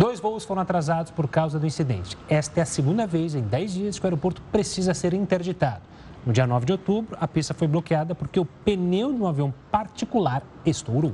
Dois 0.00 0.18
voos 0.18 0.46
foram 0.46 0.62
atrasados 0.62 1.10
por 1.10 1.28
causa 1.28 1.58
do 1.58 1.66
incidente. 1.66 2.16
Esta 2.26 2.60
é 2.60 2.62
a 2.62 2.66
segunda 2.66 3.06
vez 3.06 3.34
em 3.34 3.42
10 3.42 3.74
dias 3.74 3.98
que 3.98 4.06
o 4.06 4.08
aeroporto 4.08 4.40
precisa 4.50 4.94
ser 4.94 5.12
interditado. 5.12 5.82
No 6.24 6.32
dia 6.32 6.46
9 6.46 6.64
de 6.64 6.72
outubro, 6.72 7.18
a 7.20 7.28
pista 7.28 7.52
foi 7.52 7.68
bloqueada 7.68 8.14
porque 8.14 8.40
o 8.40 8.46
pneu 8.46 9.12
de 9.12 9.20
um 9.20 9.26
avião 9.26 9.52
particular 9.70 10.42
estourou. 10.64 11.12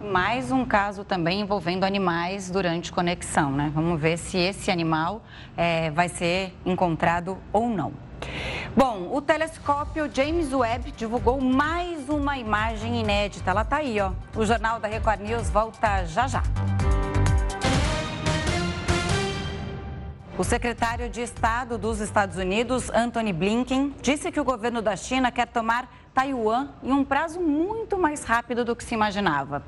Mais 0.00 0.50
um 0.50 0.64
caso 0.64 1.04
também 1.04 1.40
envolvendo 1.40 1.84
animais 1.84 2.50
durante 2.50 2.90
conexão, 2.90 3.52
né? 3.52 3.70
Vamos 3.72 4.00
ver 4.00 4.18
se 4.18 4.36
esse 4.36 4.72
animal 4.72 5.22
é, 5.56 5.92
vai 5.92 6.08
ser 6.08 6.52
encontrado 6.66 7.38
ou 7.52 7.68
não. 7.68 7.92
Bom, 8.76 9.08
o 9.14 9.22
telescópio 9.22 10.10
James 10.12 10.52
Webb 10.52 10.90
divulgou 10.96 11.40
mais 11.40 12.08
uma 12.08 12.36
imagem 12.36 13.02
inédita. 13.02 13.52
Ela 13.52 13.62
está 13.62 13.76
aí, 13.76 14.00
ó. 14.00 14.10
O 14.34 14.44
Jornal 14.44 14.80
da 14.80 14.88
Record 14.88 15.20
News 15.20 15.48
volta 15.48 16.04
já 16.06 16.26
já. 16.26 16.42
O 20.38 20.44
secretário 20.44 21.08
de 21.08 21.22
Estado 21.22 21.78
dos 21.78 21.98
Estados 21.98 22.36
Unidos, 22.36 22.90
Anthony 22.90 23.32
Blinken, 23.32 23.94
disse 24.02 24.30
que 24.30 24.38
o 24.38 24.44
governo 24.44 24.82
da 24.82 24.94
China 24.94 25.32
quer 25.32 25.46
tomar 25.46 25.90
Taiwan 26.12 26.68
em 26.82 26.92
um 26.92 27.02
prazo 27.02 27.40
muito 27.40 27.96
mais 27.96 28.22
rápido 28.22 28.62
do 28.62 28.76
que 28.76 28.84
se 28.84 28.92
imaginava. 28.92 29.62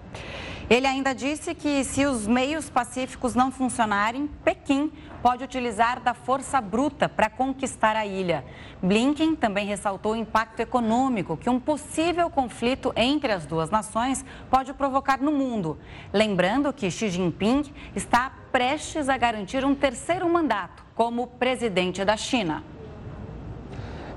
Ele 0.70 0.86
ainda 0.86 1.14
disse 1.14 1.54
que 1.54 1.82
se 1.82 2.04
os 2.04 2.26
meios 2.26 2.68
pacíficos 2.68 3.34
não 3.34 3.50
funcionarem, 3.50 4.28
Pequim 4.44 4.92
pode 5.22 5.42
utilizar 5.42 5.98
da 6.00 6.12
força 6.12 6.60
bruta 6.60 7.08
para 7.08 7.30
conquistar 7.30 7.96
a 7.96 8.04
ilha. 8.04 8.44
Blinken 8.82 9.34
também 9.34 9.66
ressaltou 9.66 10.12
o 10.12 10.16
impacto 10.16 10.60
econômico 10.60 11.38
que 11.38 11.48
um 11.48 11.58
possível 11.58 12.28
conflito 12.28 12.92
entre 12.94 13.32
as 13.32 13.46
duas 13.46 13.70
nações 13.70 14.22
pode 14.50 14.74
provocar 14.74 15.18
no 15.18 15.32
mundo. 15.32 15.78
Lembrando 16.12 16.70
que 16.70 16.90
Xi 16.90 17.08
Jinping 17.08 17.64
está 17.96 18.30
prestes 18.52 19.08
a 19.08 19.16
garantir 19.16 19.64
um 19.64 19.74
terceiro 19.74 20.28
mandato 20.28 20.84
como 20.94 21.28
presidente 21.28 22.04
da 22.04 22.16
China. 22.16 22.62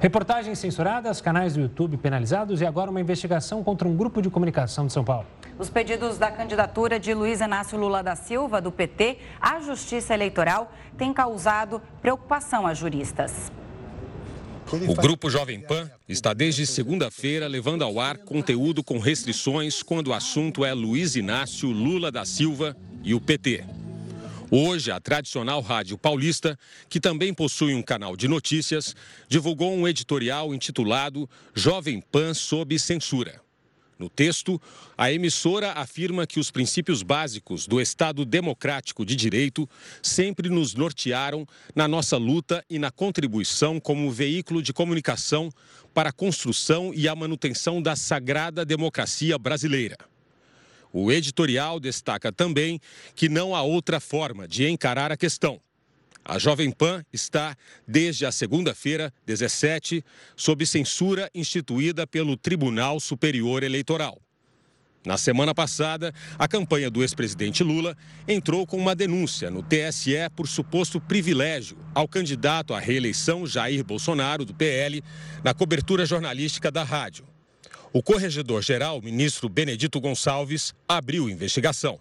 Reportagens 0.02 0.58
censuradas, 0.58 1.22
canais 1.22 1.54
do 1.54 1.62
YouTube 1.62 1.96
penalizados 1.96 2.60
e 2.60 2.66
agora 2.66 2.90
uma 2.90 3.00
investigação 3.00 3.64
contra 3.64 3.88
um 3.88 3.96
grupo 3.96 4.20
de 4.20 4.32
comunicação 4.32 4.88
de 4.88 4.92
São 4.92 5.06
Paulo. 5.06 5.28
Os 5.60 5.70
pedidos 5.70 6.18
da 6.18 6.32
candidatura 6.32 7.00
de 7.00 7.14
Luiz 7.14 7.40
Inácio 7.40 7.78
Lula 7.78 8.02
da 8.02 8.16
Silva, 8.16 8.60
do 8.60 8.72
PT, 8.72 9.20
à 9.40 9.60
Justiça 9.60 10.16
Eleitoral 10.16 10.74
têm 10.98 11.14
causado 11.14 11.80
preocupação 12.02 12.66
a 12.66 12.74
juristas. 12.74 13.52
O 14.90 14.96
Grupo 14.96 15.30
Jovem 15.30 15.60
Pan 15.60 15.88
está 16.10 16.34
desde 16.34 16.66
segunda-feira 16.66 17.48
levando 17.48 17.84
ao 17.84 18.00
ar 18.00 18.18
conteúdo 18.18 18.84
com 18.84 18.98
restrições 18.98 19.84
quando 19.84 20.08
o 20.08 20.14
assunto 20.14 20.66
é 20.66 20.74
Luiz 20.74 21.16
Inácio 21.16 21.70
Lula 21.70 22.12
da 22.12 22.26
Silva 22.26 22.76
e 23.04 23.14
o 23.14 23.22
PT. 23.22 23.81
Hoje, 24.54 24.92
a 24.92 25.00
tradicional 25.00 25.62
Rádio 25.62 25.98
Paulista, 25.98 26.60
que 26.90 27.00
também 27.00 27.34
possui 27.34 27.74
um 27.74 27.82
canal 27.82 28.18
de 28.18 28.28
notícias, 28.28 28.94
divulgou 29.30 29.74
um 29.74 29.88
editorial 29.88 30.54
intitulado 30.54 31.30
Jovem 31.56 32.02
Pan 32.02 32.34
sob 32.34 32.78
censura. 32.78 33.42
No 33.98 34.10
texto, 34.10 34.62
a 34.98 35.10
emissora 35.10 35.72
afirma 35.72 36.28
que 36.28 36.38
os 36.38 36.52
princípios 36.52 37.02
básicos 37.02 37.66
do 37.66 37.80
Estado 37.80 38.26
democrático 38.26 39.06
de 39.06 39.16
direito 39.16 39.70
sempre 40.04 40.50
nos 40.50 40.76
nortearam 40.76 41.48
na 41.74 41.88
nossa 41.88 42.18
luta 42.18 42.62
e 42.70 42.78
na 42.78 42.92
contribuição 42.92 43.80
como 43.80 44.12
veículo 44.12 44.62
de 44.62 44.74
comunicação 44.74 45.50
para 45.94 46.10
a 46.10 46.14
construção 46.14 46.92
e 46.94 47.08
a 47.08 47.16
manutenção 47.16 47.82
da 47.82 47.96
sagrada 47.96 48.66
democracia 48.66 49.38
brasileira. 49.38 50.11
O 50.94 51.12
editorial 51.12 51.80
destaca 51.80 52.32
também 52.32 52.80
que 53.16 53.30
não 53.30 53.56
há 53.56 53.62
outra 53.62 54.00
forma 54.00 54.48
de 54.48 54.68
encarar 54.68 55.12
a 55.12 55.18
questão. 55.18 55.60
A 56.24 56.38
Jovem 56.38 56.72
Pan 56.72 57.04
está, 57.12 57.56
desde 57.88 58.26
a 58.26 58.32
segunda-feira, 58.32 59.12
17, 59.26 60.04
sob 60.36 60.66
censura 60.66 61.30
instituída 61.34 62.06
pelo 62.06 62.38
Tribunal 62.38 63.00
Superior 63.00 63.64
Eleitoral. 63.64 64.22
Na 65.04 65.18
semana 65.18 65.56
passada, 65.56 66.14
a 66.38 66.48
campanha 66.48 66.92
do 66.92 67.02
ex-presidente 67.02 67.64
Lula 67.64 67.98
entrou 68.28 68.68
com 68.68 68.78
uma 68.78 68.96
denúncia 68.96 69.50
no 69.50 69.64
TSE 69.64 70.30
por 70.36 70.48
suposto 70.48 71.02
privilégio 71.02 71.76
ao 71.96 72.08
candidato 72.08 72.72
à 72.72 72.80
reeleição 72.80 73.48
Jair 73.48 73.84
Bolsonaro, 73.84 74.46
do 74.46 74.54
PL, 74.54 75.04
na 75.44 75.56
cobertura 75.56 76.06
jornalística 76.06 76.70
da 76.70 76.84
rádio. 76.84 77.31
O 77.94 78.02
corregedor-geral, 78.02 79.02
ministro 79.02 79.50
Benedito 79.50 80.00
Gonçalves, 80.00 80.74
abriu 80.88 81.30
investigação. 81.30 82.00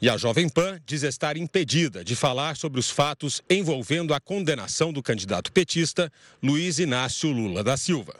E 0.00 0.10
a 0.10 0.16
Jovem 0.16 0.48
Pan 0.48 0.80
diz 0.84 1.04
estar 1.04 1.36
impedida 1.36 2.04
de 2.04 2.16
falar 2.16 2.56
sobre 2.56 2.80
os 2.80 2.90
fatos 2.90 3.40
envolvendo 3.48 4.14
a 4.14 4.18
condenação 4.18 4.92
do 4.92 5.00
candidato 5.00 5.52
petista 5.52 6.10
Luiz 6.42 6.80
Inácio 6.80 7.30
Lula 7.30 7.62
da 7.62 7.76
Silva. 7.76 8.16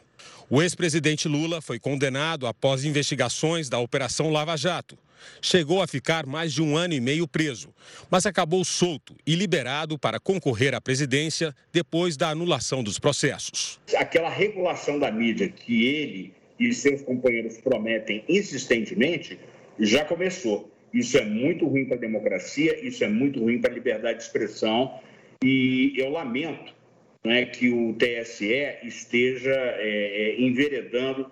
O 0.49 0.63
ex-presidente 0.63 1.27
Lula 1.27 1.61
foi 1.61 1.81
condenado 1.81 2.47
após 2.47 2.85
investigações 2.85 3.69
da 3.69 3.81
Operação 3.81 4.31
Lava 4.31 4.57
Jato. 4.57 4.97
Chegou 5.41 5.83
a 5.83 5.89
ficar 5.89 6.25
mais 6.25 6.53
de 6.53 6.63
um 6.63 6.77
ano 6.77 6.95
e 6.95 7.01
meio 7.01 7.27
preso, 7.27 7.75
mas 8.09 8.27
acabou 8.27 8.65
solto 8.65 9.17
e 9.27 9.35
liberado 9.35 9.99
para 9.99 10.21
concorrer 10.21 10.73
à 10.73 10.81
presidência 10.81 11.53
depois 11.73 12.17
da 12.17 12.29
anulação 12.29 12.81
dos 12.81 13.01
processos. 13.01 13.81
Aquela 13.97 14.31
regulação 14.31 15.01
da 15.01 15.11
mídia 15.11 15.49
que 15.49 15.85
ele 15.85 16.42
e 16.59 16.73
seus 16.73 17.03
companheiros 17.03 17.59
prometem 17.59 18.25
insistentemente, 18.29 19.39
já 19.79 20.05
começou. 20.05 20.71
Isso 20.93 21.17
é 21.17 21.25
muito 21.25 21.67
ruim 21.67 21.87
para 21.87 21.97
a 21.97 22.01
democracia, 22.01 22.87
isso 22.87 23.03
é 23.03 23.09
muito 23.09 23.41
ruim 23.41 23.61
para 23.61 23.71
a 23.71 23.75
liberdade 23.75 24.19
de 24.19 24.25
expressão 24.25 25.01
e 25.43 25.95
eu 25.97 26.11
lamento 26.11 26.73
né, 27.25 27.47
que 27.47 27.71
o 27.71 27.95
TSE 27.95 28.79
esteja 28.83 29.51
é, 29.51 30.37
é, 30.37 30.41
enveredando 30.41 31.31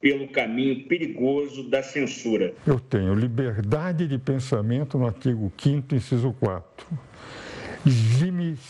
pelo 0.00 0.26
caminho 0.28 0.84
perigoso 0.88 1.68
da 1.68 1.82
censura. 1.82 2.54
Eu 2.66 2.80
tenho 2.80 3.14
liberdade 3.14 4.08
de 4.08 4.18
pensamento 4.18 4.98
no 4.98 5.06
artigo 5.06 5.52
5 5.56 5.94
inciso 5.94 6.34
4 6.40 7.11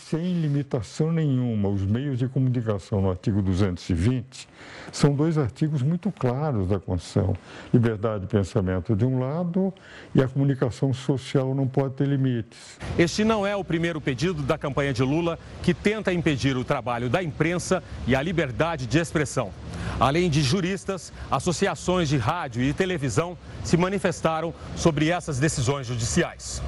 sem 0.09 0.41
limitação 0.41 1.11
nenhuma. 1.11 1.69
Os 1.69 1.83
meios 1.83 2.17
de 2.17 2.27
comunicação 2.27 3.01
no 3.01 3.11
artigo 3.11 3.41
220 3.41 4.47
são 4.91 5.13
dois 5.13 5.37
artigos 5.37 5.83
muito 5.83 6.11
claros 6.11 6.67
da 6.67 6.79
Constituição. 6.79 7.35
Liberdade 7.71 8.21
de 8.21 8.27
pensamento 8.27 8.95
de 8.95 9.05
um 9.05 9.19
lado 9.19 9.73
e 10.15 10.21
a 10.21 10.27
comunicação 10.27 10.93
social 10.93 11.53
não 11.53 11.67
pode 11.67 11.95
ter 11.95 12.07
limites. 12.07 12.79
Este 12.97 13.23
não 13.23 13.45
é 13.45 13.55
o 13.55 13.63
primeiro 13.63 14.01
pedido 14.01 14.41
da 14.41 14.57
campanha 14.57 14.93
de 14.93 15.03
Lula 15.03 15.37
que 15.61 15.73
tenta 15.73 16.11
impedir 16.11 16.57
o 16.57 16.63
trabalho 16.63 17.09
da 17.09 17.21
imprensa 17.21 17.83
e 18.07 18.15
a 18.15 18.21
liberdade 18.21 18.87
de 18.87 18.97
expressão. 18.97 19.51
Além 19.99 20.29
de 20.29 20.41
juristas, 20.41 21.13
associações 21.29 22.09
de 22.09 22.17
rádio 22.17 22.63
e 22.63 22.73
televisão 22.73 23.37
se 23.63 23.77
manifestaram 23.77 24.53
sobre 24.75 25.09
essas 25.09 25.39
decisões 25.39 25.85
judiciais. 25.85 26.63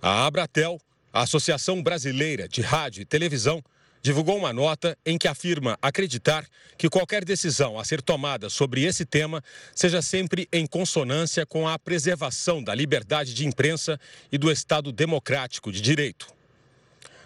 A 0.00 0.26
Abratel 0.26 0.78
a 1.12 1.22
Associação 1.22 1.82
Brasileira 1.82 2.48
de 2.48 2.62
Rádio 2.62 3.02
e 3.02 3.04
Televisão 3.04 3.62
divulgou 4.00 4.36
uma 4.36 4.52
nota 4.52 4.98
em 5.04 5.16
que 5.18 5.28
afirma 5.28 5.78
acreditar 5.80 6.44
que 6.76 6.88
qualquer 6.88 7.24
decisão 7.24 7.78
a 7.78 7.84
ser 7.84 8.02
tomada 8.02 8.48
sobre 8.48 8.82
esse 8.82 9.04
tema 9.04 9.44
seja 9.74 10.02
sempre 10.02 10.48
em 10.52 10.66
consonância 10.66 11.46
com 11.46 11.68
a 11.68 11.78
preservação 11.78 12.64
da 12.64 12.74
liberdade 12.74 13.32
de 13.32 13.46
imprensa 13.46 14.00
e 14.32 14.38
do 14.38 14.50
Estado 14.50 14.90
democrático 14.90 15.70
de 15.70 15.80
direito. 15.80 16.26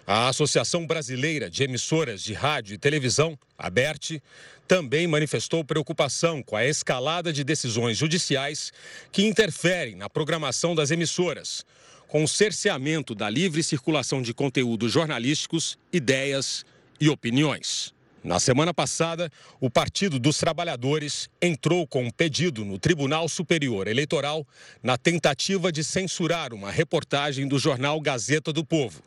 A 0.05 0.29
Associação 0.29 0.85
Brasileira 0.85 1.49
de 1.49 1.63
Emissoras 1.63 2.21
de 2.21 2.33
Rádio 2.33 2.75
e 2.75 2.77
Televisão, 2.77 3.37
ABERT, 3.57 4.21
também 4.67 5.07
manifestou 5.07 5.65
preocupação 5.65 6.43
com 6.43 6.55
a 6.55 6.65
escalada 6.65 7.33
de 7.33 7.43
decisões 7.43 7.97
judiciais 7.97 8.71
que 9.11 9.25
interferem 9.25 9.95
na 9.95 10.09
programação 10.09 10.75
das 10.75 10.91
emissoras, 10.91 11.65
com 12.07 12.23
o 12.23 12.27
cerceamento 12.27 13.13
da 13.13 13.29
livre 13.29 13.61
circulação 13.61 14.21
de 14.21 14.33
conteúdos 14.33 14.91
jornalísticos, 14.91 15.77
ideias 15.91 16.65
e 16.99 17.09
opiniões. 17.09 17.93
Na 18.23 18.39
semana 18.39 18.73
passada, 18.73 19.31
o 19.59 19.69
Partido 19.69 20.19
dos 20.19 20.37
Trabalhadores 20.37 21.29
entrou 21.41 21.87
com 21.87 22.03
um 22.03 22.11
pedido 22.11 22.65
no 22.65 22.77
Tribunal 22.77 23.29
Superior 23.29 23.87
Eleitoral 23.87 24.45
na 24.83 24.97
tentativa 24.97 25.71
de 25.71 25.83
censurar 25.83 26.53
uma 26.53 26.71
reportagem 26.71 27.47
do 27.47 27.57
jornal 27.57 28.01
Gazeta 28.01 28.51
do 28.51 28.65
Povo. 28.65 29.01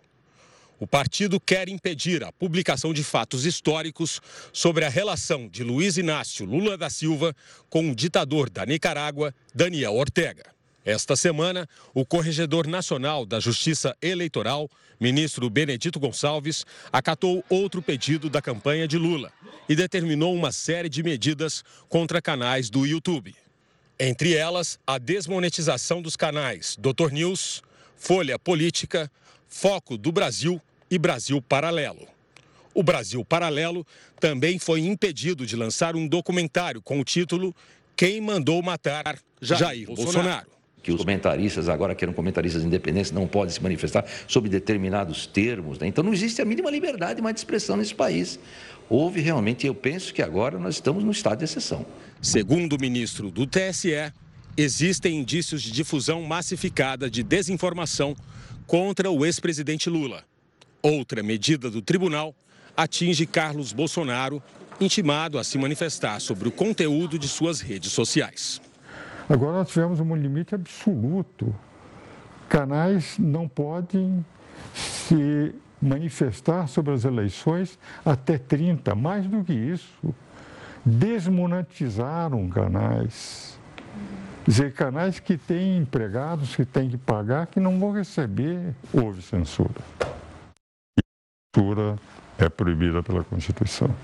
O 0.78 0.86
partido 0.86 1.38
quer 1.38 1.68
impedir 1.68 2.24
a 2.24 2.32
publicação 2.32 2.94
de 2.94 3.04
fatos 3.04 3.44
históricos 3.44 4.22
sobre 4.50 4.86
a 4.86 4.88
relação 4.88 5.46
de 5.46 5.62
Luiz 5.62 5.98
Inácio 5.98 6.46
Lula 6.46 6.78
da 6.78 6.88
Silva 6.88 7.36
com 7.68 7.90
o 7.90 7.94
ditador 7.94 8.48
da 8.48 8.64
Nicarágua, 8.64 9.34
Daniel 9.54 9.96
Ortega. 9.96 10.59
Esta 10.84 11.14
semana, 11.14 11.68
o 11.92 12.06
Corregedor 12.06 12.66
Nacional 12.66 13.26
da 13.26 13.38
Justiça 13.38 13.94
Eleitoral, 14.00 14.68
ministro 14.98 15.50
Benedito 15.50 16.00
Gonçalves, 16.00 16.64
acatou 16.90 17.44
outro 17.50 17.82
pedido 17.82 18.30
da 18.30 18.40
campanha 18.40 18.88
de 18.88 18.96
Lula 18.96 19.30
e 19.68 19.76
determinou 19.76 20.34
uma 20.34 20.50
série 20.50 20.88
de 20.88 21.02
medidas 21.02 21.62
contra 21.88 22.22
canais 22.22 22.70
do 22.70 22.86
YouTube. 22.86 23.34
Entre 23.98 24.34
elas, 24.34 24.78
a 24.86 24.96
desmonetização 24.96 26.00
dos 26.00 26.16
canais 26.16 26.76
Doutor 26.78 27.12
News, 27.12 27.62
Folha 27.94 28.38
Política, 28.38 29.10
Foco 29.46 29.98
do 29.98 30.10
Brasil 30.10 30.60
e 30.90 30.98
Brasil 30.98 31.42
Paralelo. 31.42 32.08
O 32.72 32.82
Brasil 32.82 33.22
Paralelo 33.22 33.86
também 34.18 34.58
foi 34.58 34.80
impedido 34.80 35.44
de 35.44 35.56
lançar 35.56 35.94
um 35.94 36.08
documentário 36.08 36.80
com 36.80 36.98
o 36.98 37.04
título 37.04 37.54
Quem 37.94 38.20
Mandou 38.20 38.62
Matar 38.62 39.18
Jair, 39.42 39.86
Bolsonaro. 39.86 40.12
Bolsonaro. 40.12 40.59
Que 40.82 40.92
os 40.92 41.00
comentaristas, 41.00 41.68
agora 41.68 41.94
que 41.94 42.04
eram 42.04 42.12
comentaristas 42.14 42.64
independentes, 42.64 43.12
não 43.12 43.26
podem 43.26 43.52
se 43.52 43.62
manifestar 43.62 44.04
sobre 44.26 44.48
determinados 44.48 45.26
termos. 45.26 45.78
Né? 45.78 45.86
Então 45.86 46.02
não 46.02 46.12
existe 46.12 46.40
a 46.40 46.44
mínima 46.44 46.70
liberdade 46.70 47.20
mais 47.20 47.34
de 47.34 47.40
expressão 47.40 47.76
nesse 47.76 47.94
país. 47.94 48.38
Houve 48.88 49.20
realmente, 49.20 49.66
eu 49.66 49.74
penso 49.74 50.12
que 50.12 50.22
agora 50.22 50.58
nós 50.58 50.76
estamos 50.76 51.04
no 51.04 51.10
estado 51.10 51.38
de 51.38 51.44
exceção. 51.44 51.86
Segundo 52.20 52.74
o 52.74 52.80
ministro 52.80 53.30
do 53.30 53.46
TSE, 53.46 54.12
existem 54.56 55.18
indícios 55.18 55.62
de 55.62 55.70
difusão 55.70 56.22
massificada 56.22 57.08
de 57.08 57.22
desinformação 57.22 58.16
contra 58.66 59.10
o 59.10 59.24
ex-presidente 59.24 59.88
Lula. 59.88 60.24
Outra 60.82 61.22
medida 61.22 61.70
do 61.70 61.82
tribunal 61.82 62.34
atinge 62.76 63.26
Carlos 63.26 63.72
Bolsonaro, 63.72 64.42
intimado 64.80 65.38
a 65.38 65.44
se 65.44 65.58
manifestar 65.58 66.20
sobre 66.20 66.48
o 66.48 66.52
conteúdo 66.52 67.18
de 67.18 67.28
suas 67.28 67.60
redes 67.60 67.92
sociais. 67.92 68.60
Agora 69.30 69.58
nós 69.58 69.68
tivemos 69.68 70.00
um 70.00 70.14
limite 70.16 70.54
absoluto. 70.54 71.54
Canais 72.48 73.16
não 73.18 73.48
podem 73.48 74.24
se 74.74 75.54
manifestar 75.80 76.66
sobre 76.66 76.92
as 76.92 77.04
eleições 77.04 77.78
até 78.04 78.36
30, 78.36 78.94
mais 78.94 79.26
do 79.26 79.44
que 79.44 79.52
isso. 79.52 80.14
Desmonetizaram 80.84 82.48
canais. 82.48 83.58
Dizer, 84.46 84.72
canais 84.72 85.20
que 85.20 85.36
têm 85.36 85.78
empregados 85.78 86.56
que 86.56 86.64
têm 86.64 86.90
que 86.90 86.98
pagar, 86.98 87.46
que 87.46 87.60
não 87.60 87.78
vão 87.78 87.92
receber, 87.92 88.74
houve 88.92 89.22
censura 89.22 89.80
censura 91.54 91.96
é 92.38 92.48
proibida 92.48 93.02
pela 93.02 93.24
Constituição. 93.24 93.94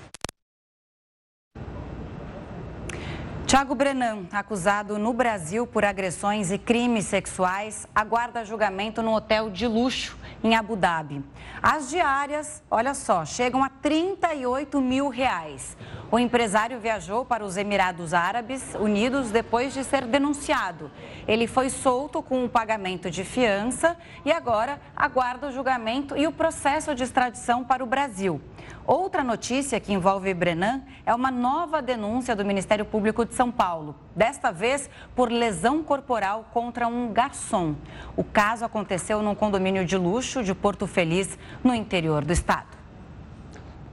Tiago 3.47 3.73
Brenan, 3.75 4.27
acusado 4.33 4.99
no 4.99 5.13
Brasil 5.13 5.65
por 5.65 5.85
agressões 5.85 6.51
e 6.51 6.57
crimes 6.57 7.05
sexuais, 7.05 7.87
aguarda 7.95 8.43
julgamento 8.43 9.01
no 9.01 9.13
hotel 9.13 9.49
de 9.49 9.65
luxo 9.65 10.17
em 10.43 10.53
Abu 10.53 10.75
Dhabi. 10.75 11.23
As 11.63 11.89
diárias, 11.89 12.61
olha 12.69 12.93
só, 12.93 13.23
chegam 13.23 13.63
a 13.63 13.69
38 13.69 14.81
mil 14.81 15.07
reais. 15.07 15.77
O 16.09 16.17
empresário 16.17 16.79
viajou 16.79 17.25
para 17.25 17.43
os 17.43 17.57
Emirados 17.57 18.13
Árabes 18.13 18.73
Unidos 18.75 19.29
depois 19.29 19.73
de 19.73 19.83
ser 19.83 20.05
denunciado. 20.05 20.89
Ele 21.27 21.47
foi 21.47 21.69
solto 21.69 22.23
com 22.23 22.45
o 22.45 22.49
pagamento 22.49 23.11
de 23.11 23.25
fiança 23.25 23.97
e 24.23 24.31
agora 24.31 24.79
aguarda 24.95 25.47
o 25.47 25.51
julgamento 25.51 26.15
e 26.15 26.25
o 26.25 26.31
processo 26.31 26.95
de 26.95 27.03
extradição 27.03 27.61
para 27.61 27.83
o 27.83 27.87
Brasil. 27.87 28.41
Outra 28.85 29.21
notícia 29.21 29.81
que 29.81 29.91
envolve 29.91 30.33
Brenan 30.33 30.81
é 31.05 31.13
uma 31.13 31.29
nova 31.29 31.81
denúncia 31.81 32.33
do 32.33 32.45
Ministério 32.45 32.85
Público 32.85 33.25
de 33.25 33.35
São 33.35 33.51
Paulo, 33.51 33.93
desta 34.15 34.49
vez 34.49 34.89
por 35.13 35.29
lesão 35.29 35.83
corporal 35.83 36.49
contra 36.53 36.87
um 36.87 37.11
garçom. 37.11 37.75
O 38.15 38.23
caso 38.23 38.63
aconteceu 38.63 39.21
num 39.21 39.35
condomínio 39.35 39.83
de 39.83 39.97
luxo 39.97 40.41
de 40.41 40.55
Porto 40.55 40.87
Feliz, 40.87 41.37
no 41.61 41.75
interior 41.75 42.23
do 42.23 42.31
estado. 42.31 42.76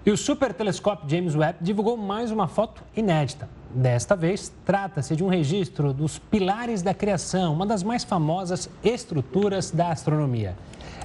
E 0.07 0.11
o 0.11 0.19
super 0.19 0.53
telescópio 0.53 1.09
James 1.09 1.35
Webb 1.35 1.61
divulgou 1.63 1.97
mais 1.97 2.31
uma 2.31 2.47
foto 2.47 2.83
inédita. 2.95 3.49
Desta 3.75 4.15
vez, 4.15 4.53
trata-se 4.63 5.17
de 5.17 5.25
um 5.25 5.29
registro 5.29 5.95
dos 5.95 6.19
pilares 6.19 6.83
da 6.83 6.93
criação, 6.93 7.55
uma 7.55 7.65
das 7.65 7.83
mais 7.83 8.05
famosas 8.05 8.69
estruturas 8.85 9.71
da 9.71 9.89
astronomia. 9.89 10.55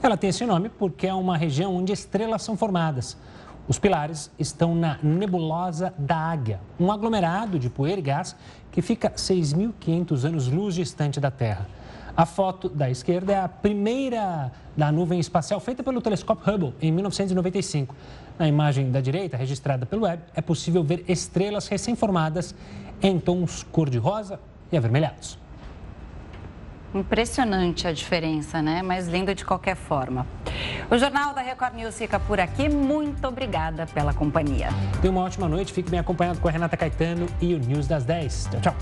Ela 0.04 0.18
tem 0.18 0.32
esse 0.32 0.46
nome 0.46 0.68
porque 0.68 1.08
é 1.08 1.14
uma 1.14 1.38
região 1.38 1.78
onde 1.78 1.94
estrelas 1.94 2.42
são 2.44 2.58
formadas. 2.58 3.16
Os 3.70 3.80
pilares 3.80 4.30
estão 4.38 4.76
na 4.76 5.00
nebulosa 5.02 5.94
da 5.98 6.18
Águia, 6.18 6.60
um 6.78 6.92
aglomerado 6.92 7.58
de 7.58 7.70
poeira 7.70 8.00
e 8.00 8.04
gás 8.04 8.36
que 8.70 8.82
fica 8.82 9.12
6.500 9.12 10.26
anos-luz 10.26 10.76
distante 10.76 11.22
da 11.22 11.32
Terra. 11.32 11.66
A 12.18 12.26
foto 12.26 12.68
da 12.68 12.90
esquerda 12.90 13.32
é 13.32 13.40
a 13.40 13.48
primeira 13.48 14.52
da 14.76 14.92
nuvem 14.92 15.22
espacial 15.22 15.58
feita 15.62 15.82
pelo 15.82 16.02
telescópio 16.02 16.54
Hubble 16.54 16.74
em 16.82 16.92
1995. 16.92 17.96
Na 18.40 18.48
imagem 18.48 18.90
da 18.90 19.02
direita, 19.02 19.36
registrada 19.36 19.86
pelo 19.86 20.04
web, 20.04 20.24
é 20.34 20.40
possível 20.40 20.82
ver 20.82 21.04
estrelas 21.10 21.68
recém-formadas 21.68 22.56
em 23.02 23.20
tons 23.20 23.64
cor-de-rosa 23.70 24.40
e 24.72 24.78
avermelhados. 24.78 25.38
Impressionante 26.96 27.86
a 27.86 27.92
diferença, 27.92 28.62
né? 28.62 28.82
Mas 28.82 29.10
lindo 29.10 29.36
de 29.36 29.44
qualquer 29.44 29.76
forma. 29.76 30.26
O 30.90 30.98
Jornal 30.98 31.34
da 31.34 31.42
Record 31.42 31.76
News 31.76 31.98
fica 31.98 32.18
por 32.18 32.40
aqui. 32.40 32.70
Muito 32.70 33.28
obrigada 33.28 33.86
pela 33.88 34.14
companhia. 34.14 34.70
Tenha 35.02 35.12
uma 35.12 35.22
ótima 35.22 35.48
noite. 35.48 35.74
Fique 35.74 35.92
bem 35.92 36.00
acompanhado 36.00 36.40
com 36.40 36.48
a 36.48 36.52
Renata 36.52 36.78
Caetano 36.78 37.28
e 37.42 37.54
o 37.54 37.60
News 37.60 37.88
das 37.88 38.06
10. 38.06 38.50
Tchau, 38.52 38.62
tchau. 38.62 38.76